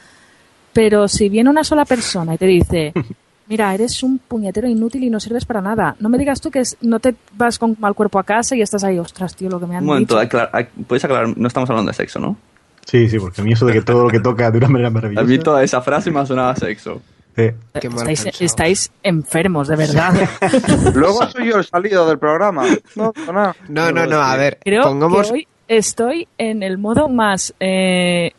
pero 0.73 1.09
si 1.09 1.29
viene 1.29 1.51
una 1.51 1.65
sola 1.65 1.85
persona 1.85 2.35
y 2.35 2.39
te 2.39 2.47
dice, 2.47 2.93
mira, 3.49 3.73
eres 3.75 4.03
un 4.03 4.19
puñetero 4.19 4.69
inútil 4.69 5.05
y 5.05 5.11
no 5.11 5.21
sirves 5.21 5.45
para 5.45 5.61
nada, 5.63 5.97
no 6.01 6.09
me 6.09 6.19
digas 6.19 6.41
tú 6.41 6.51
que 6.51 6.61
es- 6.61 6.77
no 6.83 7.01
te 7.01 7.15
vas 7.33 7.59
con 7.59 7.77
mal 7.81 7.95
cuerpo 7.95 8.19
a 8.19 8.25
casa 8.25 8.55
y 8.57 8.63
estás 8.63 8.85
ahí, 8.85 8.99
ostras, 8.99 9.35
tío, 9.35 9.49
lo 9.49 9.59
que 9.59 9.67
me 9.67 9.77
han 9.77 9.83
Un 9.83 9.87
momento, 9.89 10.19
dicho. 10.21 10.29
aclar- 10.37 10.51
ac- 10.53 10.69
puedes 10.87 11.05
aclarar, 11.05 11.37
no 11.37 11.49
estamos 11.49 11.69
hablando 11.71 11.91
de 11.91 11.97
sexo, 11.97 12.19
¿no? 12.21 12.37
Sí, 12.85 13.09
sí, 13.09 13.19
porque 13.19 13.41
a 13.41 13.45
mí 13.45 13.53
eso 13.53 13.67
de 13.67 13.75
que 13.75 13.83
todo 13.83 14.05
lo 14.05 14.09
que 14.11 14.21
toca 14.21 14.51
de 14.51 14.59
una 14.59 14.69
manera 14.69 14.91
maravillosa. 14.91 15.23
A 15.23 15.29
mí 15.29 15.39
toda 15.39 15.63
esa 15.63 15.83
frase 15.83 16.11
me 16.11 16.21
ha 16.21 16.27
sonado 16.27 16.49
a 16.51 16.57
sexo. 16.57 17.03
Sí. 17.39 17.51
Estáis, 17.75 18.41
estáis 18.41 18.91
enfermos, 19.03 19.69
de 19.69 19.77
verdad. 19.77 20.13
Luego 20.95 21.25
soy 21.29 21.49
yo 21.51 21.57
el 21.59 21.65
salido 21.65 22.09
del 22.09 22.19
programa. 22.19 22.65
No, 22.97 23.13
no, 23.33 23.55
No, 23.69 23.93
no, 23.93 24.07
no, 24.07 24.21
a 24.21 24.37
ver, 24.37 24.59
Creo 24.65 24.83
pongamos... 24.83 25.29
que 25.29 25.33
hoy 25.33 25.49
estoy 25.69 26.27
en 26.39 26.63
el 26.65 26.79
modo 26.79 27.09
más, 27.09 27.55
eh, 27.61 28.33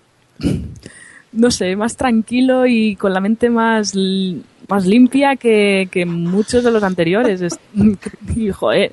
no 1.31 1.51
sé, 1.51 1.75
más 1.75 1.95
tranquilo 1.95 2.65
y 2.65 2.95
con 2.95 3.13
la 3.13 3.19
mente 3.21 3.49
más, 3.49 3.93
más 4.67 4.85
limpia 4.85 5.35
que, 5.35 5.87
que 5.91 6.05
muchos 6.05 6.63
de 6.63 6.71
los 6.71 6.83
anteriores. 6.83 7.41
Es- 7.41 7.59
y, 8.35 8.49
joder. 8.51 8.91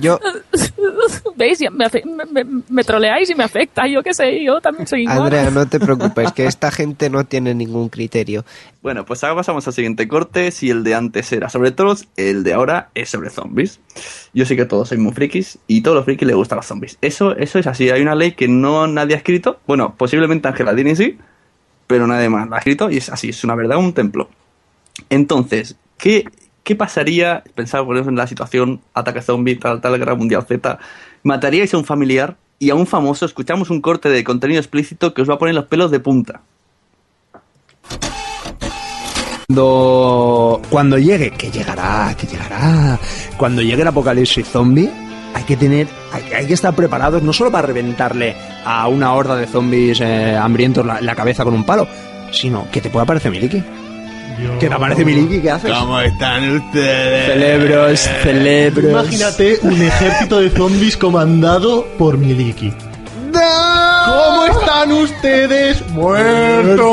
Yo, 0.00 0.18
¿Veis? 1.36 1.60
Me, 1.70 1.84
afe- 1.86 2.04
me, 2.04 2.44
me- 2.44 2.62
me 2.68 2.84
troleáis 2.84 3.28
y 3.30 3.34
me 3.34 3.44
afecta. 3.44 3.86
Yo 3.86 4.02
qué 4.02 4.14
sé, 4.14 4.42
yo 4.42 4.60
también 4.60 4.86
soy 4.86 5.02
igual. 5.02 5.18
Andrea, 5.22 5.50
no 5.50 5.66
te 5.66 5.78
preocupes, 5.80 6.32
que 6.32 6.46
esta 6.46 6.70
gente 6.70 7.10
no 7.10 7.24
tiene 7.24 7.54
ningún 7.54 7.88
criterio. 7.88 8.44
Bueno, 8.82 9.04
pues 9.04 9.22
ahora 9.22 9.36
pasamos 9.36 9.66
al 9.66 9.72
siguiente 9.72 10.08
corte. 10.08 10.50
Si 10.50 10.70
el 10.70 10.84
de 10.84 10.94
antes 10.94 11.32
era 11.32 11.48
sobre 11.48 11.70
todos, 11.72 12.08
el 12.16 12.42
de 12.44 12.52
ahora 12.54 12.90
es 12.94 13.10
sobre 13.10 13.30
zombies. 13.30 13.80
Yo 14.34 14.44
sé 14.46 14.56
que 14.56 14.64
todos 14.64 14.88
sois 14.88 15.00
muy 15.00 15.12
frikis 15.12 15.58
y 15.66 15.82
todos 15.82 15.96
los 15.96 16.04
frikis 16.04 16.26
les 16.26 16.36
gustan 16.36 16.56
los 16.56 16.66
zombies. 16.66 16.98
Eso, 17.00 17.36
eso 17.36 17.58
es 17.58 17.66
así. 17.66 17.90
Hay 17.90 18.02
una 18.02 18.14
ley 18.14 18.32
que 18.32 18.48
no 18.48 18.86
nadie 18.86 19.14
ha 19.14 19.18
escrito. 19.18 19.60
Bueno, 19.66 19.94
posiblemente 19.96 20.48
Angela 20.48 20.74
Dini 20.74 20.96
sí, 20.96 21.18
pero 21.86 22.06
nadie 22.06 22.28
más 22.28 22.48
la 22.48 22.56
ha 22.56 22.58
escrito 22.58 22.90
y 22.90 22.96
es 22.98 23.08
así. 23.08 23.28
Es 23.30 23.44
una 23.44 23.54
verdad, 23.54 23.78
un 23.78 23.92
templo. 23.92 24.28
Entonces, 25.10 25.76
¿qué, 25.98 26.24
qué 26.62 26.76
pasaría? 26.76 27.42
Por 27.54 27.64
ejemplo, 27.64 27.98
en 27.98 28.16
la 28.16 28.26
situación 28.26 28.80
ataque 28.94 29.22
zombie, 29.22 29.56
tal, 29.56 29.80
tal, 29.80 29.98
guerra 29.98 30.14
mundial 30.14 30.44
Z. 30.46 30.78
Mataríais 31.22 31.72
a 31.74 31.78
un 31.78 31.84
familiar 31.84 32.36
y 32.58 32.70
a 32.70 32.74
un 32.74 32.86
famoso. 32.86 33.26
Escuchamos 33.26 33.70
un 33.70 33.80
corte 33.80 34.08
de 34.08 34.24
contenido 34.24 34.60
explícito 34.60 35.14
que 35.14 35.22
os 35.22 35.30
va 35.30 35.34
a 35.34 35.38
poner 35.38 35.54
los 35.54 35.66
pelos 35.66 35.90
de 35.90 36.00
punta. 36.00 36.42
Cuando, 39.54 40.98
llegue, 40.98 41.30
que 41.32 41.50
llegará, 41.50 42.14
que 42.18 42.26
llegará. 42.26 42.98
Cuando 43.36 43.60
llegue 43.60 43.82
el 43.82 43.88
apocalipsis 43.88 44.48
zombie, 44.48 44.90
hay 45.34 45.44
que 45.44 45.56
tener, 45.56 45.88
hay, 46.10 46.22
hay 46.32 46.46
que 46.46 46.54
estar 46.54 46.74
preparados 46.74 47.22
no 47.22 47.34
solo 47.34 47.50
para 47.50 47.66
reventarle 47.66 48.34
a 48.64 48.88
una 48.88 49.12
horda 49.12 49.36
de 49.36 49.46
zombies 49.46 50.00
eh, 50.00 50.36
hambrientos 50.36 50.86
la, 50.86 51.00
la 51.02 51.14
cabeza 51.14 51.44
con 51.44 51.52
un 51.52 51.64
palo, 51.64 51.86
sino 52.30 52.66
que 52.70 52.80
te 52.80 52.88
pueda 52.88 53.04
aparecer 53.04 53.30
Miliki. 53.30 53.62
¿Qué 54.60 54.68
te 54.68 54.74
aparece 54.74 55.04
Miliki? 55.04 55.40
¿Qué 55.40 55.50
haces? 55.50 55.72
¿Cómo 55.72 56.00
están 56.00 56.56
ustedes? 56.56 57.26
Celebros, 57.26 58.00
celebros. 58.22 58.90
Imagínate 58.90 59.58
un 59.62 59.82
ejército 59.82 60.40
de 60.40 60.50
zombies 60.50 60.96
comandado 60.96 61.86
por 61.98 62.16
Miliki. 62.18 62.72
¿Cómo 63.32 64.44
están 64.46 64.92
ustedes? 64.92 65.88
¡Muertos! 65.90 66.86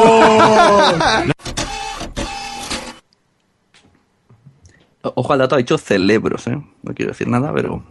Ojo 5.01 5.33
al 5.33 5.39
dato, 5.39 5.55
ha 5.55 5.57
dicho 5.57 5.77
celebros, 5.77 6.47
¿eh? 6.47 6.61
No 6.83 6.93
quiero 6.93 7.11
decir 7.11 7.27
nada, 7.27 7.53
pero... 7.53 7.83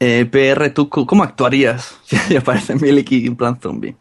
Eh, 0.00 0.26
PR, 0.30 0.70
¿tú 0.70 0.88
cómo 0.88 1.22
actuarías 1.22 1.96
si 2.04 2.36
aparece 2.36 2.74
Miliki 2.74 3.26
en 3.26 3.36
plan 3.36 3.58
zombie? 3.60 3.96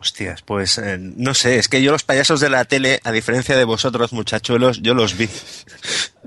Hostias, 0.00 0.42
pues 0.42 0.78
eh, 0.78 0.96
no 0.98 1.34
sé, 1.34 1.58
es 1.58 1.68
que 1.68 1.82
yo 1.82 1.90
los 1.90 2.04
payasos 2.04 2.40
de 2.40 2.50
la 2.50 2.64
tele, 2.64 3.00
a 3.02 3.10
diferencia 3.10 3.56
de 3.56 3.64
vosotros 3.64 4.12
muchachuelos, 4.12 4.80
yo 4.80 4.94
los 4.94 5.16
vi. 5.16 5.28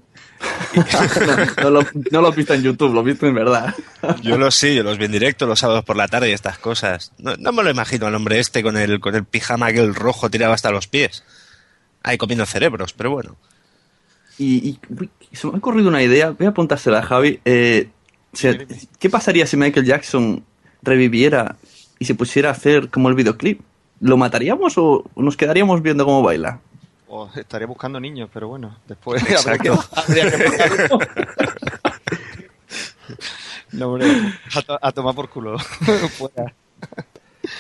no, 1.62 1.70
lo, 1.70 1.86
no 2.12 2.34
en 2.36 2.64
YouTube, 2.64 2.94
lo 2.94 3.00
has 3.00 3.06
visto 3.06 3.28
en 3.28 3.36
verdad. 3.36 3.76
Yo 4.22 4.38
los 4.38 4.56
sí, 4.56 4.76
yo 4.76 4.84
los 4.84 4.98
vi 4.98 5.06
en 5.06 5.12
directo 5.12 5.46
los 5.46 5.60
sábados 5.60 5.86
por 5.86 5.96
la 5.96 6.08
tarde 6.08 6.30
y 6.30 6.34
estas 6.34 6.58
cosas. 6.58 7.12
No, 7.18 7.36
no 7.38 7.52
me 7.52 7.64
lo 7.64 7.70
imagino 7.70 8.08
al 8.08 8.16
hombre 8.16 8.40
este 8.40 8.64
con 8.64 8.78
el, 8.78 9.00
con 9.00 9.16
el 9.16 9.26
pijama 9.26 9.68
aquel 9.68 9.96
rojo 9.96 10.30
tirado 10.30 10.54
hasta 10.54 10.72
los 10.72 10.88
pies. 10.88 11.24
Ahí 12.04 12.18
comiendo 12.18 12.46
cerebros, 12.46 12.94
pero 12.94 13.12
bueno. 13.12 13.36
Y, 14.38 14.70
y- 14.70 14.80
uy, 15.00 15.10
se 15.32 15.48
me 15.48 15.54
ha 15.54 15.58
ocurrido 15.58 15.90
una 15.90 16.02
idea, 16.02 16.32
voy 16.32 16.48
a 16.48 16.50
apuntársela 16.50 17.00
a 17.00 17.04
Javi. 17.04 17.40
Eh, 17.46 17.90
o 18.34 18.36
sea, 18.36 18.58
¿Qué 19.00 19.10
pasaría 19.10 19.46
si 19.46 19.58
Michael 19.58 19.86
Jackson 19.86 20.44
reviviera 20.82 21.58
y 22.02 22.06
se 22.06 22.16
pusiera 22.16 22.50
a 22.50 22.54
hacer 22.54 22.90
como 22.90 23.10
el 23.10 23.16
videoclip? 23.16 23.62
¿Lo 24.00 24.18
mataríamos 24.18 24.74
o 24.78 25.04
nos 25.16 25.38
quedaríamos 25.38 25.84
viendo 25.84 26.04
cómo 26.04 26.24
baila? 26.24 26.60
O 27.08 27.30
estaría 27.36 27.68
buscando 27.68 28.00
niños, 28.00 28.28
pero 28.34 28.48
bueno, 28.48 28.76
después 28.88 29.22
habría 29.46 29.60
que, 29.60 29.70
habría 29.70 30.32
que. 30.32 30.50
No, 33.72 33.88
hombre, 33.88 34.08
a, 34.56 34.62
to- 34.62 34.80
a 34.82 34.92
tomar 34.92 35.16
por 35.16 35.30
culo. 35.30 35.58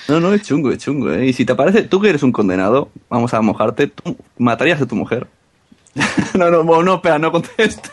No, 0.08 0.20
no, 0.20 0.32
es 0.34 0.44
chungo, 0.44 0.72
es 0.72 0.78
chungo. 0.78 1.12
¿eh? 1.12 1.26
Y 1.28 1.34
si 1.34 1.44
te 1.44 1.56
parece, 1.56 1.84
tú 1.84 2.00
que 2.00 2.10
eres 2.10 2.22
un 2.24 2.32
condenado, 2.32 2.90
vamos 3.10 3.34
a 3.34 3.42
mojarte, 3.42 3.88
tú 3.88 4.16
matarías 4.38 4.80
a 4.82 4.86
tu 4.86 4.96
mujer. 4.96 5.28
no, 6.36 6.50
no, 6.52 6.64
no, 6.84 6.96
espera, 6.96 7.18
no 7.20 7.32
contestes. 7.32 7.92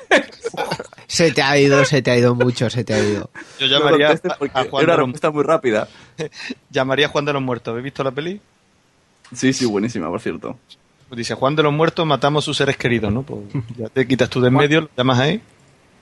Se 1.09 1.33
te 1.33 1.41
ha 1.43 1.59
ido, 1.59 1.85
se 1.87 2.03
te 2.03 2.11
ha 2.11 2.19
ido 2.19 2.35
mucho, 2.35 2.69
se 2.71 2.85
te 2.85 2.93
ha 2.95 2.99
ido. 3.03 3.31
Yo 3.59 3.67
llamaría 3.67 4.09
No 4.23 4.31
a, 4.55 4.61
a 4.61 4.65
Juan 4.65 4.85
una 4.85 4.93
de 4.93 4.99
los, 4.99 5.07
respuesta 5.07 5.31
muy 5.31 5.43
rápida. 5.43 5.89
llamaría 6.71 7.07
a 7.07 7.09
Juan 7.09 7.25
de 7.25 7.33
los 7.33 7.43
Muertos. 7.43 7.73
¿Habéis 7.73 7.85
visto 7.85 8.05
la 8.05 8.11
peli? 8.11 8.41
Sí, 9.35 9.53
sí, 9.55 9.65
buenísima, 9.65 10.09
por 10.09 10.21
cierto. 10.21 10.57
Pues 11.09 11.17
dice, 11.17 11.33
Juan 11.35 11.57
de 11.57 11.63
los 11.63 11.73
Muertos, 11.73 12.07
matamos 12.07 12.45
sus 12.45 12.59
seres 12.59 12.77
queridos, 12.77 13.11
¿no? 13.13 13.23
Pues 13.23 13.41
ya 13.79 13.89
te 13.89 14.07
quitas 14.07 14.29
tú 14.29 14.41
de 14.43 14.49
en 14.49 14.55
medio, 14.55 14.83
lo 14.83 14.91
llamas 14.97 15.19
ahí. 15.19 15.41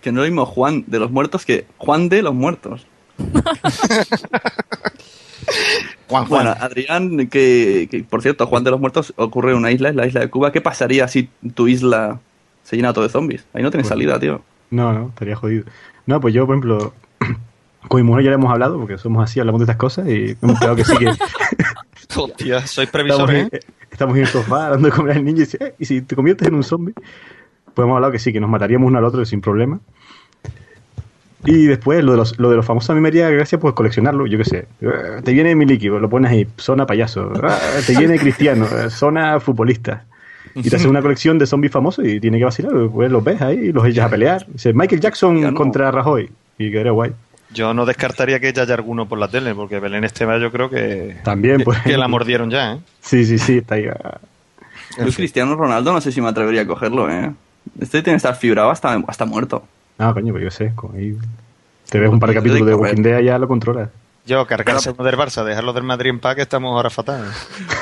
Que 0.02 0.10
no 0.12 0.22
es 0.22 0.28
lo 0.28 0.32
mismo 0.32 0.44
Juan 0.46 0.82
de 0.88 0.98
los 0.98 1.10
muertos 1.10 1.46
que 1.46 1.66
Juan 1.78 2.08
de 2.08 2.22
los 2.22 2.34
muertos. 2.34 2.84
Juan, 6.08 6.28
Bueno, 6.28 6.50
Adrián, 6.58 7.28
que, 7.28 7.88
que, 7.90 8.04
por 8.04 8.22
cierto, 8.22 8.46
Juan 8.46 8.64
de 8.64 8.70
los 8.70 8.80
Muertos 8.80 9.12
ocurre 9.16 9.52
en 9.52 9.58
una 9.58 9.70
isla, 9.70 9.88
es 9.90 9.94
la 9.96 10.06
isla 10.06 10.20
de 10.20 10.30
Cuba. 10.30 10.52
¿Qué 10.52 10.60
pasaría 10.60 11.08
si 11.08 11.28
tu 11.54 11.66
isla 11.68 12.20
se 12.64 12.76
llena 12.76 12.92
todo 12.92 13.04
de 13.04 13.10
zombies? 13.10 13.44
Ahí 13.52 13.62
no 13.62 13.70
tienes 13.70 13.84
Pues- 13.86 13.88
salida, 13.88 14.18
tío. 14.20 14.42
No, 14.70 14.92
no, 14.92 15.08
estaría 15.08 15.36
jodido. 15.36 15.64
No, 16.06 16.20
pues 16.20 16.34
yo, 16.34 16.46
por 16.46 16.54
ejemplo, 16.56 16.92
con 17.88 18.00
mi 18.00 18.06
mujer 18.06 18.24
ya 18.24 18.30
le 18.30 18.34
hemos 18.36 18.52
hablado, 18.52 18.78
porque 18.78 18.98
somos 18.98 19.24
así, 19.24 19.40
hablamos 19.40 19.60
de 19.60 19.64
estas 19.64 19.76
cosas 19.76 20.08
y 20.08 20.36
hemos 20.42 20.58
quedado 20.58 20.76
que 20.76 20.84
sí 20.84 20.96
que 20.98 21.10
Hostia, 22.16 22.66
sois 22.66 22.88
estamos, 22.88 22.90
previsores, 22.92 23.40
en, 23.42 23.46
¿eh? 23.52 23.60
estamos 23.90 24.16
en 24.16 24.22
el 24.22 24.28
sofá 24.28 24.70
dando 24.70 24.88
de 24.88 24.92
comer 24.94 25.16
al 25.16 25.24
niño 25.24 25.38
y 25.38 25.40
dice, 25.40 25.58
"Eh, 25.60 25.74
¿y 25.78 25.84
si 25.84 26.00
te 26.02 26.14
conviertes 26.16 26.48
en 26.48 26.54
un 26.54 26.62
zombie? 26.62 26.94
Pues 27.74 27.84
hemos 27.84 27.96
hablado 27.96 28.12
que 28.12 28.18
sí, 28.18 28.32
que 28.32 28.40
nos 28.40 28.48
mataríamos 28.48 28.86
uno 28.88 28.98
al 28.98 29.04
otro 29.04 29.24
sin 29.26 29.40
problema. 29.40 29.80
Y 31.44 31.66
después, 31.66 32.02
lo 32.02 32.12
de 32.12 32.18
los, 32.18 32.38
lo 32.38 32.50
de 32.50 32.56
los 32.56 32.64
famosos 32.66 32.90
a 32.90 32.94
mí 32.94 33.00
me 33.00 33.08
haría 33.08 33.28
gracia 33.30 33.60
pues 33.60 33.74
coleccionarlo, 33.74 34.26
yo 34.26 34.38
qué 34.38 34.44
sé. 34.44 34.66
Eh, 34.80 35.20
Te 35.22 35.32
viene 35.32 35.54
Miliki, 35.54 35.88
lo 35.88 36.08
pones 36.08 36.30
ahí, 36.32 36.46
zona 36.56 36.86
payaso. 36.86 37.32
Ah, 37.42 37.58
Te 37.86 37.96
viene 37.96 38.18
Cristiano, 38.18 38.66
eh, 38.66 38.90
zona 38.90 39.38
futbolista. 39.38 40.04
Y 40.56 40.70
te 40.70 40.76
hace 40.76 40.88
una 40.88 41.02
colección 41.02 41.38
de 41.38 41.46
zombies 41.46 41.72
famosos 41.72 42.06
y 42.06 42.18
tiene 42.18 42.38
que 42.38 42.44
vacilar, 42.44 42.72
pues 42.92 43.10
los 43.10 43.22
ves 43.22 43.42
ahí 43.42 43.56
y 43.56 43.72
los 43.72 43.86
echas 43.86 44.06
a 44.06 44.08
pelear. 44.10 44.46
Dice, 44.48 44.72
Michael 44.72 45.00
Jackson 45.00 45.54
contra 45.54 45.90
Rajoy. 45.90 46.30
Y 46.58 46.70
quedaría 46.70 46.92
guay. 46.92 47.12
Yo 47.52 47.74
no 47.74 47.84
descartaría 47.86 48.40
que 48.40 48.52
ya 48.52 48.62
haya 48.62 48.74
alguno 48.74 49.06
por 49.06 49.18
la 49.18 49.28
tele, 49.28 49.54
porque 49.54 49.78
Belén 49.78 50.04
Esteban 50.04 50.40
yo 50.40 50.50
creo 50.50 50.68
que, 50.68 51.16
También, 51.22 51.62
pues. 51.62 51.78
que 51.82 51.96
la 51.96 52.08
mordieron 52.08 52.50
ya, 52.50 52.74
¿eh? 52.74 52.78
Sí, 53.00 53.24
sí, 53.24 53.38
sí, 53.38 53.58
está 53.58 53.76
ahí. 53.76 53.86
ah. 53.86 54.18
Yo, 54.98 55.12
Cristiano 55.12 55.54
Ronaldo, 55.54 55.92
no 55.92 56.00
sé 56.00 56.10
si 56.10 56.20
me 56.20 56.28
atrevería 56.28 56.62
a 56.62 56.66
cogerlo, 56.66 57.10
¿eh? 57.10 57.32
Este 57.78 58.02
tiene 58.02 58.14
que 58.14 58.16
estar 58.16 58.34
fibrado 58.36 58.70
hasta, 58.70 58.94
hasta 59.06 59.26
muerto. 59.26 59.62
No, 59.98 60.12
coño, 60.14 60.32
pues 60.32 60.44
yo 60.44 60.50
sé. 60.50 60.72
con 60.74 60.96
ahí 60.96 61.16
te 61.88 62.00
ves 62.00 62.10
un 62.10 62.18
par 62.18 62.30
de 62.30 62.34
capítulos 62.34 62.66
de 62.66 62.74
Walking 62.74 63.02
Dead 63.02 63.20
ya 63.20 63.38
lo 63.38 63.46
controlas. 63.46 63.90
Yo, 64.26 64.44
cargarse 64.46 64.90
uno 64.90 65.04
del 65.04 65.16
Barça, 65.16 65.44
dejarlo 65.44 65.72
del 65.72 65.84
Madrid 65.84 66.10
en 66.10 66.18
paz, 66.20 66.34
que 66.34 66.42
estamos 66.42 66.74
ahora 66.74 66.90
fatal. 66.90 67.24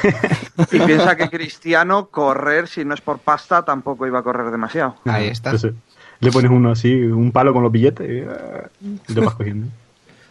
Y 0.71 0.79
piensa 0.79 1.17
que 1.17 1.29
Cristiano 1.31 2.07
correr, 2.07 2.69
si 2.69 2.85
no 2.85 2.95
es 2.95 3.01
por 3.01 3.19
pasta, 3.19 3.65
tampoco 3.65 4.07
iba 4.07 4.19
a 4.21 4.23
correr 4.23 4.51
demasiado. 4.51 4.97
Ahí 5.05 5.27
está. 5.29 5.51
Entonces, 5.51 5.75
le 6.21 6.31
pones 6.31 6.51
uno 6.51 6.71
así, 6.71 6.95
un 6.95 7.33
palo 7.33 7.53
con 7.53 7.63
los 7.63 7.73
billetes 7.73 8.09
y, 8.09 8.21
ah, 8.29 8.69
y 9.09 9.13
lo 9.15 9.23
vas 9.25 9.35
cogiendo. 9.35 9.67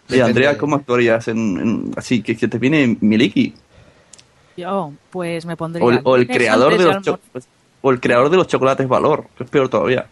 Y 0.10 0.20
Andrea, 0.20 0.58
¿cómo 0.58 0.76
actuarías 0.76 1.28
en, 1.28 1.38
en- 1.58 1.92
así 1.98 2.22
que, 2.22 2.38
que 2.38 2.48
te 2.48 2.58
viene 2.58 2.98
Miliki? 3.02 3.54
Yo, 4.56 4.94
pues 5.10 5.46
me 5.46 5.58
pondría. 5.58 5.86
O 5.86 5.92
el, 5.92 6.00
o 6.04 6.16
el 6.16 6.22
lunes 6.24 6.38
creador 6.38 6.72
de 6.74 6.78
de 6.78 6.86
los 6.86 7.02
cho- 7.04 7.20
o 7.82 7.92
el 7.92 8.00
creador 8.00 8.30
de 8.30 8.38
los 8.38 8.48
chocolates 8.48 8.88
Valor, 8.88 9.26
que 9.38 9.44
es 9.44 9.50
peor 9.50 9.68
todavía. 9.70 10.06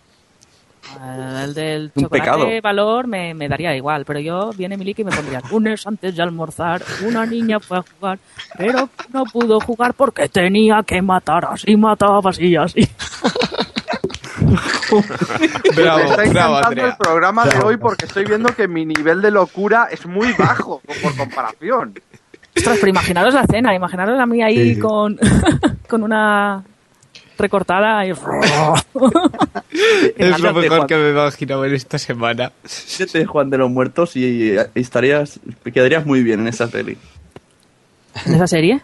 El 1.00 1.54
del 1.54 1.92
Un 1.96 2.04
chocolate 2.04 2.20
pecado. 2.36 2.48
valor 2.62 3.08
me, 3.08 3.34
me 3.34 3.48
daría 3.48 3.76
igual, 3.76 4.04
pero 4.06 4.20
yo 4.20 4.52
viene 4.58 4.78
Miliki 4.78 5.04
y 5.04 5.06
me 5.06 5.12
pondría 5.12 5.42
lunes 5.50 5.86
antes 5.88 6.16
de 6.16 6.22
almorzar, 6.24 6.82
una 7.06 7.26
niña 7.26 7.60
fue 7.60 7.78
a 7.78 7.84
jugar, 7.84 8.20
pero 8.58 8.90
no 9.14 9.24
pudo 9.26 9.60
jugar 9.60 9.94
porque 9.94 10.28
tenía 10.28 10.82
que 10.86 11.02
matar 11.02 11.46
así, 11.46 11.78
mataba 11.78 12.20
así 12.30 12.48
y 12.48 12.56
así. 12.56 12.82
me 15.76 16.04
está 16.04 16.24
encantando 16.26 16.86
el 16.86 16.96
programa 16.98 17.46
de 17.46 17.60
hoy 17.64 17.78
porque 17.78 18.06
estoy 18.06 18.26
viendo 18.26 18.54
que 18.56 18.68
mi 18.68 18.86
nivel 18.86 19.22
de 19.22 19.32
locura 19.32 19.88
es 19.92 20.06
muy 20.06 20.34
bajo 20.34 20.82
por 21.02 21.16
comparación. 21.16 21.94
Ostras, 22.58 22.78
pero 22.80 22.90
imaginaros 22.90 23.34
la 23.34 23.46
cena, 23.46 23.74
imaginaros 23.74 24.20
a 24.20 24.26
mí 24.26 24.42
ahí 24.42 24.56
Sí, 24.58 24.76
sí. 24.76 24.80
con, 24.82 25.18
con 25.88 26.04
una 26.04 26.64
recortada 27.42 28.06
y... 28.06 28.12
Es 30.18 30.40
lo 30.40 30.54
mejor 30.54 30.86
que 30.88 30.96
me 30.96 31.08
he 31.08 31.12
imaginado 31.12 31.66
en 31.66 31.74
esta 31.74 31.98
semana. 31.98 32.52
Vete, 33.00 33.26
Juan 33.26 33.50
de 33.50 33.58
los 33.58 33.72
Muertos 33.72 34.16
y, 34.16 34.54
y 34.54 34.58
estarías, 34.76 35.40
quedarías 35.74 36.06
muy 36.06 36.24
bien 36.24 36.42
en 36.42 36.48
esa 36.48 36.68
peli. 36.68 36.98
¿En 38.26 38.34
esa 38.36 38.48
serie? 38.48 38.82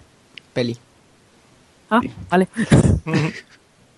Peli. 0.53 0.77
Ah, 1.89 2.01
vale. 2.29 2.47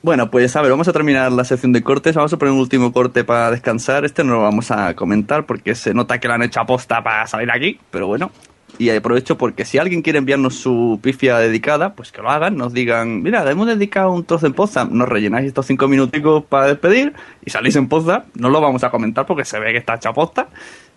Bueno, 0.02 0.32
pues 0.32 0.56
a 0.56 0.62
ver, 0.62 0.72
vamos 0.72 0.88
a 0.88 0.94
terminar 0.94 1.30
la 1.30 1.44
sección 1.44 1.74
de 1.74 1.84
cortes. 1.84 2.16
Vamos 2.16 2.32
a 2.32 2.38
poner 2.38 2.54
un 2.54 2.62
último 2.62 2.94
corte 2.94 3.26
para 3.26 3.52
descansar. 3.52 4.06
Este 4.06 4.24
no 4.24 4.36
lo 4.36 4.42
vamos 4.44 4.72
a 4.72 4.96
comentar 4.96 5.46
porque 5.46 5.76
se 5.76 5.94
nota 5.94 6.20
que 6.20 6.30
lo 6.30 6.36
han 6.36 6.44
hecho 6.44 6.62
aposta 6.62 7.04
para 7.04 7.28
salir 7.28 7.52
aquí, 7.52 7.78
pero 7.92 8.08
bueno. 8.08 8.32
Y 8.78 8.90
aprovecho 8.90 9.38
porque 9.38 9.66
si 9.66 9.78
alguien 9.78 10.02
quiere 10.02 10.20
enviarnos 10.20 10.56
su 10.56 11.00
pifia 11.02 11.38
dedicada, 11.38 11.96
pues 11.96 12.12
que 12.12 12.22
lo 12.22 12.30
hagan, 12.30 12.56
nos 12.56 12.74
digan, 12.74 13.22
mira, 13.22 13.50
hemos 13.50 13.68
dedicado 13.68 14.12
un 14.12 14.24
trozo 14.24 14.48
en 14.48 14.54
poza, 14.54 14.86
nos 14.86 15.10
rellenáis 15.10 15.48
estos 15.48 15.66
cinco 15.66 15.88
minuticos 15.88 16.46
para 16.46 16.68
despedir 16.68 17.14
y 17.46 17.50
salís 17.50 17.76
en 17.76 17.90
poza, 17.90 18.26
no 18.36 18.50
lo 18.50 18.62
vamos 18.62 18.84
a 18.84 18.90
comentar 18.90 19.26
porque 19.26 19.44
se 19.44 19.60
ve 19.60 19.72
que 19.72 19.80
está 19.80 19.96
hecho 19.96 20.10
aposta, 20.10 20.48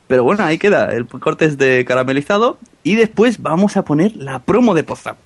Pero 0.06 0.24
bueno, 0.24 0.44
ahí 0.44 0.58
queda. 0.58 0.92
El 0.92 1.06
corte 1.06 1.46
es 1.46 1.56
de 1.56 1.84
caramelizado. 1.84 2.58
Y 2.82 2.96
después 2.96 3.40
vamos 3.40 3.76
a 3.76 3.84
poner 3.84 4.14
la 4.16 4.40
promo 4.40 4.74
de 4.74 4.84
Pozap. 4.84 5.16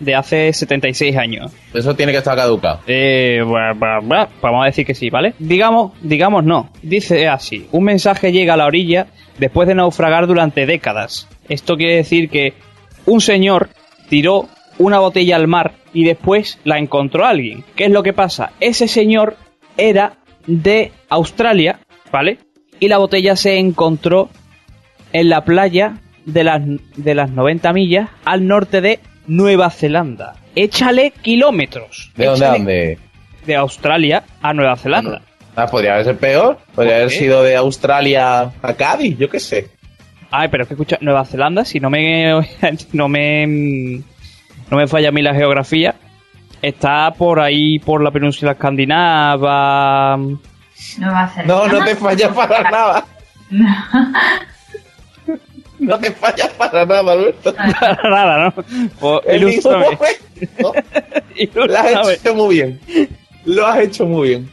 De 0.00 0.14
hace 0.14 0.52
76 0.52 1.16
años. 1.16 1.52
Eso 1.74 1.94
tiene 1.94 2.12
que 2.12 2.18
estar 2.18 2.36
caducado. 2.36 2.80
Eh, 2.86 3.42
vamos 3.44 4.62
a 4.62 4.66
decir 4.66 4.86
que 4.86 4.94
sí, 4.94 5.10
¿vale? 5.10 5.34
Digamos, 5.38 5.92
digamos 6.02 6.44
no. 6.44 6.70
Dice 6.82 7.28
así, 7.28 7.66
un 7.72 7.84
mensaje 7.84 8.32
llega 8.32 8.54
a 8.54 8.56
la 8.56 8.66
orilla 8.66 9.08
después 9.38 9.68
de 9.68 9.74
naufragar 9.74 10.26
durante 10.26 10.66
décadas. 10.66 11.28
Esto 11.48 11.76
quiere 11.76 11.96
decir 11.96 12.28
que 12.28 12.54
un 13.06 13.20
señor 13.20 13.70
tiró 14.08 14.48
una 14.78 15.00
botella 15.00 15.36
al 15.36 15.48
mar 15.48 15.72
y 15.92 16.04
después 16.04 16.58
la 16.64 16.78
encontró 16.78 17.24
alguien. 17.24 17.64
¿Qué 17.74 17.84
es 17.86 17.90
lo 17.90 18.02
que 18.02 18.12
pasa? 18.12 18.52
Ese 18.60 18.88
señor 18.88 19.36
era 19.76 20.14
de 20.46 20.92
Australia, 21.08 21.80
¿vale? 22.12 22.38
Y 22.80 22.88
la 22.88 22.98
botella 22.98 23.36
se 23.36 23.58
encontró 23.58 24.28
en 25.12 25.28
la 25.28 25.44
playa 25.44 25.98
de 26.26 26.44
las, 26.44 26.62
de 26.96 27.14
las 27.14 27.30
90 27.30 27.72
millas 27.72 28.10
al 28.24 28.46
norte 28.46 28.80
de 28.80 29.00
Nueva 29.28 29.70
Zelanda. 29.70 30.34
Échale 30.56 31.12
kilómetros. 31.22 32.10
¿De 32.16 32.26
dónde 32.26 32.44
a 32.44 32.48
Échale- 32.48 32.58
dónde? 32.58 32.98
De 33.46 33.56
Australia 33.56 34.24
a 34.42 34.52
Nueva 34.52 34.76
Zelanda. 34.76 35.22
Ah, 35.54 35.66
podría 35.66 36.02
ser 36.04 36.18
peor. 36.18 36.58
Podría 36.74 36.96
haber 36.96 37.08
qué? 37.08 37.14
sido 37.18 37.42
de 37.42 37.56
Australia 37.56 38.50
a 38.62 38.74
Cádiz, 38.74 39.16
yo 39.18 39.28
qué 39.30 39.40
sé. 39.40 39.68
Ay, 40.30 40.48
pero 40.48 40.64
es 40.64 40.68
que 40.68 40.74
escucha, 40.74 40.98
Nueva 41.00 41.24
Zelanda, 41.24 41.64
si 41.64 41.80
no 41.80 41.88
me 41.90 42.32
no 42.92 43.08
me 43.08 43.46
no 44.70 44.76
me 44.76 44.86
falla 44.86 45.08
a 45.08 45.12
mí 45.12 45.22
la 45.22 45.34
geografía, 45.34 45.94
está 46.60 47.12
por 47.12 47.40
ahí 47.40 47.78
por 47.78 48.02
la 48.02 48.10
península 48.10 48.52
escandinava. 48.52 50.16
Nueva 50.98 51.28
Zelanda. 51.28 51.44
No, 51.54 51.66
no 51.68 51.84
te 51.84 51.96
fallas 51.96 52.32
para 52.34 52.70
nada. 52.70 53.04
No 55.78 55.98
te 55.98 56.10
fallas 56.12 56.48
para 56.58 56.84
nada, 56.84 57.12
Alberto. 57.12 57.54
Para 57.80 58.10
nada, 58.10 58.44
¿no? 58.56 58.64
Pues, 58.98 59.20
ilústrame. 59.36 59.86
momento. 60.60 60.72
Lo 61.66 61.78
has 61.78 62.08
hecho 62.10 62.34
muy 62.34 62.54
bien. 62.56 62.80
Lo 63.44 63.66
has 63.66 63.78
hecho 63.80 64.06
muy 64.06 64.28
bien. 64.28 64.50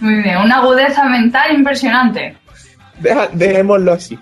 Muy 0.00 0.22
bien, 0.22 0.36
una 0.38 0.58
agudeza 0.58 1.04
mental 1.08 1.54
impresionante. 1.56 2.36
Deja- 3.00 3.28
dejémoslo 3.32 3.92
así. 3.94 4.18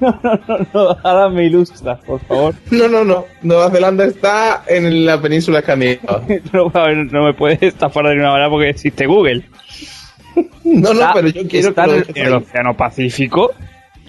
No, 0.00 0.20
no, 0.22 0.58
no, 0.72 0.96
ahora 1.02 1.28
me 1.28 1.44
ilustras, 1.46 1.98
por 2.04 2.20
favor. 2.26 2.54
No, 2.70 2.86
no, 2.88 3.04
no. 3.04 3.26
Nueva 3.42 3.70
Zelanda 3.70 4.04
está 4.04 4.62
en 4.68 5.04
la 5.04 5.20
península 5.20 5.58
escandinava. 5.60 6.22
No, 6.52 6.70
a 6.72 6.86
ver, 6.86 6.96
no 7.12 7.24
me 7.24 7.34
puedes 7.34 7.60
estafar 7.62 8.04
de 8.04 8.10
ninguna 8.10 8.30
manera 8.32 8.50
porque 8.50 8.68
existe 8.70 9.06
Google. 9.06 9.44
No, 10.64 10.92
no, 10.94 11.00
Está- 11.00 11.12
pero 11.14 11.28
yo 11.28 11.48
quiero 11.48 11.68
está 11.70 11.84
que 11.84 11.90
lo 11.90 11.96
en 11.96 12.26
el. 12.26 12.32
Océano 12.34 12.76
Pacífico. 12.76 13.52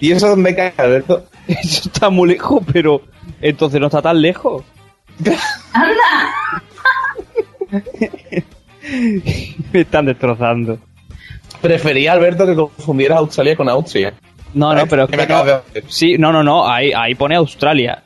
¿Y 0.00 0.12
eso 0.12 0.28
dónde 0.28 0.54
cae, 0.54 0.72
Alberto? 0.76 1.26
Eso 1.48 1.88
está 1.88 2.10
muy 2.10 2.28
lejos, 2.30 2.62
pero 2.72 3.02
entonces 3.40 3.80
no 3.80 3.86
está 3.86 4.02
tan 4.02 4.20
lejos. 4.20 4.64
¡Anda! 5.72 6.62
Me 9.72 9.80
están 9.80 10.06
destrozando. 10.06 10.78
Prefería, 11.60 12.12
Alberto, 12.12 12.46
que 12.46 12.54
confundiera 12.54 13.16
Australia 13.18 13.56
con 13.56 13.68
Austria. 13.68 14.14
No, 14.54 14.74
no, 14.74 14.86
pero 14.86 15.04
es 15.04 15.10
¿Qué 15.10 15.16
me 15.16 15.22
que 15.26 15.28
no- 15.32 15.38
acabas 15.38 15.46
de 15.46 15.80
hacer? 15.80 15.84
Sí, 15.92 16.18
no, 16.18 16.32
no, 16.32 16.42
no, 16.42 16.68
ahí, 16.68 16.92
ahí 16.96 17.14
pone 17.14 17.34
Australia. 17.36 18.02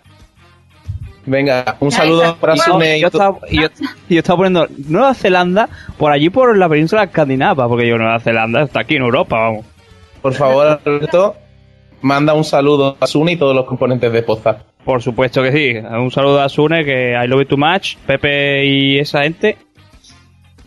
Venga, 1.27 1.77
un 1.81 1.93
saludo 1.93 2.37
para 2.37 2.57
Sune 2.57 2.97
y 2.99 3.01
yo, 3.03 3.09
estaba, 3.09 3.39
y 3.49 3.61
yo, 3.61 3.69
y 4.09 4.15
yo 4.15 4.21
estaba 4.21 4.39
poniendo 4.39 4.67
Nueva 4.89 5.13
Zelanda 5.15 5.69
por 5.99 6.11
allí 6.13 6.31
por 6.31 6.57
la 6.57 6.69
península 6.69 7.05
escandinava, 7.05 7.69
porque 7.69 7.87
yo 7.87 7.99
Nueva 7.99 8.19
Zelanda 8.21 8.63
está 8.63 8.81
aquí 8.81 8.97
en 8.97 9.03
Europa, 9.03 9.37
vamos. 9.39 9.67
Por 10.23 10.33
favor, 10.33 10.81
Alberto, 10.85 11.37
manda 12.03 12.35
un 12.35 12.45
saludo 12.45 12.97
a 13.01 13.07
Sune 13.07 13.33
y 13.33 13.37
todos 13.37 13.55
los 13.55 13.67
componentes 13.67 14.13
de 14.13 14.23
Poza. 14.23 14.59
Por 14.85 15.03
supuesto 15.03 15.43
que 15.43 15.53
sí. 15.53 15.77
Un 15.79 16.11
saludo 16.11 16.41
a 16.41 16.49
Sune, 16.49 16.85
que 16.85 17.13
I 17.13 17.27
love 17.29 17.41
you 17.43 17.47
too 17.47 17.57
much, 17.59 17.97
Pepe 18.07 18.65
y 18.65 18.99
esa 18.99 19.23
gente. 19.23 19.57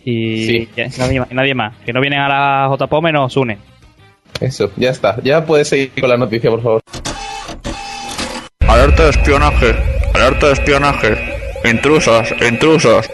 Y 0.05 0.45
Sí. 0.45 0.69
ya, 0.75 0.88
nadie, 0.97 1.19
más, 1.19 1.31
nadie 1.31 1.55
más. 1.55 1.75
Que 1.86 1.93
no 1.93 2.01
vienen 2.01 2.19
a 2.19 2.27
la 2.29 2.75
JPO 2.77 3.01
menos 3.01 3.34
Sune. 3.34 3.57
Eso, 4.41 4.71
ya 4.75 4.89
está. 4.89 5.17
Ya 5.23 5.45
puedes 5.45 5.67
seguir 5.69 5.91
con 5.99 6.09
la 6.09 6.17
noticia, 6.17 6.49
por 6.49 6.61
favor. 6.61 6.81
Alerta 8.67 9.03
de 9.03 9.09
espionaje, 9.11 9.75
alerta 10.13 10.47
de 10.47 10.53
espionaje. 10.53 11.17
Intrusas, 11.65 12.34
intrusos. 12.49 13.09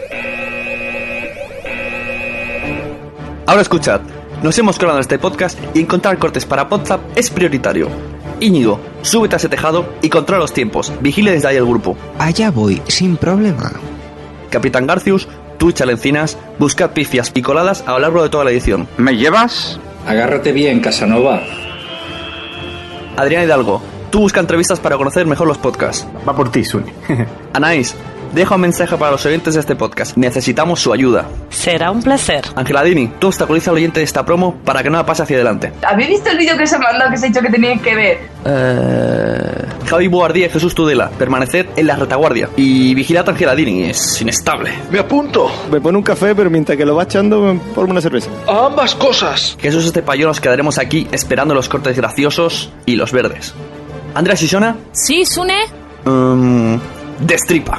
Ahora 3.46 3.62
escuchad, 3.62 4.00
nos 4.42 4.58
hemos 4.58 4.78
colado 4.78 4.98
en 4.98 5.02
este 5.02 5.18
podcast 5.18 5.58
y 5.74 5.80
encontrar 5.80 6.18
cortes 6.18 6.44
para 6.46 6.64
WhatsApp 6.64 7.00
es 7.16 7.30
prioritario. 7.30 7.88
Íñigo, 8.40 8.80
súbete 9.02 9.36
a 9.36 9.38
ese 9.38 9.48
tejado 9.48 9.86
y 10.02 10.08
controla 10.08 10.40
los 10.40 10.52
tiempos. 10.52 10.92
Vigile 11.00 11.32
desde 11.32 11.48
ahí 11.48 11.56
el 11.56 11.66
grupo. 11.66 11.96
Allá 12.18 12.50
voy, 12.50 12.80
sin 12.88 13.16
problema. 13.16 13.72
Capitán 14.50 14.86
Garcius, 14.86 15.28
tú 15.58 15.70
y 15.70 15.72
Chalencinas, 15.72 16.38
buscad 16.58 16.90
pifias 16.90 17.30
y 17.34 17.42
coladas 17.42 17.84
a 17.86 17.92
lo 17.92 18.00
largo 18.00 18.22
de 18.22 18.28
toda 18.30 18.44
la 18.44 18.50
edición. 18.50 18.88
¿Me 18.96 19.16
llevas? 19.16 19.78
Agárrate 20.06 20.52
bien, 20.52 20.80
Casanova. 20.80 21.42
Adrián 23.16 23.44
Hidalgo, 23.44 23.82
tú 24.10 24.20
busca 24.20 24.40
entrevistas 24.40 24.80
para 24.80 24.96
conocer 24.96 25.26
mejor 25.26 25.46
los 25.46 25.58
podcasts. 25.58 26.06
Va 26.26 26.34
por 26.34 26.50
ti, 26.50 26.64
Sune. 26.64 26.92
Anaís, 27.52 27.94
deja 28.32 28.54
un 28.54 28.60
mensaje 28.62 28.96
para 28.96 29.12
los 29.12 29.24
oyentes 29.26 29.54
de 29.54 29.60
este 29.60 29.76
podcast. 29.76 30.16
Necesitamos 30.16 30.80
su 30.80 30.92
ayuda. 30.92 31.26
Será 31.50 31.90
un 31.90 32.02
placer. 32.02 32.44
Angela 32.56 32.82
Dini, 32.82 33.08
tú 33.18 33.28
obstaculiza 33.28 33.70
al 33.70 33.76
oyente 33.76 34.00
de 34.00 34.04
esta 34.04 34.24
promo 34.24 34.56
para 34.64 34.82
que 34.82 34.90
no 34.90 34.98
la 34.98 35.06
pase 35.06 35.22
hacia 35.22 35.36
adelante. 35.36 35.72
¿Habéis 35.86 36.08
visto 36.10 36.30
el 36.30 36.38
vídeo 36.38 36.56
que 36.56 36.66
se 36.66 36.78
mandó 36.78 37.04
que 37.10 37.16
se 37.16 37.26
ha 37.26 37.28
dicho 37.28 37.40
que 37.42 37.50
teníais 37.50 37.80
que 37.82 37.94
ver? 37.94 38.18
Eh... 38.44 39.64
Javi 39.86 40.06
Boardía 40.08 40.46
y 40.46 40.50
Jesús 40.50 40.74
Tudela, 40.74 41.10
permaneced 41.10 41.66
en 41.76 41.86
la 41.86 41.96
retaguardia. 41.96 42.48
Y 42.56 42.94
vigilad 42.94 43.28
a 43.28 43.32
Angela 43.32 43.54
Dini, 43.56 43.84
es 43.90 44.20
inestable. 44.22 44.70
Me 44.90 45.00
apunto. 45.00 45.50
Me 45.70 45.80
pone 45.80 45.98
un 45.98 46.04
café, 46.04 46.34
pero 46.34 46.48
mientras 46.48 46.78
que 46.78 46.86
lo 46.86 46.94
va 46.94 47.02
echando, 47.02 47.40
me 47.40 47.58
pongo 47.74 47.90
una 47.90 48.00
cerveza. 48.00 48.30
Ambas 48.46 48.94
cosas. 48.94 49.56
Jesús 49.60 49.84
Estepayón 49.86 50.28
nos 50.28 50.40
quedaremos 50.40 50.78
aquí 50.78 51.08
esperando 51.10 51.54
los 51.54 51.68
cortes 51.68 51.96
graciosos 51.96 52.70
y 52.86 52.94
los 52.94 53.10
verdes. 53.12 53.52
Andrea 54.14 54.36
Sisona, 54.36 54.76
Sí, 54.92 55.24
Sune. 55.24 55.56
mm, 56.04 56.76
destripa. 57.20 57.78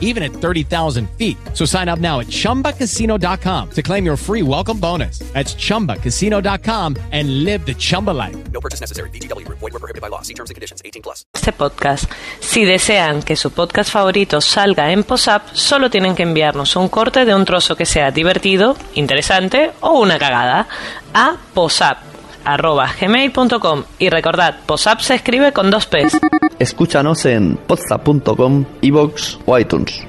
even 0.00 0.24
at 0.24 0.32
30,000 0.32 1.08
feet. 1.10 1.36
So 1.54 1.64
sign 1.64 1.88
up 1.88 2.00
now 2.00 2.18
at 2.18 2.26
chumbacasino.com 2.26 3.70
to 3.70 3.82
claim 3.82 4.04
your 4.04 4.16
free 4.16 4.42
welcome 4.42 4.80
bonus. 4.80 5.20
That's 5.32 5.54
chumbacasino.com 5.54 6.96
and 7.12 7.44
live 7.44 7.64
the 7.64 7.74
Chumba 7.74 8.10
life. 8.10 8.36
No 8.52 8.60
purchase 8.60 8.80
necessary. 8.80 9.10
VGW 9.10 9.46
Group. 9.46 9.60
Void 9.60 9.74
were 9.74 9.78
prohibited 9.78 10.02
by 10.02 10.08
law. 10.08 10.22
See 10.22 10.34
terms 10.34 10.50
and 10.50 10.56
conditions. 10.56 10.82
18 10.84 11.02
plus. 11.02 11.24
este 11.48 11.52
podcast. 11.52 12.10
Si 12.40 12.64
desean 12.64 13.22
que 13.22 13.36
su 13.36 13.52
podcast 13.52 13.90
favorito 13.90 14.40
salga 14.40 14.90
en 14.92 15.04
POSAP, 15.04 15.52
solo 15.52 15.90
tienen 15.90 16.14
que 16.14 16.22
enviarnos 16.24 16.76
un 16.76 16.88
corte 16.88 17.24
de 17.24 17.34
un 17.34 17.44
trozo 17.44 17.74
que 17.76 17.86
sea 17.86 18.10
divertido, 18.10 18.76
interesante 18.94 19.70
o 19.80 20.00
una 20.00 20.18
cagada 20.18 20.66
a 21.14 21.36
posap.gmail.com 21.54 23.84
y 23.98 24.10
recordad, 24.10 24.56
POSAP 24.66 25.00
se 25.00 25.14
escribe 25.14 25.52
con 25.52 25.70
dos 25.70 25.86
P's. 25.86 26.18
Escúchanos 26.58 27.24
en 27.24 27.56
podza.com, 27.56 28.64
iVoox 28.80 29.38
o 29.46 29.56
iTunes. 29.56 30.04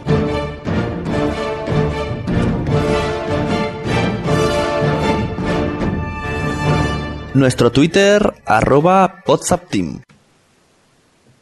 Nuestro 7.36 7.72
Twitter, 7.72 8.34
arroba 8.47 9.22
PodZapTeam. 9.24 10.02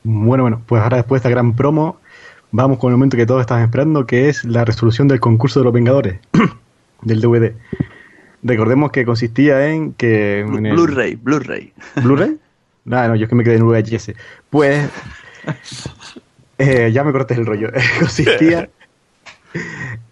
Bueno, 0.04 0.44
bueno, 0.44 0.62
pues 0.66 0.82
ahora 0.82 0.98
después 0.98 1.22
de 1.22 1.30
esta 1.30 1.30
gran 1.30 1.56
promo, 1.56 2.02
vamos 2.52 2.78
con 2.78 2.92
el 2.92 2.98
momento 2.98 3.16
que 3.16 3.26
todos 3.26 3.40
estaban 3.40 3.64
esperando, 3.64 4.06
que 4.06 4.28
es 4.28 4.44
la 4.44 4.66
resolución 4.66 5.08
del 5.08 5.22
concurso 5.22 5.62
de 5.62 5.64
los 5.64 5.74
Vengadores, 5.74 6.20
del 7.02 7.22
DVD. 7.22 7.54
Recordemos 8.44 8.92
que 8.92 9.06
consistía 9.06 9.68
en 9.70 9.94
que... 9.94 10.46
Blu-ray, 10.46 11.16
Blu-ray. 11.16 11.74
¿Blu-ray? 12.04 12.38
No, 12.84 13.08
no, 13.08 13.16
yo 13.16 13.24
es 13.24 13.30
que 13.30 13.36
me 13.36 13.44
quedé 13.44 13.56
en 13.56 13.68
VHS. 13.68 14.14
Pues... 14.50 14.90
eh, 16.58 16.92
ya 16.94 17.04
me 17.04 17.12
corté 17.12 17.36
el 17.36 17.46
rollo. 17.46 17.70
consistía 18.00 18.70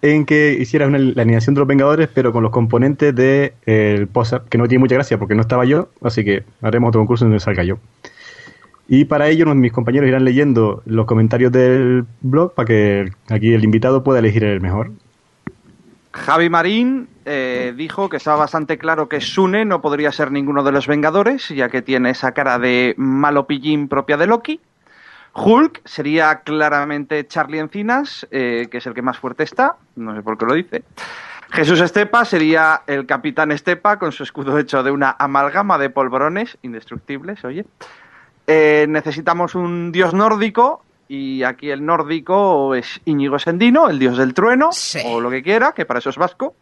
en 0.02 0.26
que 0.26 0.54
hicieras 0.60 0.88
una, 0.88 1.00
la 1.00 1.22
animación 1.22 1.56
de 1.56 1.60
los 1.60 1.68
Vengadores, 1.68 2.10
pero 2.14 2.32
con 2.32 2.44
los 2.44 2.52
componentes 2.52 3.14
de 3.16 3.54
eh, 3.66 3.96
el 3.98 4.10
que 4.50 4.58
no 4.58 4.68
tiene 4.68 4.80
mucha 4.80 4.96
gracia 4.96 5.18
porque 5.18 5.36
no 5.36 5.42
estaba 5.42 5.66
yo, 5.66 5.90
así 6.02 6.24
que 6.24 6.44
haremos 6.62 6.90
otro 6.90 7.02
concurso 7.02 7.26
donde 7.26 7.40
salga 7.40 7.64
yo. 7.64 7.80
Y 8.88 9.06
para 9.06 9.30
ello 9.30 9.54
mis 9.56 9.72
compañeros 9.72 10.08
irán 10.08 10.26
leyendo 10.26 10.84
los 10.86 11.06
comentarios 11.08 11.52
del 11.52 12.06
blog 12.22 12.54
para 12.54 12.68
que 12.68 13.12
aquí 13.30 13.54
el 13.54 13.64
invitado 13.64 14.04
pueda 14.04 14.20
elegir 14.20 14.44
el 14.44 14.62
mejor. 14.62 14.92
Javi 16.16 16.50
Marín 16.50 17.10
eh, 17.26 17.74
dijo 17.76 18.08
que 18.08 18.18
estaba 18.18 18.38
bastante 18.38 18.78
claro 18.78 19.10
que 19.10 19.20
Sune 19.20 19.66
no 19.66 19.82
podría 19.82 20.14
ser 20.14 20.32
ninguno 20.32 20.64
de 20.64 20.72
los 20.72 20.88
Vengadores, 20.88 21.50
ya 21.50 21.68
que 21.68 21.82
tiene 21.82 22.12
esa 22.12 22.32
cara 22.32 22.58
de 22.58 22.96
malo 22.98 23.46
pillín 23.48 23.90
propia 23.90 24.16
de 24.16 24.26
Loki. 24.26 24.62
Hulk 25.34 25.82
sería 25.84 26.40
claramente 26.40 27.28
Charlie 27.28 27.60
Encinas, 27.60 28.26
eh, 28.32 28.70
que 28.72 28.78
es 28.78 28.88
el 28.88 28.94
que 28.94 29.02
más 29.02 29.20
fuerte 29.20 29.44
está, 29.44 29.76
no 29.98 30.16
sé 30.16 30.24
por 30.24 30.38
qué 30.38 30.46
lo 30.46 30.54
dice. 30.54 30.84
Jesús 31.52 31.82
Estepa 31.82 32.24
sería 32.24 32.84
el 32.88 33.06
Capitán 33.06 33.52
Estepa 33.52 34.00
con 34.00 34.14
su 34.14 34.24
escudo 34.24 34.58
hecho 34.58 34.84
de 34.84 34.92
una 34.92 35.18
amalgama 35.20 35.78
de 35.78 35.90
polvorones 35.90 36.58
indestructibles, 36.62 37.44
oye. 37.44 37.66
Eh, 38.48 38.86
necesitamos 38.88 39.54
un 39.54 39.92
dios 39.92 40.14
nórdico 40.14 40.85
y 41.08 41.44
aquí 41.44 41.70
el 41.70 41.86
nórdico 41.86 42.76
es 42.76 43.00
Íñigo 43.06 43.40
Sendino, 43.40 43.90
el 43.90 44.00
dios 44.00 44.18
del 44.18 44.34
trueno, 44.34 44.70
o 45.06 45.22
lo 45.22 45.30
que 45.30 45.44
quiera, 45.44 45.74
que 45.74 45.86
para 45.86 46.00
eso 46.00 46.10
es 46.10 46.18
vasco. 46.18 46.56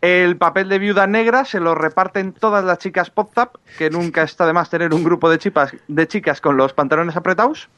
El 0.00 0.36
papel 0.36 0.68
de 0.68 0.78
viuda 0.78 1.06
negra 1.06 1.44
se 1.44 1.58
lo 1.58 1.74
reparten 1.74 2.32
todas 2.32 2.64
las 2.64 2.78
chicas 2.78 3.10
pop-tap, 3.10 3.56
que 3.78 3.88
nunca 3.90 4.22
está 4.22 4.46
de 4.46 4.52
más 4.52 4.68
tener 4.68 4.92
un 4.92 5.02
grupo 5.02 5.30
de, 5.30 5.38
chipas, 5.38 5.74
de 5.88 6.06
chicas 6.06 6.40
con 6.40 6.56
los 6.56 6.74
pantalones 6.74 7.16
apretados. 7.16 7.68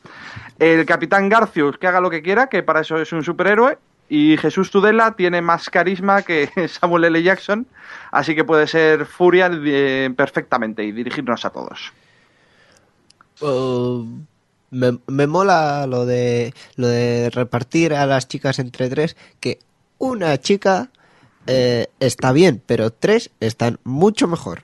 El 0.58 0.84
capitán 0.84 1.28
Garcius, 1.28 1.78
que 1.78 1.86
haga 1.86 2.00
lo 2.00 2.10
que 2.10 2.22
quiera, 2.22 2.48
que 2.48 2.62
para 2.62 2.80
eso 2.80 2.98
es 2.98 3.12
un 3.12 3.22
superhéroe. 3.22 3.78
Y 4.10 4.36
Jesús 4.38 4.70
Tudela 4.70 5.12
tiene 5.16 5.42
más 5.42 5.70
carisma 5.70 6.22
que 6.22 6.50
Samuel 6.68 7.04
L. 7.04 7.22
Jackson, 7.22 7.66
así 8.10 8.34
que 8.34 8.42
puede 8.42 8.66
ser 8.66 9.06
Furia 9.06 9.50
eh, 9.52 10.10
perfectamente 10.16 10.82
y 10.82 10.92
dirigirnos 10.92 11.44
a 11.44 11.50
todos. 11.50 11.92
Uh, 13.40 14.04
me, 14.70 14.98
me 15.06 15.26
mola 15.26 15.86
lo 15.86 16.04
de 16.06 16.52
lo 16.76 16.88
de 16.88 17.30
repartir 17.30 17.94
a 17.94 18.06
las 18.06 18.28
chicas 18.28 18.58
entre 18.58 18.88
tres, 18.88 19.16
que 19.40 19.58
una 19.98 20.38
chica 20.40 20.90
eh, 21.46 21.86
está 22.00 22.32
bien, 22.32 22.62
pero 22.66 22.90
tres 22.92 23.30
están 23.40 23.78
mucho 23.84 24.28
mejor. 24.28 24.62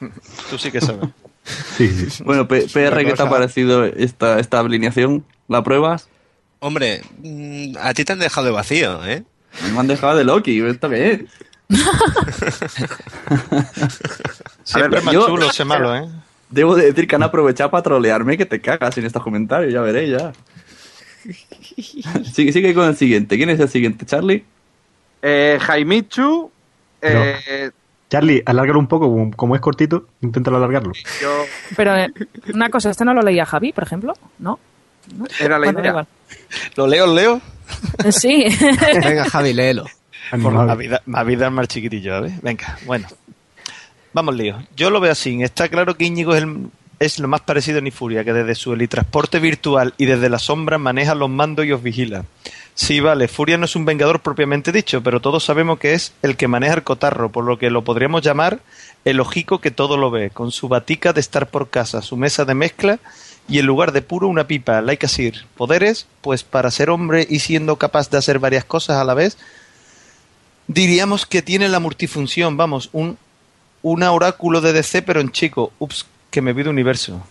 Tú 0.50 0.58
sí 0.58 0.70
que 0.70 0.80
sabes. 0.80 1.08
Bueno, 2.24 2.48
P- 2.48 2.66
PR, 2.72 3.04
¿qué 3.04 3.12
te 3.12 3.22
ha 3.22 3.28
parecido 3.28 3.84
esta, 3.84 4.38
esta 4.40 4.60
alineación? 4.60 5.26
¿La 5.48 5.62
pruebas? 5.62 6.08
Hombre, 6.60 7.02
mm, 7.22 7.76
a 7.78 7.92
ti 7.92 8.04
te 8.04 8.12
han 8.14 8.18
dejado 8.18 8.46
de 8.46 8.52
vacío, 8.52 9.04
¿eh? 9.04 9.24
Me 9.70 9.78
han 9.78 9.86
dejado 9.86 10.16
de 10.16 10.24
Loki, 10.24 10.60
¿esto 10.60 10.88
qué 10.88 11.12
es? 11.12 11.20
Siempre 14.64 14.98
es 15.00 15.04
más 15.04 15.14
chulo 15.14 15.50
ese 15.50 15.64
malo, 15.64 15.94
¿eh? 15.94 16.08
Debo 16.50 16.76
de 16.76 16.86
decir 16.86 17.06
que 17.08 17.16
han 17.16 17.22
aprovechado 17.22 17.70
para 17.70 17.82
trolearme 17.82 18.36
que 18.36 18.46
te 18.46 18.60
cagas 18.60 18.96
en 18.98 19.06
estos 19.06 19.22
comentarios, 19.22 19.72
ya 19.72 19.80
veré, 19.80 20.08
ya. 20.10 20.32
sigue, 22.32 22.52
sigue 22.52 22.74
con 22.74 22.88
el 22.88 22.96
siguiente. 22.96 23.36
¿Quién 23.36 23.50
es 23.50 23.60
el 23.60 23.68
siguiente, 23.68 24.06
Charlie? 24.06 24.44
Eh, 25.22 25.58
Jaimichu, 25.60 26.50
eh, 27.00 27.70
Charlie, 28.10 28.42
alárgalo 28.44 28.78
un 28.78 28.86
poco, 28.86 29.06
como- 29.10 29.30
como 29.32 29.54
es 29.54 29.60
cortito, 29.60 30.06
inténtalo 30.20 30.58
alargarlo. 30.58 30.92
yo- 31.20 31.44
Pero 31.76 31.96
eh, 31.96 32.08
una 32.52 32.68
cosa, 32.70 32.90
¿este 32.90 33.04
no 33.04 33.14
lo 33.14 33.22
leía 33.22 33.46
Javi, 33.46 33.72
por 33.72 33.84
ejemplo? 33.84 34.14
¿No? 34.38 34.58
¿No? 35.16 35.24
Era 35.40 35.58
la 35.58 35.64
Bueno, 35.66 35.80
idea. 35.80 35.90
igual. 35.90 36.06
¿Lo 36.76 36.86
leo, 36.86 37.06
lo 37.06 37.14
leo? 37.14 37.40
Sí. 38.10 38.44
Venga, 39.02 39.24
Javi, 39.24 39.52
léelo. 39.54 39.84
Por 40.42 40.52
la 40.54 40.74
vida, 40.74 41.02
vida 41.26 41.50
más 41.50 41.68
chiquitillo, 41.68 42.22
¿ves? 42.22 42.40
Venga, 42.42 42.78
bueno. 42.86 43.06
Vamos, 44.14 44.34
lío. 44.34 44.62
Yo 44.76 44.88
lo 44.90 45.00
veo 45.00 45.12
así. 45.12 45.42
Está 45.42 45.68
claro 45.68 45.96
que 45.96 46.04
Íñigo 46.06 46.34
es, 46.34 46.42
el- 46.44 46.68
es 47.00 47.18
lo 47.18 47.28
más 47.28 47.42
parecido 47.42 47.78
a 47.78 47.82
Nifuria, 47.82 48.24
que 48.24 48.32
desde 48.32 48.54
su 48.54 48.72
helitransporte 48.72 49.40
virtual 49.40 49.92
y 49.98 50.06
desde 50.06 50.30
la 50.30 50.38
sombra 50.38 50.78
maneja 50.78 51.14
los 51.14 51.28
mandos 51.28 51.66
y 51.66 51.72
os 51.72 51.82
vigila. 51.82 52.24
Sí, 52.76 52.98
vale, 53.00 53.28
Furia 53.28 53.56
no 53.56 53.66
es 53.66 53.76
un 53.76 53.84
vengador 53.84 54.20
propiamente 54.20 54.72
dicho, 54.72 55.00
pero 55.02 55.20
todos 55.20 55.44
sabemos 55.44 55.78
que 55.78 55.94
es 55.94 56.12
el 56.22 56.36
que 56.36 56.48
maneja 56.48 56.74
el 56.74 56.82
cotarro, 56.82 57.30
por 57.30 57.44
lo 57.44 57.56
que 57.58 57.70
lo 57.70 57.82
podríamos 57.84 58.22
llamar 58.22 58.60
el 59.04 59.20
ojico 59.20 59.60
que 59.60 59.70
todo 59.70 59.96
lo 59.96 60.10
ve, 60.10 60.30
con 60.30 60.50
su 60.50 60.66
batica 60.68 61.12
de 61.12 61.20
estar 61.20 61.48
por 61.50 61.68
casa, 61.70 62.02
su 62.02 62.16
mesa 62.16 62.44
de 62.44 62.54
mezcla 62.54 62.98
y 63.48 63.58
en 63.60 63.66
lugar 63.66 63.92
de 63.92 64.02
puro 64.02 64.26
una 64.26 64.46
pipa, 64.48 64.80
like 64.80 65.06
asir. 65.06 65.44
Poderes, 65.56 66.06
pues 66.20 66.42
para 66.42 66.70
ser 66.72 66.90
hombre 66.90 67.24
y 67.28 67.40
siendo 67.40 67.76
capaz 67.76 68.10
de 68.10 68.18
hacer 68.18 68.40
varias 68.40 68.64
cosas 68.64 68.96
a 68.96 69.04
la 69.04 69.14
vez, 69.14 69.36
diríamos 70.66 71.26
que 71.26 71.42
tiene 71.42 71.68
la 71.68 71.78
multifunción, 71.78 72.56
vamos, 72.56 72.88
un, 72.92 73.18
un 73.84 74.02
oráculo 74.02 74.60
de 74.60 74.72
DC 74.72 75.02
pero 75.02 75.20
en 75.20 75.30
chico. 75.30 75.72
Ups, 75.78 76.04
que 76.30 76.40
me 76.42 76.52
vi 76.52 76.62
de 76.64 76.70
universo. 76.70 77.22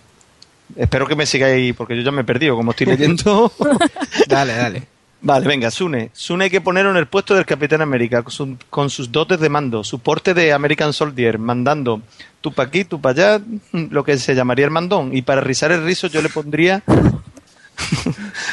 Espero 0.77 1.05
que 1.07 1.15
me 1.15 1.25
sigáis, 1.25 1.75
porque 1.75 1.95
yo 1.97 2.01
ya 2.03 2.11
me 2.11 2.21
he 2.21 2.25
perdido, 2.25 2.55
como 2.55 2.71
estoy 2.71 2.87
leyendo. 2.87 3.51
Dale, 4.27 4.53
dale. 4.55 4.83
Vale, 5.21 5.47
venga, 5.47 5.71
Sune. 5.71 6.09
Sune 6.13 6.45
hay 6.45 6.49
que 6.49 6.59
ponerlo 6.61 6.91
en 6.91 6.97
el 6.97 7.07
puesto 7.07 7.33
del 7.35 7.45
Capitán 7.45 7.81
América, 7.81 8.23
con, 8.23 8.31
su- 8.31 8.57
con 8.69 8.89
sus 8.89 9.09
dotes 9.11 9.39
de 9.39 9.47
mando, 9.49 9.83
su 9.83 9.99
porte 9.99 10.33
de 10.33 10.51
American 10.51 10.91
Soldier, 10.93 11.37
mandando 11.39 12.01
tú 12.41 12.51
pa' 12.53 12.63
aquí, 12.63 12.83
tú 12.83 12.99
pa' 12.99 13.11
allá, 13.11 13.41
lo 13.71 14.03
que 14.03 14.17
se 14.17 14.35
llamaría 14.35 14.65
el 14.65 14.71
mandón. 14.71 15.15
Y 15.15 15.21
para 15.21 15.39
rizar 15.41 15.71
el 15.71 15.83
rizo 15.85 16.07
yo 16.07 16.21
le 16.21 16.27
pondría 16.29 16.83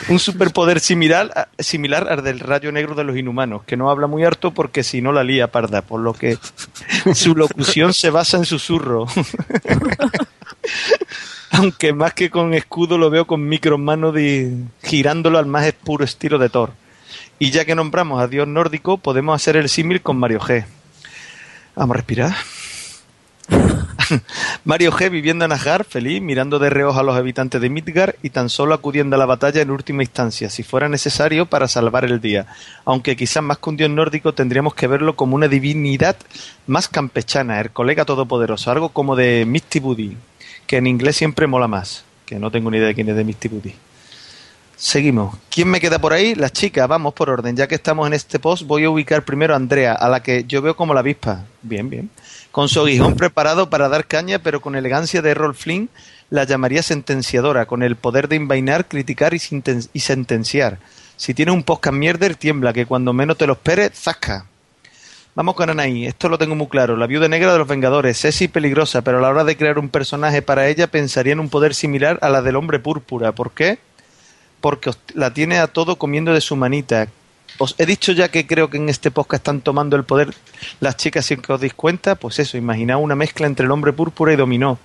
un 0.09 0.19
superpoder 0.19 0.81
similar, 0.81 1.49
similar 1.59 2.09
al 2.11 2.23
del 2.23 2.41
rayo 2.41 2.73
negro 2.73 2.95
de 2.95 3.05
los 3.05 3.17
inhumanos, 3.17 3.63
que 3.65 3.77
no 3.77 3.91
habla 3.91 4.07
muy 4.07 4.25
harto 4.25 4.53
porque 4.53 4.83
si 4.83 5.03
no 5.03 5.13
la 5.13 5.25
lía 5.25 5.51
parda, 5.51 5.83
por 5.83 6.01
lo 6.01 6.13
que 6.15 6.39
su 7.15 7.35
locución 7.35 7.93
se 7.95 8.11
basa 8.11 8.39
en 8.39 8.45
susurro. 8.45 9.07
Aunque 11.53 11.93
más 11.93 12.15
que 12.15 12.31
con 12.31 12.55
escudo 12.55 12.97
lo 12.97 13.11
veo 13.11 13.27
con 13.27 13.49
micro 13.49 13.77
mano 13.77 14.13
de, 14.13 14.55
girándolo 14.85 15.39
al 15.39 15.47
más 15.47 15.73
puro 15.73 16.05
estilo 16.05 16.39
de 16.39 16.49
Thor. 16.49 16.73
Y 17.39 17.51
ya 17.51 17.65
que 17.65 17.75
nombramos 17.75 18.21
a 18.21 18.29
Dios 18.29 18.47
nórdico, 18.47 18.99
podemos 18.99 19.35
hacer 19.35 19.57
el 19.57 19.69
símil 19.69 20.01
con 20.01 20.19
Mario 20.19 20.41
G. 20.41 20.65
Vamos 21.75 21.95
a 21.95 21.97
respirar. 21.97 22.37
Mario 24.65 24.93
G 24.93 25.11
viviendo 25.11 25.45
en 25.45 25.53
Asgard, 25.53 25.85
feliz, 25.85 26.21
mirando 26.21 26.59
de 26.59 26.71
reojo 26.71 26.99
a 26.99 27.03
los 27.03 27.17
habitantes 27.17 27.61
de 27.61 27.71
Midgard 27.71 28.15
y 28.23 28.31
tan 28.31 28.49
solo 28.49 28.75
acudiendo 28.75 29.17
a 29.17 29.19
la 29.19 29.27
batalla 29.27 29.61
en 29.61 29.71
última 29.71 30.03
instancia, 30.03 30.51
si 30.51 30.63
fuera 30.63 30.89
necesario, 30.89 31.47
para 31.47 31.69
salvar 31.69 32.05
el 32.05 32.21
día. 32.21 32.47
Aunque 32.85 33.17
quizás 33.17 33.43
más 33.43 33.59
que 33.59 33.71
un 33.71 33.77
dios 33.77 33.91
nórdico 33.91 34.35
tendríamos 34.35 34.75
que 34.75 34.87
verlo 34.87 35.17
como 35.17 35.37
una 35.37 35.49
divinidad 35.49 36.17
más 36.67 36.89
campechana, 36.89 37.61
el 37.61 37.71
colega 37.71 38.05
todopoderoso, 38.05 38.71
algo 38.71 38.91
como 38.91 39.17
de 39.17 39.45
Misty 39.47 39.81
Buddy, 39.81 40.17
que 40.67 40.79
en 40.79 40.87
inglés 40.87 41.17
siempre 41.17 41.47
mola 41.47 41.69
más, 41.69 42.05
que 42.27 42.39
no 42.39 42.51
tengo 42.51 42.71
ni 42.71 42.79
idea 42.79 42.89
de 42.89 42.95
quién 42.95 43.09
es 43.09 43.17
de 43.17 43.25
Misty 43.25 43.49
Buddy. 43.49 43.75
Seguimos. 44.83 45.37
¿Quién 45.51 45.69
me 45.69 45.79
queda 45.79 45.99
por 45.99 46.15
ahí? 46.15 46.35
Las 46.35 46.55
chicas, 46.55 46.89
vamos 46.89 47.13
por 47.13 47.29
orden. 47.29 47.55
Ya 47.55 47.69
que 47.69 47.75
estamos 47.75 48.07
en 48.07 48.15
este 48.15 48.39
post, 48.39 48.63
voy 48.63 48.85
a 48.85 48.91
ubicar 48.91 49.27
primero 49.27 49.53
a 49.53 49.59
Andrea, 49.59 49.93
a 49.93 50.09
la 50.09 50.23
que 50.23 50.45
yo 50.49 50.63
veo 50.63 50.75
como 50.75 50.95
la 50.95 51.01
avispa. 51.01 51.45
Bien, 51.61 51.91
bien. 51.91 52.09
Con 52.51 52.67
su 52.71 52.81
aguijón 52.81 53.15
preparado 53.15 53.69
para 53.69 53.91
dar 53.91 54.07
caña, 54.07 54.39
pero 54.39 54.63
con 54.63 54.77
elegancia 54.77 55.21
de 55.21 55.33
Errol 55.33 55.55
Flynn, 55.55 55.91
la 56.31 56.45
llamaría 56.45 56.83
sentenciadora, 56.83 57.67
con 57.67 57.83
el 57.83 57.97
poder 57.97 58.27
de 58.27 58.37
envainar, 58.37 58.89
criticar 58.89 59.35
y 59.35 59.39
sentenciar. 60.01 60.79
Si 61.15 61.35
tiene 61.35 61.53
un 61.53 61.63
podcast 61.63 61.95
mierder, 61.95 62.35
tiembla, 62.35 62.73
que 62.73 62.87
cuando 62.87 63.13
menos 63.13 63.37
te 63.37 63.47
lo 63.47 63.53
esperes, 63.53 63.91
zasca. 63.93 64.47
Vamos 65.35 65.57
con 65.57 65.69
Anaí, 65.69 66.07
esto 66.07 66.31
lo 66.31 66.39
tengo 66.39 66.55
muy 66.57 66.69
claro. 66.69 66.97
La 66.97 67.07
viuda 67.07 67.29
negra 67.29 67.53
de 67.53 67.59
los 67.59 67.69
Vengadores, 67.69 68.17
sexy 68.17 68.45
y 68.45 68.49
peligrosa, 68.49 69.03
pero 69.03 69.19
a 69.19 69.21
la 69.21 69.29
hora 69.29 69.45
de 69.45 69.59
crear 69.59 69.79
un 69.79 69.91
personaje 69.91 70.41
para 70.41 70.69
ella 70.69 70.87
pensaría 70.87 71.35
en 71.35 71.41
un 71.41 71.51
poder 71.51 71.75
similar 71.75 72.19
a 72.23 72.31
la 72.31 72.41
del 72.41 72.57
hombre 72.57 72.79
púrpura. 72.79 73.33
¿Por 73.33 73.53
qué? 73.53 73.79
Porque 74.61 74.91
os- 74.91 74.99
la 75.15 75.33
tiene 75.33 75.59
a 75.59 75.67
todo 75.67 75.97
comiendo 75.97 76.33
de 76.35 76.41
su 76.41 76.57
manita. 76.57 77.09
Os 77.59 77.75
he 77.79 77.87
dicho 77.87 78.13
ya 78.13 78.29
que 78.31 78.47
creo 78.47 78.71
que 78.71 78.77
en 78.79 78.89
este 78.89 79.11
podcast 79.11 79.41
están 79.41 79.61
tomando 79.61 79.97
el 79.97 80.05
poder 80.05 80.35
las 80.81 80.97
chicas 80.97 81.27
sin 81.27 81.41
que 81.43 81.53
os 81.53 81.61
deis 81.61 81.75
cuenta. 81.75 82.15
Pues 82.15 82.39
eso, 82.39 82.57
imaginaos 82.57 83.03
una 83.03 83.15
mezcla 83.15 83.47
entre 83.47 83.67
el 83.67 83.73
hombre 83.73 83.93
púrpura 83.93 84.33
y 84.33 84.37
dominó. 84.37 84.79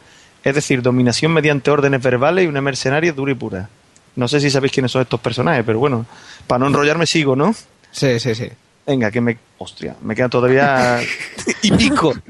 Es 0.44 0.56
decir, 0.56 0.82
dominación 0.82 1.32
mediante 1.34 1.72
órdenes 1.72 2.02
verbales 2.02 2.46
y 2.46 2.48
una 2.48 2.62
mercenaria 2.62 3.12
dura 3.14 3.32
y 3.32 3.36
pura. 3.36 3.70
No 4.16 4.28
sé 4.28 4.40
si 4.40 4.50
sabéis 4.50 4.72
quiénes 4.74 4.92
son 4.92 5.02
estos 5.02 5.20
personajes, 5.20 5.64
pero 5.66 5.80
bueno, 5.80 6.06
para 6.48 6.60
no 6.60 6.68
enrollarme 6.68 7.06
sigo, 7.06 7.36
¿no? 7.36 7.54
Sí, 7.92 8.20
sí, 8.20 8.36
sí. 8.36 8.50
Venga, 8.86 9.10
que 9.12 9.20
me... 9.22 9.38
Hostia, 9.58 9.96
me 10.04 10.16
queda 10.16 10.30
todavía... 10.30 11.00
y 11.64 11.72
pico. 11.72 12.14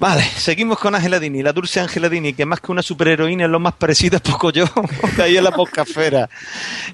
Vale, 0.00 0.22
seguimos 0.22 0.78
con 0.78 0.94
Ángela 0.94 1.20
Dini, 1.20 1.42
la 1.42 1.52
dulce 1.52 1.78
Ángela 1.78 2.08
Dini, 2.08 2.32
que 2.32 2.46
más 2.46 2.62
que 2.62 2.72
una 2.72 2.80
superheroína 2.80 3.44
es 3.44 3.50
lo 3.50 3.60
más 3.60 3.74
parecida 3.74 4.16
a 4.16 4.20
poco 4.20 4.50
yo, 4.50 4.64
que 5.14 5.22
ahí 5.22 5.36
en 5.36 5.44
la 5.44 5.50
poscafera. 5.50 6.30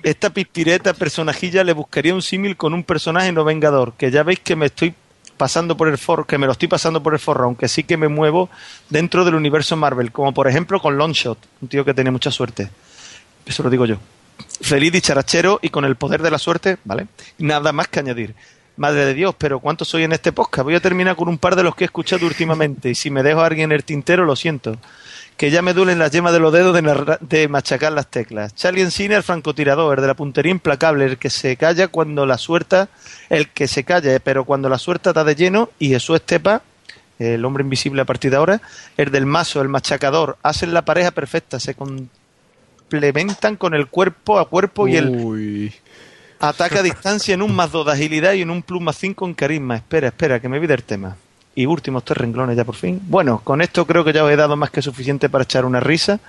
Esta 0.03 0.31
pispireta 0.31 0.93
personajilla 0.93 1.63
le 1.63 1.73
buscaría 1.73 2.13
un 2.17 2.21
símil 2.21 2.57
con 2.57 2.75
un 2.75 2.83
personaje 2.83 3.31
no 3.31 3.45
vengador, 3.45 3.93
que 3.93 4.11
ya 4.11 4.25
veis 4.25 4.41
que 4.41 4.57
me 4.57 4.67
estoy 4.67 4.93
pasando 5.37 5.77
por 5.77 5.87
el 5.87 5.99
forro, 5.99 6.27
que 6.27 6.37
me 6.37 6.47
lo 6.47 6.53
estoy 6.53 6.67
pasando 6.67 7.01
por 7.01 7.13
el 7.13 7.21
forro, 7.21 7.45
aunque 7.45 7.69
sí 7.69 7.85
que 7.85 7.97
me 7.97 8.09
muevo 8.09 8.51
dentro 8.91 9.25
del 9.25 9.37
universo 9.37 9.77
Marvel, 9.77 10.11
como 10.11 10.35
por 10.35 10.49
ejemplo 10.49 10.83
con 10.83 10.99
Longshot, 10.99 11.39
un 11.61 11.69
tío 11.69 11.85
que 11.85 11.95
tiene 11.95 12.11
mucha 12.11 12.33
suerte. 12.33 12.71
Eso 13.47 13.63
lo 13.63 13.71
digo 13.71 13.87
yo. 13.87 13.99
Feliz 14.61 14.91
dicharachero 14.91 15.61
y 15.63 15.69
con 15.69 15.85
el 15.85 15.95
poder 15.95 16.23
de 16.23 16.33
la 16.33 16.39
suerte, 16.39 16.79
¿vale? 16.83 17.07
Nada 17.39 17.73
más 17.73 17.87
que 17.87 18.01
añadir. 18.01 18.35
Madre 18.77 19.07
de 19.07 19.15
Dios, 19.15 19.35
pero 19.39 19.59
¿cuánto 19.59 19.87
soy 19.87 20.03
en 20.03 20.13
este 20.13 20.33
podcast? 20.33 20.65
Voy 20.65 20.75
a 20.75 20.81
terminar 20.81 21.17
con 21.17 21.29
un 21.29 21.39
par 21.39 21.57
de 21.57 21.63
los 21.63 21.75
que 21.75 21.85
he 21.85 21.87
escuchado 21.87 22.27
últimamente 22.27 22.91
y 22.91 22.95
si 22.95 23.11
me 23.11 23.23
dejo 23.23 23.41
a 23.41 23.47
alguien 23.47 23.73
el 23.73 23.85
tintero, 23.85 24.27
lo 24.27 24.37
siento. 24.37 24.77
que 25.39 25.51
ya 25.51 25.63
me 25.63 25.73
duelen 25.73 25.99
las 25.99 26.11
yemas 26.11 26.35
de 26.35 26.41
los 26.41 26.53
dedos 26.53 26.75
de, 26.75 27.49
machacar 27.49 27.93
las 27.93 28.07
teclas. 28.09 28.55
Charlie 28.55 28.83
Encina, 28.83 29.17
el 29.17 29.23
francotirador, 29.23 29.99
el 29.99 30.03
de 30.03 30.09
la 30.09 30.15
puntería 30.15 30.53
implacable, 30.53 31.07
el 31.07 31.17
que 31.17 31.31
se 31.31 31.57
calla 31.57 31.89
cuando 31.89 32.27
la 32.27 32.37
suelta, 32.37 32.89
el 33.31 33.49
que 33.49 33.67
se 33.67 33.85
calla, 33.85 34.19
pero 34.21 34.45
cuando 34.45 34.69
la 34.69 34.79
suelta 34.79 35.11
está 35.11 35.25
de 35.25 35.35
lleno, 35.35 35.71
y 35.79 35.89
Jesús 35.89 36.17
Estepa, 36.17 36.63
el 37.19 37.45
hombre 37.45 37.65
invisible 37.65 38.03
a 38.03 38.05
partir 38.05 38.31
de 38.31 38.37
ahora, 38.37 38.61
el 38.99 39.11
del 39.11 39.25
mazo, 39.25 39.63
el 39.63 39.69
machacador, 39.69 40.37
hacen 40.43 40.75
la 40.75 40.85
pareja 40.85 41.11
perfecta, 41.13 41.61
se 41.61 41.75
complementan 41.75 43.57
con 43.57 43.75
el 43.75 43.89
cuerpo 43.89 44.39
a 44.39 44.49
cuerpo 44.49 44.87
y 44.89 44.97
el 44.97 45.73
ataque 46.41 46.79
a 46.79 46.83
distancia 46.83 47.35
en 47.35 47.43
un 47.43 47.55
más 47.55 47.73
2 47.73 47.87
de 47.87 47.93
agilidad 47.93 48.33
y 48.35 48.43
en 48.43 48.51
un 48.51 48.63
plus 48.63 48.81
más 48.83 48.97
5 48.97 49.27
en 49.27 49.35
carisma. 49.35 49.77
Espera, 49.77 50.09
espera, 50.09 50.41
que 50.41 50.49
me 50.49 50.59
vi 50.59 50.67
del 50.67 50.83
tema. 50.83 51.17
Y 51.55 51.65
últimos 51.67 52.05
tres 52.05 52.19
renglones 52.19 52.57
ya 52.57 52.65
por 52.65 52.75
fin. 52.75 53.01
Bueno, 53.07 53.41
con 53.43 53.63
esto 53.63 53.87
creo 53.87 54.05
que 54.05 54.13
ya 54.13 54.23
os 54.25 54.31
he 54.31 54.37
dado 54.37 54.57
más 54.57 54.71
que 54.71 54.83
suficiente 54.83 55.29
para 55.31 55.45
echar 55.45 55.65
una 55.65 55.81
risa 55.81 56.21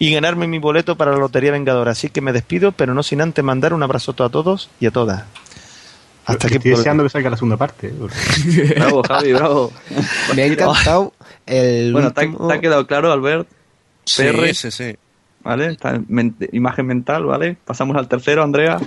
y 0.00 0.12
ganarme 0.12 0.48
mi 0.48 0.58
boleto 0.58 0.96
para 0.96 1.12
la 1.12 1.18
Lotería 1.18 1.52
Vengadora. 1.52 1.92
Así 1.92 2.08
que 2.08 2.20
me 2.20 2.32
despido, 2.32 2.72
pero 2.72 2.92
no 2.92 3.04
sin 3.04 3.20
antes 3.20 3.44
mandar 3.44 3.72
un 3.72 3.84
abrazoto 3.84 4.24
a 4.24 4.30
todos 4.30 4.68
y 4.80 4.86
a 4.86 4.90
todas. 4.90 5.22
Hasta 6.26 6.46
aquí 6.48 6.56
Estoy 6.56 6.70
deseando 6.72 7.02
que 7.04 7.10
salga 7.10 7.30
la 7.30 7.36
segunda 7.36 7.56
parte. 7.56 7.92
Bravo, 8.76 9.02
Javi, 9.04 9.32
bravo. 9.34 9.72
Me 10.34 10.42
ha 10.42 10.46
encantado 10.46 11.12
el 11.46 11.92
Bueno, 11.92 12.12
¿te 12.12 12.22
ha, 12.22 12.24
último- 12.24 12.48
te 12.48 12.54
ha 12.54 12.60
quedado 12.60 12.86
claro, 12.86 13.12
Albert? 13.12 13.46
Sí, 14.06 14.22
PR, 14.24 14.54
sí, 14.54 14.70
sí. 14.70 14.96
¿Vale? 15.42 15.76
Imagen 16.52 16.86
mental, 16.86 17.26
¿vale? 17.26 17.56
Pasamos 17.64 17.96
al 17.96 18.08
tercero, 18.08 18.42
Andrea. 18.42 18.80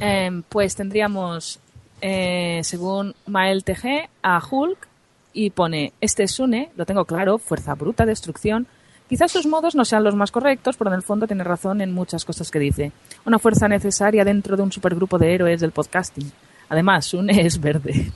Em, 0.00 0.42
pues 0.42 0.74
tendríamos, 0.74 1.60
eh, 2.00 2.60
según 2.64 3.14
Mael 3.26 3.64
TG, 3.64 4.08
a 4.22 4.42
Hulk 4.50 4.88
y 5.32 5.50
pone, 5.50 5.92
este 6.00 6.24
es 6.24 6.32
Sune, 6.32 6.70
lo 6.76 6.86
tengo 6.86 7.04
claro, 7.04 7.38
fuerza 7.38 7.74
bruta, 7.74 8.06
destrucción. 8.06 8.66
Quizás 9.08 9.32
sus 9.32 9.46
modos 9.46 9.74
no 9.74 9.84
sean 9.84 10.04
los 10.04 10.14
más 10.14 10.30
correctos, 10.30 10.76
pero 10.76 10.90
en 10.90 10.96
el 10.96 11.02
fondo 11.02 11.26
tiene 11.26 11.44
razón 11.44 11.80
en 11.80 11.92
muchas 11.92 12.24
cosas 12.24 12.50
que 12.50 12.58
dice. 12.58 12.92
Una 13.26 13.38
fuerza 13.38 13.68
necesaria 13.68 14.24
dentro 14.24 14.56
de 14.56 14.62
un 14.62 14.72
supergrupo 14.72 15.18
de 15.18 15.34
héroes 15.34 15.60
del 15.60 15.72
podcasting. 15.72 16.30
Además, 16.68 17.06
Sune 17.06 17.44
es 17.44 17.60
verde. 17.60 18.12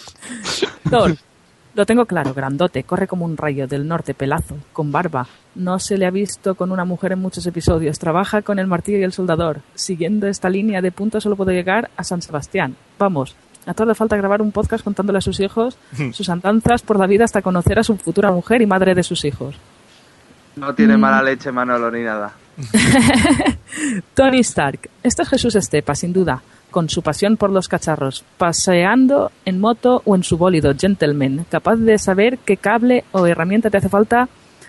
Thor, 0.90 1.16
lo 1.74 1.86
tengo 1.86 2.04
claro, 2.06 2.34
grandote, 2.34 2.82
corre 2.84 3.06
como 3.06 3.24
un 3.24 3.36
rayo 3.36 3.66
del 3.68 3.86
norte, 3.86 4.12
pelazo, 4.14 4.56
con 4.72 4.90
barba. 4.92 5.26
No 5.54 5.78
se 5.78 5.96
le 5.98 6.06
ha 6.06 6.10
visto 6.10 6.54
con 6.54 6.72
una 6.72 6.84
mujer 6.84 7.12
en 7.12 7.20
muchos 7.20 7.46
episodios. 7.46 7.98
Trabaja 7.98 8.42
con 8.42 8.58
el 8.58 8.66
martillo 8.66 8.98
y 8.98 9.02
el 9.04 9.12
soldador. 9.12 9.60
Siguiendo 9.74 10.26
esta 10.26 10.48
línea 10.50 10.80
de 10.82 10.92
puntos 10.92 11.22
solo 11.22 11.36
puedo 11.36 11.50
llegar 11.52 11.90
a 11.96 12.04
San 12.04 12.22
Sebastián. 12.22 12.76
Vamos, 12.98 13.34
a 13.66 13.74
todos 13.74 13.88
le 13.88 13.94
falta 13.94 14.16
grabar 14.16 14.42
un 14.42 14.52
podcast 14.52 14.82
contándole 14.84 15.18
a 15.18 15.22
sus 15.22 15.38
hijos 15.40 15.76
sus 16.12 16.28
andanzas 16.28 16.82
por 16.82 16.98
la 16.98 17.06
vida 17.06 17.24
hasta 17.24 17.42
conocer 17.42 17.78
a 17.78 17.84
su 17.84 17.96
futura 17.96 18.30
mujer 18.32 18.62
y 18.62 18.66
madre 18.66 18.94
de 18.94 19.02
sus 19.02 19.24
hijos. 19.24 19.54
No 20.56 20.74
tiene 20.74 20.96
Mm. 20.96 21.00
mala 21.00 21.22
leche 21.22 21.52
Manolo 21.52 21.90
ni 21.90 22.02
nada. 22.02 22.32
Tony 24.14 24.40
Stark. 24.40 24.90
Esto 25.02 25.22
es 25.22 25.28
Jesús 25.28 25.54
Estepa, 25.54 25.94
sin 25.94 26.12
duda, 26.12 26.42
con 26.70 26.88
su 26.88 27.02
pasión 27.02 27.36
por 27.36 27.50
los 27.50 27.68
cacharros, 27.68 28.24
paseando 28.38 29.32
en 29.44 29.60
moto 29.60 30.02
o 30.04 30.14
en 30.14 30.24
su 30.24 30.38
bólido, 30.38 30.74
gentleman, 30.78 31.46
capaz 31.50 31.76
de 31.76 31.98
saber 31.98 32.38
qué 32.38 32.56
cable 32.56 33.04
o 33.12 33.26
herramienta 33.26 33.70
te 33.70 33.78
hace 33.78 33.88
falta 33.88 34.28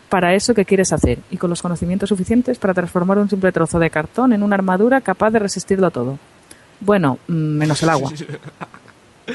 para 0.10 0.36
eso 0.36 0.54
que 0.54 0.66
quieres 0.66 0.91
hacer 0.91 1.20
y 1.32 1.38
con 1.38 1.49
los 1.49 1.62
conocimientos 1.62 2.10
suficientes 2.10 2.60
para 2.60 2.74
transformar 2.74 3.18
un 3.18 3.30
simple 3.30 3.54
trozo 3.54 3.80
de 3.80 3.89
cartón 3.89 4.34
en 4.34 4.43
una 4.43 4.56
armadura 4.56 4.99
capaz 4.99 5.32
de 5.32 5.39
resistirlo 5.39 5.89
todo. 5.89 6.20
Bueno, 6.82 7.20
mm, 7.28 7.34
menos 7.34 7.82
el 7.82 7.89
agua. 7.89 8.12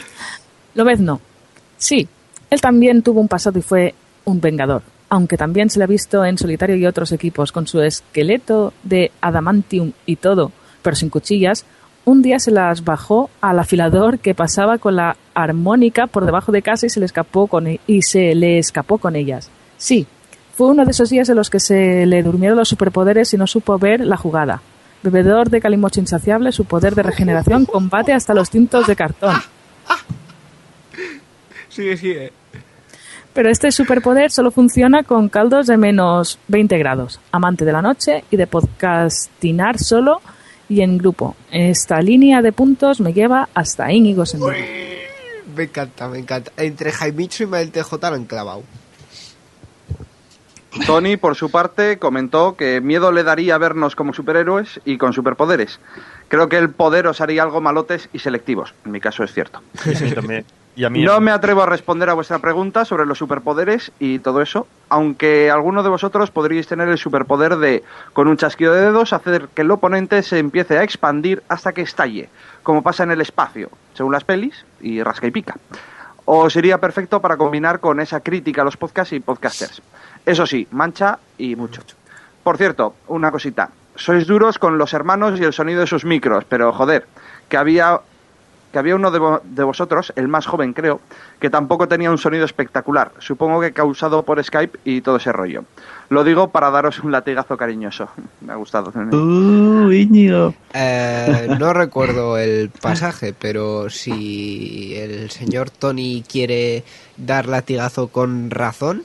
Lobezno. 0.75 1.21
Sí, 1.79 2.07
él 2.51 2.61
también 2.61 3.03
tuvo 3.03 3.21
un 3.21 3.29
pasado 3.29 3.59
y 3.59 3.62
fue 3.62 3.95
un 4.25 4.41
vengador, 4.41 4.83
aunque 5.09 5.39
también 5.39 5.71
se 5.71 5.79
le 5.79 5.85
ha 5.85 5.89
visto 5.89 6.25
en 6.25 6.37
solitario 6.37 6.77
y 6.77 6.87
otros 6.87 7.11
equipos 7.12 7.53
con 7.53 7.67
su 7.67 7.81
esqueleto 7.81 8.75
de 8.83 9.12
adamantium 9.23 9.93
y 10.05 10.17
todo, 10.17 10.53
pero 10.83 10.95
sin 10.95 11.09
cuchillas. 11.09 11.64
Un 12.07 12.22
día 12.22 12.38
se 12.38 12.52
las 12.52 12.84
bajó 12.84 13.30
al 13.40 13.59
afilador 13.59 14.20
que 14.20 14.32
pasaba 14.32 14.78
con 14.78 14.94
la 14.94 15.16
armónica 15.34 16.07
por 16.07 16.24
debajo 16.24 16.52
de 16.52 16.62
casa 16.62 16.86
y 16.86 16.88
se 16.88 17.00
le 17.00 17.07
escapó 17.07 17.48
con 17.48 17.66
e- 17.66 17.80
y 17.88 18.02
se 18.02 18.32
le 18.36 18.59
escapó 18.59 18.98
con 18.98 19.16
ellas. 19.16 19.50
Sí, 19.76 20.07
fue 20.54 20.68
uno 20.68 20.84
de 20.84 20.92
esos 20.92 21.11
días 21.11 21.28
en 21.28 21.34
los 21.36 21.50
que 21.50 21.59
se 21.59 22.07
le 22.07 22.22
durmieron 22.22 22.57
los 22.57 22.68
superpoderes 22.68 23.34
y 23.34 23.36
no 23.36 23.48
supo 23.48 23.76
ver 23.78 24.00
la 24.07 24.16
jugada. 24.16 24.62
Bebedor 25.02 25.50
de 25.50 25.61
calimocho 25.61 25.98
insaciable, 26.00 26.52
su 26.52 26.64
poder 26.64 26.94
de 26.94 27.02
regeneración 27.02 27.66
combate 27.66 28.12
hasta 28.12 28.34
los 28.34 28.50
tintos 28.50 28.86
de 28.86 28.94
cartón. 28.96 29.34
Sigue, 31.68 31.96
sigue. 31.96 32.32
Pero 33.34 33.50
este 33.50 33.70
superpoder 33.72 34.30
solo 34.30 34.50
funciona 34.52 35.02
con 35.02 35.28
caldos 35.28 35.66
de 35.66 35.76
menos 35.76 36.38
20 36.48 36.78
grados. 36.78 37.20
Amante 37.32 37.64
de 37.64 37.72
la 37.72 37.82
noche 37.82 38.24
y 38.30 38.36
de 38.36 38.46
podcastinar 38.46 39.78
solo 39.78 40.20
y 40.69 40.81
en 40.81 40.99
grupo. 40.99 41.37
Esta 41.51 42.01
línea 42.01 42.43
de 42.43 42.53
puntos 42.53 43.01
me 43.01 43.12
lleva 43.12 43.49
hasta 43.55 43.93
Íñigo 43.93 44.27
Sendero. 44.27 44.57
Me 45.57 45.64
encanta, 45.64 46.09
me 46.09 46.19
encanta. 46.19 46.53
Entre 46.57 46.93
Jaimicho 46.93 47.45
y 47.45 47.47
Mael 47.47 47.71
TJ 47.71 47.93
lo 47.93 48.07
han 48.09 48.25
clavado. 48.25 48.62
Tony, 50.85 51.17
por 51.17 51.37
su 51.37 51.51
parte, 51.51 51.99
comentó 51.99 52.57
que 52.57 52.81
miedo 52.83 53.11
le 53.11 53.23
daría 53.23 53.57
vernos 53.57 53.97
como 53.97 54.12
superhéroes 54.12 54.81
y 54.85 54.99
con 54.99 55.14
superpoderes. 55.14 55.81
Creo 56.29 56.49
que 56.49 56.59
el 56.59 56.71
poder 56.71 57.07
os 57.07 57.23
haría 57.23 57.43
algo 57.43 57.62
malotes 57.62 58.11
y 58.12 58.19
selectivos. 58.19 58.75
En 58.85 58.93
mi 58.93 59.01
caso 59.01 59.25
es 59.25 59.33
cierto. 59.33 59.62
A 59.85 59.89
mí 59.89 60.11
también. 60.12 60.45
Y 60.77 60.85
a 60.85 60.91
mí 60.91 61.03
No 61.03 61.20
me 61.20 61.31
atrevo 61.31 61.62
a 61.62 61.66
responder 61.66 62.11
a 62.11 62.14
vuestra 62.14 62.39
pregunta 62.39 62.85
sobre 62.85 63.07
los 63.07 63.16
superpoderes 63.16 63.93
y 63.99 64.18
todo 64.18 64.43
eso, 64.43 64.66
aunque 64.91 65.51
alguno 65.51 65.83
de 65.83 65.89
vosotros 65.89 66.31
podríais 66.31 66.66
tener 66.66 66.89
el 66.91 66.99
superpoder 66.99 67.57
de, 67.57 67.83
con 68.12 68.29
un 68.29 68.37
chasquido 68.37 68.74
de 68.74 68.83
dedos, 68.83 69.14
hacer 69.14 69.49
que 69.55 69.62
el 69.62 69.70
oponente 69.70 70.22
se 70.22 70.39
empiece 70.39 70.77
a 70.77 70.83
expandir 70.83 71.43
hasta 71.49 71.72
que 71.72 71.81
estalle, 71.81 72.29
como 72.62 72.83
pasa 72.83 73.05
en 73.05 73.11
el 73.11 73.22
espacio, 73.22 73.70
según 73.95 74.12
las 74.12 74.24
pelis, 74.24 74.66
y 74.83 75.03
rasca 75.03 75.27
y 75.27 75.31
pica. 75.31 75.57
O 76.27 76.51
sería 76.51 76.79
perfecto 76.79 77.22
para 77.22 77.39
combinar 77.39 77.81
con 77.81 77.99
esa 77.99 78.20
crítica 78.20 78.61
a 78.61 78.64
los 78.66 78.77
podcasts 78.77 79.14
y 79.14 79.20
podcasters. 79.20 79.81
Eso 80.27 80.45
sí, 80.45 80.68
mancha 80.72 81.18
y 81.39 81.57
mucho. 81.57 81.81
Por 82.45 82.59
cierto, 82.59 82.97
una 83.09 83.31
cosita. 83.31 83.70
Sois 83.95 84.27
duros 84.27 84.59
con 84.59 84.77
los 84.77 84.93
hermanos 84.93 85.41
y 85.41 85.45
el 85.45 85.55
sonido 85.55 85.81
de 85.81 85.87
sus 85.87 86.05
micros, 86.05 86.45
pero 86.45 86.70
joder, 86.74 87.07
que 87.49 87.57
había 87.57 87.99
que 88.73 88.79
había 88.79 88.95
uno 88.97 89.11
de, 89.11 89.19
vo- 89.21 89.41
de 89.43 89.62
vosotros, 89.64 90.12
el 90.17 90.29
más 90.29 90.47
joven 90.47 90.73
creo, 90.73 91.01
que 91.41 91.49
tampoco 91.51 91.89
tenía 91.89 92.11
un 92.11 92.19
sonido 92.19 92.45
espectacular, 92.45 93.12
supongo 93.19 93.61
que 93.61 93.73
causado 93.73 94.23
por 94.25 94.43
Skype 94.43 94.79
y 94.85 95.01
todo 95.01 95.17
ese 95.17 95.33
rollo. 95.33 95.64
Lo 96.09 96.23
digo 96.25 96.51
para 96.51 96.71
daros 96.71 97.01
un 97.01 97.11
latigazo 97.12 97.57
cariñoso. 97.57 98.09
Me 98.41 98.53
ha 98.53 98.57
gustado. 98.57 98.93
Uh, 98.95 99.91
Íñigo. 99.91 100.55
Eh, 100.75 101.49
no 101.59 101.73
recuerdo 101.75 102.39
el 102.39 102.71
pasaje, 102.71 103.35
pero 103.39 103.91
si 103.91 104.95
el 104.97 105.31
señor 105.31 105.71
Tony 105.71 106.23
quiere 106.31 106.85
dar 107.17 107.47
latigazo 107.47 108.09
con 108.09 108.51
razón, 108.51 109.05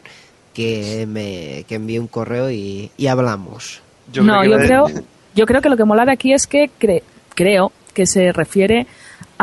que 0.54 1.06
me 1.08 1.64
que 1.68 1.76
envíe 1.76 1.98
un 1.98 2.08
correo 2.08 2.52
y, 2.52 2.92
y 2.98 3.08
hablamos. 3.08 3.82
no, 4.14 4.44
yo 4.44 4.58
creo, 4.58 4.88
yo 5.34 5.46
creo 5.46 5.62
que 5.62 5.70
lo 5.70 5.78
que 5.78 5.86
mola 5.86 6.06
de 6.06 6.12
aquí 6.12 6.34
es 6.34 6.46
que 6.46 6.70
cre- 6.80 7.04
creo 7.36 7.72
que 7.94 8.06
se 8.06 8.32
refiere 8.34 8.86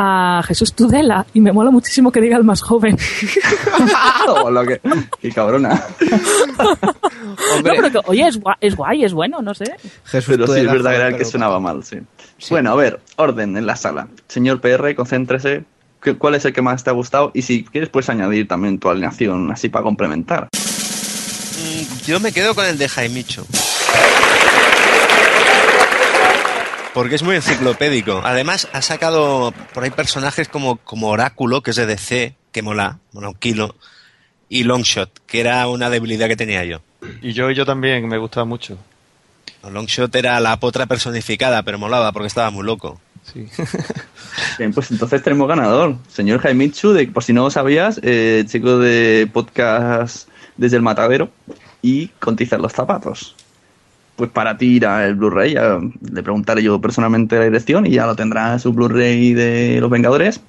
a 0.01 0.42
Jesús 0.46 0.72
Tudela 0.74 1.26
y 1.34 1.40
me 1.40 1.51
mola 1.53 1.72
muchísimo 1.72 2.12
que 2.12 2.20
diga 2.20 2.36
el 2.36 2.44
más 2.44 2.62
joven. 2.62 2.96
Hola, 4.28 4.64
qué, 4.64 4.80
qué 5.20 5.32
cabrona. 5.32 5.82
No, 6.59 7.62
pero 7.64 7.90
que, 7.90 7.99
oye, 8.07 8.28
es 8.28 8.38
guay, 8.38 8.57
es 8.61 8.76
guay, 8.76 9.05
es 9.05 9.12
bueno, 9.12 9.42
no 9.42 9.55
sé. 9.55 9.64
Jesús 10.05 10.36
Pero 10.36 10.46
sí, 10.46 10.53
es 10.53 10.59
Tudela, 10.66 10.72
verdad 10.72 10.90
que 10.90 10.96
era 10.96 11.09
el 11.09 11.16
que 11.16 11.24
sonaba 11.24 11.59
mal, 11.59 11.82
sí. 11.82 11.99
Bueno, 12.51 12.70
a 12.70 12.76
ver, 12.76 13.01
orden 13.16 13.57
en 13.57 13.66
la 13.66 13.74
sala. 13.74 14.07
Señor 14.28 14.61
PR, 14.61 14.94
concéntrese. 14.94 15.64
¿Qué- 16.01 16.14
¿Cuál 16.14 16.36
es 16.36 16.44
el 16.44 16.53
que 16.53 16.62
más 16.62 16.84
te 16.84 16.90
ha 16.90 16.92
gustado? 16.92 17.32
Y 17.34 17.42
si 17.42 17.64
quieres, 17.64 17.90
puedes 17.90 18.09
añadir 18.09 18.46
también 18.46 18.78
tu 18.78 18.88
alineación, 18.88 19.51
así 19.51 19.68
para 19.68 19.82
complementar. 19.82 20.46
Mm, 20.53 22.07
Yo 22.07 22.20
me 22.20 22.30
quedo 22.30 22.55
con 22.55 22.64
el 22.66 22.78
de 22.78 22.88
Jaimicho. 22.88 23.44
Porque 26.99 27.14
es 27.14 27.22
muy 27.22 27.36
enciclopédico. 27.36 28.22
Además, 28.24 28.66
ha 28.72 28.82
sacado 28.82 29.55
por 29.72 29.84
ahí 29.84 29.90
personajes 29.90 30.49
como, 30.49 30.78
como 30.78 31.11
Oráculo, 31.11 31.62
que 31.62 31.70
es 31.70 31.76
de 31.76 31.86
DC, 31.86 32.34
que 32.51 32.61
mola, 32.61 32.99
mola 33.12 33.28
un 33.28 33.36
kilo, 33.36 33.76
y 34.49 34.64
Longshot, 34.64 35.09
que 35.28 35.38
era 35.38 35.68
una 35.68 35.90
debilidad 35.90 36.26
que 36.26 36.34
tenía 36.34 36.64
yo. 36.64 36.80
Y 37.22 37.34
yo, 37.34 37.53
yo 37.53 37.64
también, 37.64 38.09
me 38.09 38.18
gustaba 38.18 38.46
mucho. 38.46 38.76
Longshot 39.62 40.12
era 40.16 40.40
la 40.40 40.59
potra 40.59 40.86
personificada, 40.86 41.62
pero 41.62 41.78
molaba 41.78 42.11
porque 42.11 42.26
estaba 42.26 42.51
muy 42.51 42.64
loco. 42.64 43.01
Sí. 43.32 43.46
Bien, 44.59 44.72
pues 44.72 44.90
entonces 44.90 45.22
tenemos 45.22 45.46
ganador. 45.46 45.94
Señor 46.09 46.40
Jaimichu, 46.40 46.94
de, 46.94 47.07
por 47.07 47.22
si 47.22 47.32
no 47.32 47.44
lo 47.44 47.51
sabías, 47.53 48.01
eh, 48.03 48.44
chico 48.49 48.76
de 48.76 49.30
podcast 49.32 50.28
desde 50.57 50.76
el 50.76 50.82
matadero 50.82 51.30
y 51.80 52.09
contizar 52.18 52.59
los 52.59 52.72
zapatos. 52.72 53.36
Pues 54.19 54.31
para 54.31 54.59
ti 54.59 54.66
irá 54.77 55.07
el 55.07 55.14
Blu-ray, 55.14 55.55
ya 55.55 55.79
le 56.12 56.23
preguntaré 56.25 56.61
yo 56.62 56.81
personalmente 56.81 57.39
la 57.39 57.45
dirección 57.45 57.87
y 57.87 57.91
ya 57.93 58.05
lo 58.05 58.16
tendrá 58.16 58.59
su 58.59 58.73
Blu-ray 58.73 59.33
de 59.33 59.79
Los 59.81 59.89
Vengadores 59.91 60.41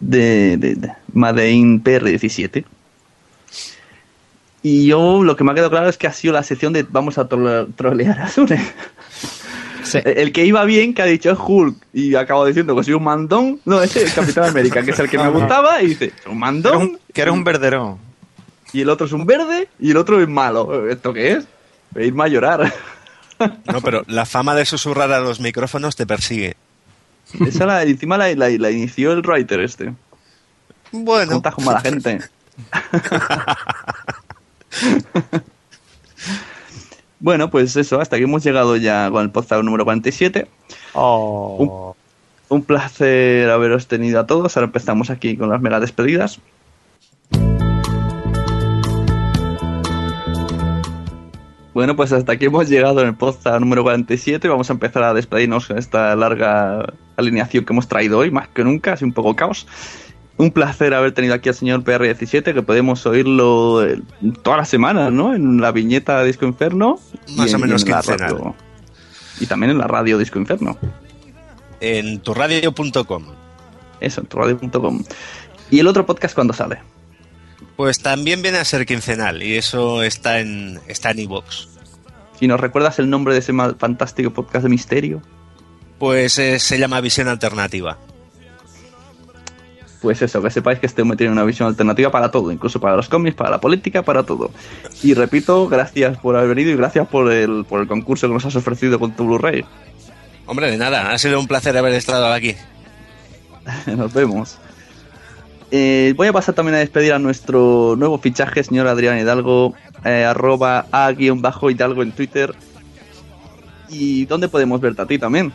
de, 0.00 0.56
de, 0.58 0.74
de 0.74 0.92
Made 1.14 1.50
in 1.50 1.82
PR17. 1.82 2.64
Y 4.62 4.86
yo 4.86 5.22
lo 5.24 5.34
que 5.36 5.44
me 5.44 5.52
ha 5.52 5.54
quedado 5.54 5.70
claro 5.70 5.88
es 5.88 5.96
que 5.96 6.06
ha 6.08 6.12
sido 6.12 6.34
la 6.34 6.42
sección 6.42 6.72
de 6.74 6.82
vamos 6.82 7.16
a 7.16 7.28
tro- 7.28 7.68
trolear 7.74 8.20
a 8.20 8.28
Sune. 8.28 8.60
El 10.04 10.32
que 10.32 10.44
iba 10.44 10.62
bien, 10.66 10.92
que 10.92 11.00
ha 11.00 11.06
dicho 11.06 11.30
es 11.30 11.38
Hulk, 11.40 11.74
y 11.94 12.14
acabo 12.16 12.44
diciendo 12.44 12.76
que 12.76 12.84
soy 12.84 12.92
un 12.92 13.04
mandón. 13.04 13.58
No, 13.64 13.80
ese 13.82 14.02
es 14.02 14.10
el 14.10 14.14
Capitán 14.14 14.44
América, 14.50 14.82
que 14.82 14.90
es 14.90 14.98
el 14.98 15.08
que 15.08 15.16
me 15.16 15.30
gustaba, 15.30 15.80
y 15.82 15.86
dice, 15.86 16.12
un 16.28 16.38
mandón. 16.38 16.98
Que 17.14 17.22
eres 17.22 17.32
un 17.32 17.42
verderón. 17.44 17.96
Y 18.74 18.82
el 18.82 18.90
otro 18.90 19.06
es 19.06 19.12
un 19.14 19.24
verde, 19.24 19.68
y 19.80 19.92
el 19.92 19.96
otro 19.96 20.20
es 20.20 20.28
malo. 20.28 20.86
¿Esto 20.90 21.14
qué 21.14 21.32
es? 21.32 21.46
Irme 21.96 22.24
a 22.24 22.28
llorar. 22.28 22.72
No, 23.72 23.80
pero 23.82 24.02
la 24.08 24.26
fama 24.26 24.54
de 24.54 24.64
susurrar 24.64 25.12
a 25.12 25.20
los 25.20 25.40
micrófonos 25.40 25.94
te 25.96 26.06
persigue. 26.06 26.56
Esa 27.46 27.66
la, 27.66 27.82
encima 27.84 28.16
la, 28.18 28.34
la- 28.34 28.48
la 28.48 28.70
inició 28.70 29.12
el 29.12 29.20
writer 29.20 29.60
este. 29.60 29.94
Bueno. 30.90 31.32
Contas 31.32 31.54
como 31.54 31.70
a 31.70 31.74
la 31.74 31.80
gente. 31.80 32.20
bueno, 37.20 37.50
pues 37.50 37.74
eso, 37.76 38.00
hasta 38.00 38.16
aquí 38.16 38.24
hemos 38.24 38.44
llegado 38.44 38.76
ya 38.76 39.10
con 39.10 39.22
el 39.22 39.30
podcast 39.30 39.62
número 39.64 39.84
47. 39.84 40.46
Un, 41.58 41.92
un 42.48 42.62
placer 42.62 43.50
haberos 43.50 43.88
tenido 43.88 44.20
a 44.20 44.26
todos. 44.26 44.56
Ahora 44.56 44.66
empezamos 44.66 45.10
aquí 45.10 45.36
con 45.36 45.48
las 45.50 45.60
mega 45.60 45.80
despedidas. 45.80 46.38
Bueno, 51.78 51.94
pues 51.94 52.10
hasta 52.12 52.32
aquí 52.32 52.46
hemos 52.46 52.68
llegado 52.68 53.02
en 53.02 53.06
el 53.06 53.14
podcast 53.14 53.60
número 53.60 53.84
47. 53.84 54.48
Vamos 54.48 54.68
a 54.68 54.72
empezar 54.72 55.04
a 55.04 55.14
despedirnos 55.14 55.68
con 55.68 55.78
esta 55.78 56.16
larga 56.16 56.92
alineación 57.16 57.64
que 57.64 57.72
hemos 57.72 57.86
traído 57.86 58.18
hoy, 58.18 58.32
más 58.32 58.48
que 58.48 58.64
nunca, 58.64 58.94
así 58.94 59.04
un 59.04 59.12
poco 59.12 59.36
caos. 59.36 59.68
Un 60.38 60.50
placer 60.50 60.92
haber 60.92 61.12
tenido 61.12 61.34
aquí 61.34 61.48
al 61.50 61.54
señor 61.54 61.84
PR17, 61.84 62.52
que 62.52 62.62
podemos 62.62 63.06
oírlo 63.06 63.84
eh, 63.86 64.02
todas 64.42 64.56
las 64.58 64.68
semanas, 64.68 65.12
¿no? 65.12 65.32
En 65.36 65.60
la 65.60 65.70
viñeta 65.70 66.20
Disco 66.24 66.46
Inferno. 66.46 66.98
Más 67.36 67.48
y 67.48 67.52
o 67.52 67.56
en- 67.58 67.62
menos 67.62 67.84
en 67.84 67.90
la 67.92 68.02
radio- 68.02 68.56
Y 69.38 69.46
también 69.46 69.70
en 69.70 69.78
la 69.78 69.86
radio 69.86 70.18
Disco 70.18 70.40
Inferno. 70.40 70.76
En 71.80 72.18
turradio.com. 72.18 73.24
Eso, 74.00 74.20
en 74.22 74.26
turradio.com. 74.26 75.04
¿Y 75.70 75.78
el 75.78 75.86
otro 75.86 76.04
podcast 76.04 76.34
cuándo 76.34 76.52
sale? 76.52 76.80
Pues 77.78 78.00
también 78.00 78.42
viene 78.42 78.58
a 78.58 78.64
ser 78.64 78.84
quincenal 78.86 79.40
y 79.40 79.56
eso 79.56 80.02
está 80.02 80.40
en 80.40 80.80
está 80.88 81.12
en. 81.12 81.28
¿Y 82.40 82.48
nos 82.48 82.58
recuerdas 82.58 82.98
el 82.98 83.08
nombre 83.08 83.34
de 83.34 83.38
ese 83.38 83.52
fantástico 83.52 84.32
podcast 84.32 84.64
de 84.64 84.68
misterio? 84.68 85.22
Pues 85.96 86.40
eh, 86.40 86.58
se 86.58 86.76
llama 86.76 87.00
Visión 87.00 87.28
Alternativa. 87.28 87.96
Pues 90.02 90.20
eso, 90.22 90.42
que 90.42 90.50
sepáis 90.50 90.80
que 90.80 90.86
este 90.86 91.02
hombre 91.02 91.18
tiene 91.18 91.32
una 91.32 91.44
visión 91.44 91.68
alternativa 91.68 92.10
para 92.10 92.32
todo, 92.32 92.50
incluso 92.50 92.80
para 92.80 92.96
los 92.96 93.08
cómics, 93.08 93.36
para 93.36 93.50
la 93.50 93.60
política, 93.60 94.02
para 94.02 94.24
todo. 94.24 94.50
Y 95.04 95.14
repito, 95.14 95.68
gracias 95.68 96.18
por 96.18 96.34
haber 96.34 96.48
venido 96.56 96.72
y 96.72 96.76
gracias 96.76 97.06
por 97.06 97.30
el, 97.30 97.64
por 97.64 97.80
el 97.80 97.86
concurso 97.86 98.26
que 98.26 98.34
nos 98.34 98.44
has 98.44 98.56
ofrecido 98.56 98.98
con 98.98 99.14
tu 99.14 99.24
Blu-ray. 99.24 99.64
Hombre, 100.46 100.68
de 100.68 100.78
nada, 100.78 101.12
ha 101.12 101.18
sido 101.18 101.38
un 101.38 101.46
placer 101.46 101.76
haber 101.78 101.94
estado 101.94 102.26
aquí. 102.32 102.56
Nos 103.86 104.12
vemos. 104.12 104.58
Eh, 105.70 106.14
voy 106.16 106.28
a 106.28 106.32
pasar 106.32 106.54
también 106.54 106.76
a 106.76 106.78
despedir 106.78 107.12
a 107.12 107.18
nuestro 107.18 107.94
nuevo 107.96 108.18
fichaje, 108.18 108.64
señor 108.64 108.86
Adrián 108.88 109.18
Hidalgo, 109.18 109.74
eh, 110.04 110.24
arroba 110.24 110.86
a-hidalgo 110.90 112.02
en 112.02 112.12
Twitter. 112.12 112.54
¿Y 113.90 114.24
dónde 114.26 114.48
podemos 114.48 114.80
verte 114.80 115.02
a 115.02 115.06
ti 115.06 115.18
también? 115.18 115.52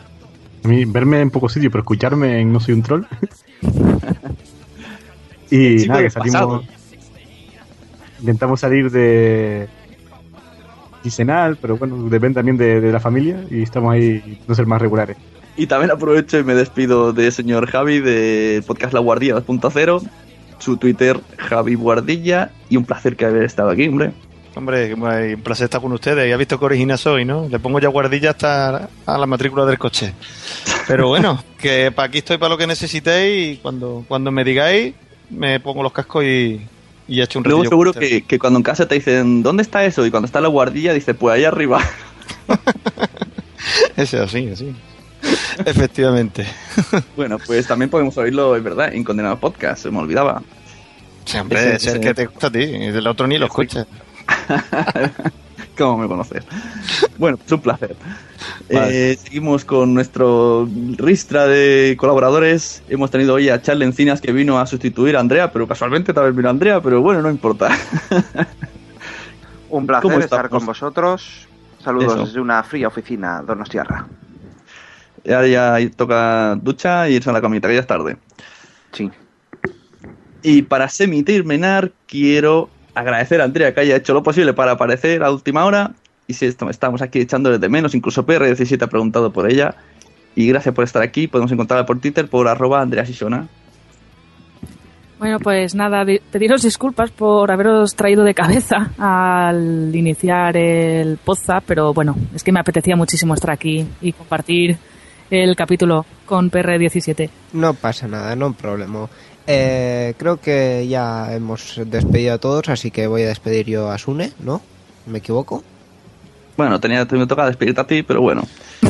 A 0.64 0.68
mí, 0.68 0.84
verme 0.84 1.20
en 1.20 1.30
pocos 1.30 1.52
sitios, 1.52 1.72
pero 1.72 1.82
escucharme 1.82 2.40
en 2.40 2.52
No 2.52 2.60
Soy 2.60 2.74
un 2.74 2.82
Troll. 2.82 3.04
y 5.50 5.86
nada, 5.86 6.02
que 6.02 6.10
salimos. 6.10 6.40
pasado. 6.40 6.62
Intentamos 8.20 8.60
salir 8.60 8.90
de. 8.90 9.68
quincenal, 11.02 11.56
pero 11.56 11.76
bueno, 11.76 12.08
depende 12.08 12.36
también 12.36 12.56
de, 12.56 12.80
de 12.80 12.92
la 12.92 13.00
familia 13.00 13.44
y 13.50 13.62
estamos 13.62 13.92
ahí 13.92 14.40
no 14.46 14.54
ser 14.54 14.66
más 14.66 14.80
regulares. 14.80 15.16
Y 15.56 15.66
también 15.66 15.90
aprovecho 15.90 16.38
y 16.38 16.44
me 16.44 16.54
despido 16.54 17.12
de 17.12 17.30
señor 17.30 17.70
Javi 17.70 18.00
del 18.00 18.62
podcast 18.64 18.92
La 18.92 19.00
Guardilla 19.00 19.36
2.0, 19.36 20.02
su 20.58 20.76
Twitter 20.76 21.20
Javi 21.38 21.74
Guardilla 21.76 22.50
y 22.68 22.76
un 22.76 22.84
placer 22.84 23.14
que 23.16 23.24
haber 23.24 23.44
estado 23.44 23.70
aquí, 23.70 23.86
hombre. 23.86 24.12
Hombre, 24.56 24.94
un 24.94 25.42
placer 25.42 25.64
estar 25.64 25.80
con 25.80 25.92
ustedes. 25.92 26.28
Ya 26.28 26.34
has 26.34 26.38
visto 26.38 26.58
que 26.58 26.64
original 26.64 26.98
soy, 26.98 27.24
¿no? 27.24 27.48
Le 27.48 27.58
pongo 27.58 27.80
ya 27.80 27.88
guardilla 27.88 28.30
hasta 28.30 28.88
a 29.06 29.18
la 29.18 29.26
matrícula 29.26 29.64
del 29.64 29.78
coche. 29.78 30.12
Pero 30.88 31.08
bueno, 31.08 31.42
que 31.58 31.92
para 31.92 32.08
aquí 32.08 32.18
estoy 32.18 32.38
para 32.38 32.50
lo 32.50 32.58
que 32.58 32.66
necesitéis 32.66 33.54
y 33.54 33.60
cuando, 33.60 34.04
cuando 34.08 34.30
me 34.30 34.44
digáis, 34.44 34.94
me 35.30 35.60
pongo 35.60 35.82
los 35.82 35.92
cascos 35.92 36.24
y, 36.24 36.60
y 37.08 37.20
echo 37.20 37.38
un 37.38 37.44
Luego 37.44 37.64
seguro 37.64 37.92
que, 37.92 38.22
que 38.22 38.38
cuando 38.38 38.58
en 38.58 38.62
casa 38.64 38.86
te 38.86 38.94
dicen, 38.96 39.42
¿dónde 39.42 39.62
está 39.62 39.84
eso? 39.84 40.04
Y 40.06 40.10
cuando 40.10 40.26
está 40.26 40.40
la 40.40 40.48
guardilla 40.48 40.92
dice, 40.92 41.14
pues 41.14 41.34
ahí 41.34 41.44
arriba. 41.44 41.80
Ese 43.96 44.18
así, 44.18 44.48
así. 44.52 44.74
Efectivamente. 45.64 46.46
bueno, 47.16 47.38
pues 47.38 47.66
también 47.66 47.90
podemos 47.90 48.16
oírlo, 48.18 48.56
es 48.56 48.62
verdad, 48.62 48.92
en 48.92 49.04
Condenado 49.04 49.38
Podcast, 49.38 49.82
se 49.82 49.90
me 49.90 49.98
olvidaba. 49.98 50.42
Sí, 51.24 51.38
hombre, 51.38 51.58
Ese- 51.58 51.76
ese 51.76 51.88
es 51.88 51.94
el 51.94 52.00
que 52.00 52.14
te 52.14 52.26
gusta 52.26 52.48
a 52.48 52.50
ti, 52.50 52.58
y 52.60 52.90
del 52.90 53.06
otro 53.06 53.26
ni 53.26 53.38
lo 53.38 53.46
escuchas. 53.46 53.86
¿Cómo 55.78 55.98
me 55.98 56.06
conoces? 56.06 56.44
Bueno, 57.18 57.36
es 57.44 57.50
un 57.50 57.60
placer. 57.60 57.96
Vale. 58.72 59.12
Eh, 59.12 59.16
seguimos 59.16 59.64
con 59.64 59.92
nuestro 59.92 60.68
ristra 60.98 61.46
de 61.48 61.96
colaboradores. 61.98 62.82
Hemos 62.88 63.10
tenido 63.10 63.34
hoy 63.34 63.48
a 63.48 63.60
Charles 63.60 63.88
Encinas 63.88 64.20
que 64.20 64.30
vino 64.32 64.58
a 64.60 64.66
sustituir 64.66 65.16
a 65.16 65.20
Andrea, 65.20 65.50
pero 65.50 65.66
casualmente 65.66 66.12
también 66.12 66.36
vino 66.36 66.48
Andrea, 66.50 66.80
pero 66.80 67.00
bueno, 67.00 67.22
no 67.22 67.30
importa. 67.30 67.76
Un 69.70 69.86
placer 69.86 70.02
¿Cómo 70.02 70.20
estar 70.20 70.48
con 70.48 70.64
vosotros. 70.64 71.48
Saludos 71.82 72.12
Eso. 72.14 72.24
desde 72.26 72.40
una 72.40 72.62
fría 72.62 72.86
oficina 72.88 73.42
donostiarra. 73.42 74.06
Ya, 75.24 75.46
ya 75.46 75.78
toca 75.96 76.54
ducha 76.60 77.08
y 77.08 77.14
irse 77.14 77.30
a 77.30 77.32
la 77.32 77.40
camita, 77.40 77.68
que 77.68 77.74
ya 77.74 77.80
es 77.80 77.86
tarde. 77.86 78.16
Sí. 78.92 79.10
Y 80.42 80.62
para 80.62 80.88
semi-terminar, 80.88 81.92
quiero 82.06 82.68
agradecer 82.94 83.40
a 83.40 83.44
Andrea 83.44 83.72
que 83.74 83.80
haya 83.80 83.96
hecho 83.96 84.12
lo 84.14 84.22
posible 84.22 84.52
para 84.52 84.72
aparecer 84.72 85.22
a 85.22 85.30
última 85.30 85.64
hora. 85.64 85.92
Y 86.26 86.34
si 86.34 86.46
esto- 86.46 86.68
estamos 86.70 87.02
aquí 87.02 87.20
echándole 87.20 87.58
de 87.58 87.68
menos, 87.68 87.94
incluso 87.94 88.24
PR17 88.26 88.82
ha 88.82 88.86
preguntado 88.88 89.32
por 89.32 89.50
ella. 89.50 89.74
Y 90.36 90.46
gracias 90.48 90.74
por 90.74 90.84
estar 90.84 91.02
aquí. 91.02 91.26
Podemos 91.28 91.50
encontrarla 91.52 91.86
por 91.86 92.00
Twitter 92.00 92.28
por 92.28 92.46
arroba 92.48 92.80
Andrea 92.82 93.06
Sisona. 93.06 93.48
Bueno, 95.18 95.38
pues 95.38 95.74
nada, 95.74 96.04
di- 96.04 96.20
pediros 96.30 96.62
disculpas 96.62 97.10
por 97.10 97.50
haberos 97.50 97.94
traído 97.94 98.24
de 98.24 98.34
cabeza 98.34 98.90
al 98.98 99.90
iniciar 99.94 100.56
el 100.56 101.16
podcast, 101.18 101.64
pero 101.66 101.94
bueno, 101.94 102.16
es 102.34 102.42
que 102.42 102.52
me 102.52 102.60
apetecía 102.60 102.96
muchísimo 102.96 103.32
estar 103.34 103.50
aquí 103.50 103.86
y 104.02 104.12
compartir 104.12 104.76
el 105.30 105.56
capítulo 105.56 106.04
con 106.26 106.50
PR17. 106.50 107.30
No 107.52 107.74
pasa 107.74 108.08
nada, 108.08 108.34
no 108.36 108.46
hay 108.46 108.52
problema. 108.52 109.08
Eh, 109.46 110.14
creo 110.16 110.40
que 110.40 110.86
ya 110.88 111.34
hemos 111.34 111.80
despedido 111.86 112.34
a 112.34 112.38
todos, 112.38 112.68
así 112.68 112.90
que 112.90 113.06
voy 113.06 113.22
a 113.22 113.28
despedir 113.28 113.66
yo 113.66 113.90
a 113.90 113.98
Sune, 113.98 114.32
¿no? 114.40 114.62
¿Me 115.06 115.18
equivoco? 115.18 115.62
Bueno, 116.56 116.80
tenía, 116.80 117.04
me 117.04 117.26
toca 117.26 117.46
despedirte 117.46 117.80
a 117.80 117.86
ti, 117.86 118.02
pero 118.02 118.20
bueno. 118.20 118.42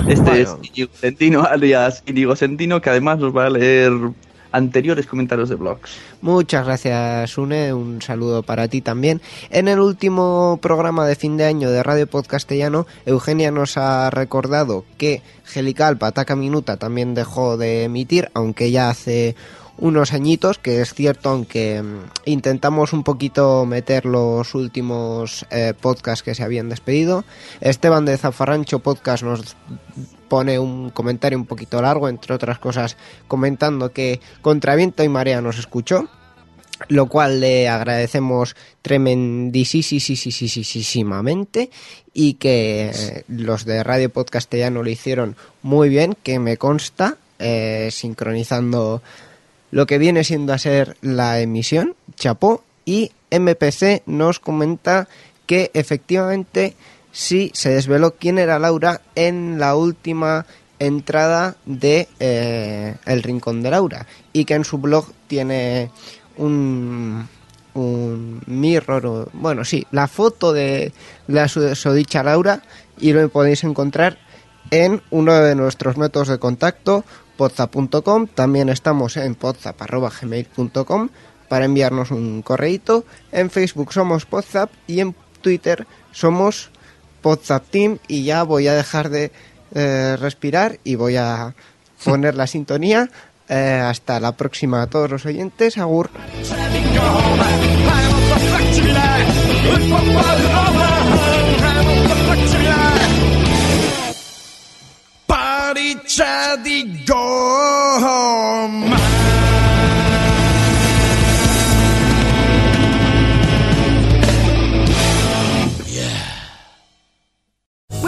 Este 0.08 0.42
es 0.42 0.54
Íñigo 0.62 0.92
Sentino, 0.94 1.44
alias 1.44 2.02
Íñigo 2.06 2.36
Sentino, 2.36 2.80
que 2.80 2.90
además 2.90 3.18
nos 3.18 3.34
va 3.34 3.46
a 3.46 3.50
leer 3.50 3.92
anteriores 4.54 5.06
comentarios 5.06 5.48
de 5.48 5.56
blogs. 5.56 5.98
Muchas 6.22 6.64
gracias, 6.64 7.30
Sune. 7.30 7.74
Un 7.74 8.00
saludo 8.00 8.42
para 8.42 8.68
ti 8.68 8.80
también. 8.80 9.20
En 9.50 9.68
el 9.68 9.80
último 9.80 10.58
programa 10.62 11.06
de 11.06 11.16
fin 11.16 11.36
de 11.36 11.44
año 11.44 11.70
de 11.70 11.82
Radio 11.82 12.06
Podcastellano, 12.06 12.86
Eugenia 13.04 13.50
nos 13.50 13.76
ha 13.76 14.08
recordado 14.10 14.84
que 14.96 15.22
Gelical 15.44 15.98
Pataca 15.98 16.36
Minuta 16.36 16.76
también 16.76 17.14
dejó 17.14 17.56
de 17.56 17.84
emitir, 17.84 18.30
aunque 18.32 18.70
ya 18.70 18.88
hace 18.88 19.34
unos 19.76 20.12
añitos, 20.12 20.58
que 20.58 20.80
es 20.80 20.94
cierto, 20.94 21.30
aunque 21.30 21.82
mm, 21.82 21.98
intentamos 22.26 22.92
un 22.92 23.02
poquito 23.02 23.66
meter 23.66 24.06
los 24.06 24.54
últimos 24.54 25.46
eh, 25.50 25.74
podcasts 25.78 26.22
que 26.22 26.34
se 26.34 26.44
habían 26.44 26.68
despedido. 26.68 27.24
Esteban 27.60 28.04
de 28.04 28.16
Zafarrancho 28.16 28.78
Podcast 28.78 29.24
nos 29.24 29.56
pone 30.28 30.58
un 30.58 30.90
comentario 30.90 31.38
un 31.38 31.46
poquito 31.46 31.80
largo, 31.80 32.08
entre 32.08 32.34
otras 32.34 32.58
cosas, 32.58 32.96
comentando 33.28 33.92
que 33.92 34.20
contra 34.42 34.74
viento 34.74 35.04
y 35.04 35.08
marea 35.08 35.40
nos 35.40 35.58
escuchó, 35.58 36.08
lo 36.88 37.06
cual 37.06 37.40
le 37.40 37.68
agradecemos 37.68 38.56
tremendísimamente 38.82 41.70
y 42.12 42.34
que 42.34 42.90
eh, 42.94 43.24
los 43.28 43.64
de 43.64 43.82
Radio 43.82 44.10
Podcastellano 44.10 44.82
lo 44.82 44.90
hicieron 44.90 45.36
muy 45.62 45.88
bien, 45.88 46.16
que 46.22 46.38
me 46.38 46.56
consta, 46.56 47.16
eh, 47.38 47.88
sincronizando 47.90 49.02
lo 49.70 49.86
que 49.86 49.98
viene 49.98 50.24
siendo 50.24 50.52
a 50.52 50.58
ser 50.58 50.96
la 51.00 51.40
emisión, 51.40 51.96
chapó, 52.16 52.62
y 52.84 53.12
MPC 53.30 54.02
nos 54.06 54.38
comenta 54.38 55.08
que 55.46 55.70
efectivamente 55.74 56.74
sí 57.14 57.50
se 57.54 57.70
desveló 57.70 58.16
quién 58.16 58.38
era 58.38 58.58
Laura 58.58 59.00
en 59.14 59.58
la 59.58 59.74
última 59.76 60.44
entrada 60.78 61.56
de 61.64 62.08
eh, 62.20 62.96
El 63.06 63.22
Rincón 63.22 63.62
de 63.62 63.70
Laura 63.70 64.06
y 64.34 64.44
que 64.44 64.54
en 64.54 64.64
su 64.64 64.76
blog 64.76 65.06
tiene 65.28 65.90
un 66.36 67.26
un 67.74 68.40
mirror, 68.46 69.06
o, 69.06 69.28
bueno, 69.32 69.64
sí, 69.64 69.86
la 69.90 70.08
foto 70.08 70.52
de 70.52 70.92
la 71.26 71.48
susodicha 71.48 72.22
Laura 72.22 72.62
y 72.98 73.12
lo 73.12 73.28
podéis 73.28 73.64
encontrar 73.64 74.18
en 74.70 75.02
uno 75.10 75.34
de 75.34 75.54
nuestros 75.54 75.96
métodos 75.96 76.28
de 76.28 76.38
contacto, 76.38 77.04
podzap.com. 77.36 78.28
También 78.28 78.68
estamos 78.68 79.16
en 79.16 79.34
podzap.gmail.com 79.34 81.08
para 81.48 81.64
enviarnos 81.64 82.10
un 82.10 82.42
correíto. 82.42 83.04
En 83.32 83.50
Facebook 83.50 83.92
somos 83.92 84.24
Podzap 84.24 84.70
y 84.86 85.00
en 85.00 85.14
Twitter 85.42 85.86
somos 86.12 86.70
Podzap 87.24 87.64
Team. 87.70 87.98
Y 88.06 88.24
ya 88.24 88.42
voy 88.42 88.68
a 88.68 88.74
dejar 88.74 89.08
de 89.08 89.32
eh, 89.74 90.16
respirar 90.20 90.78
y 90.84 90.94
voy 90.96 91.16
a 91.16 91.54
poner 92.04 92.34
la 92.34 92.46
sintonía. 92.46 93.08
Eh, 93.48 93.80
hasta 93.82 94.20
la 94.20 94.32
próxima 94.32 94.82
a 94.82 94.86
todos 94.86 95.10
los 95.10 95.24
oyentes. 95.24 95.78
Agur. 95.78 96.10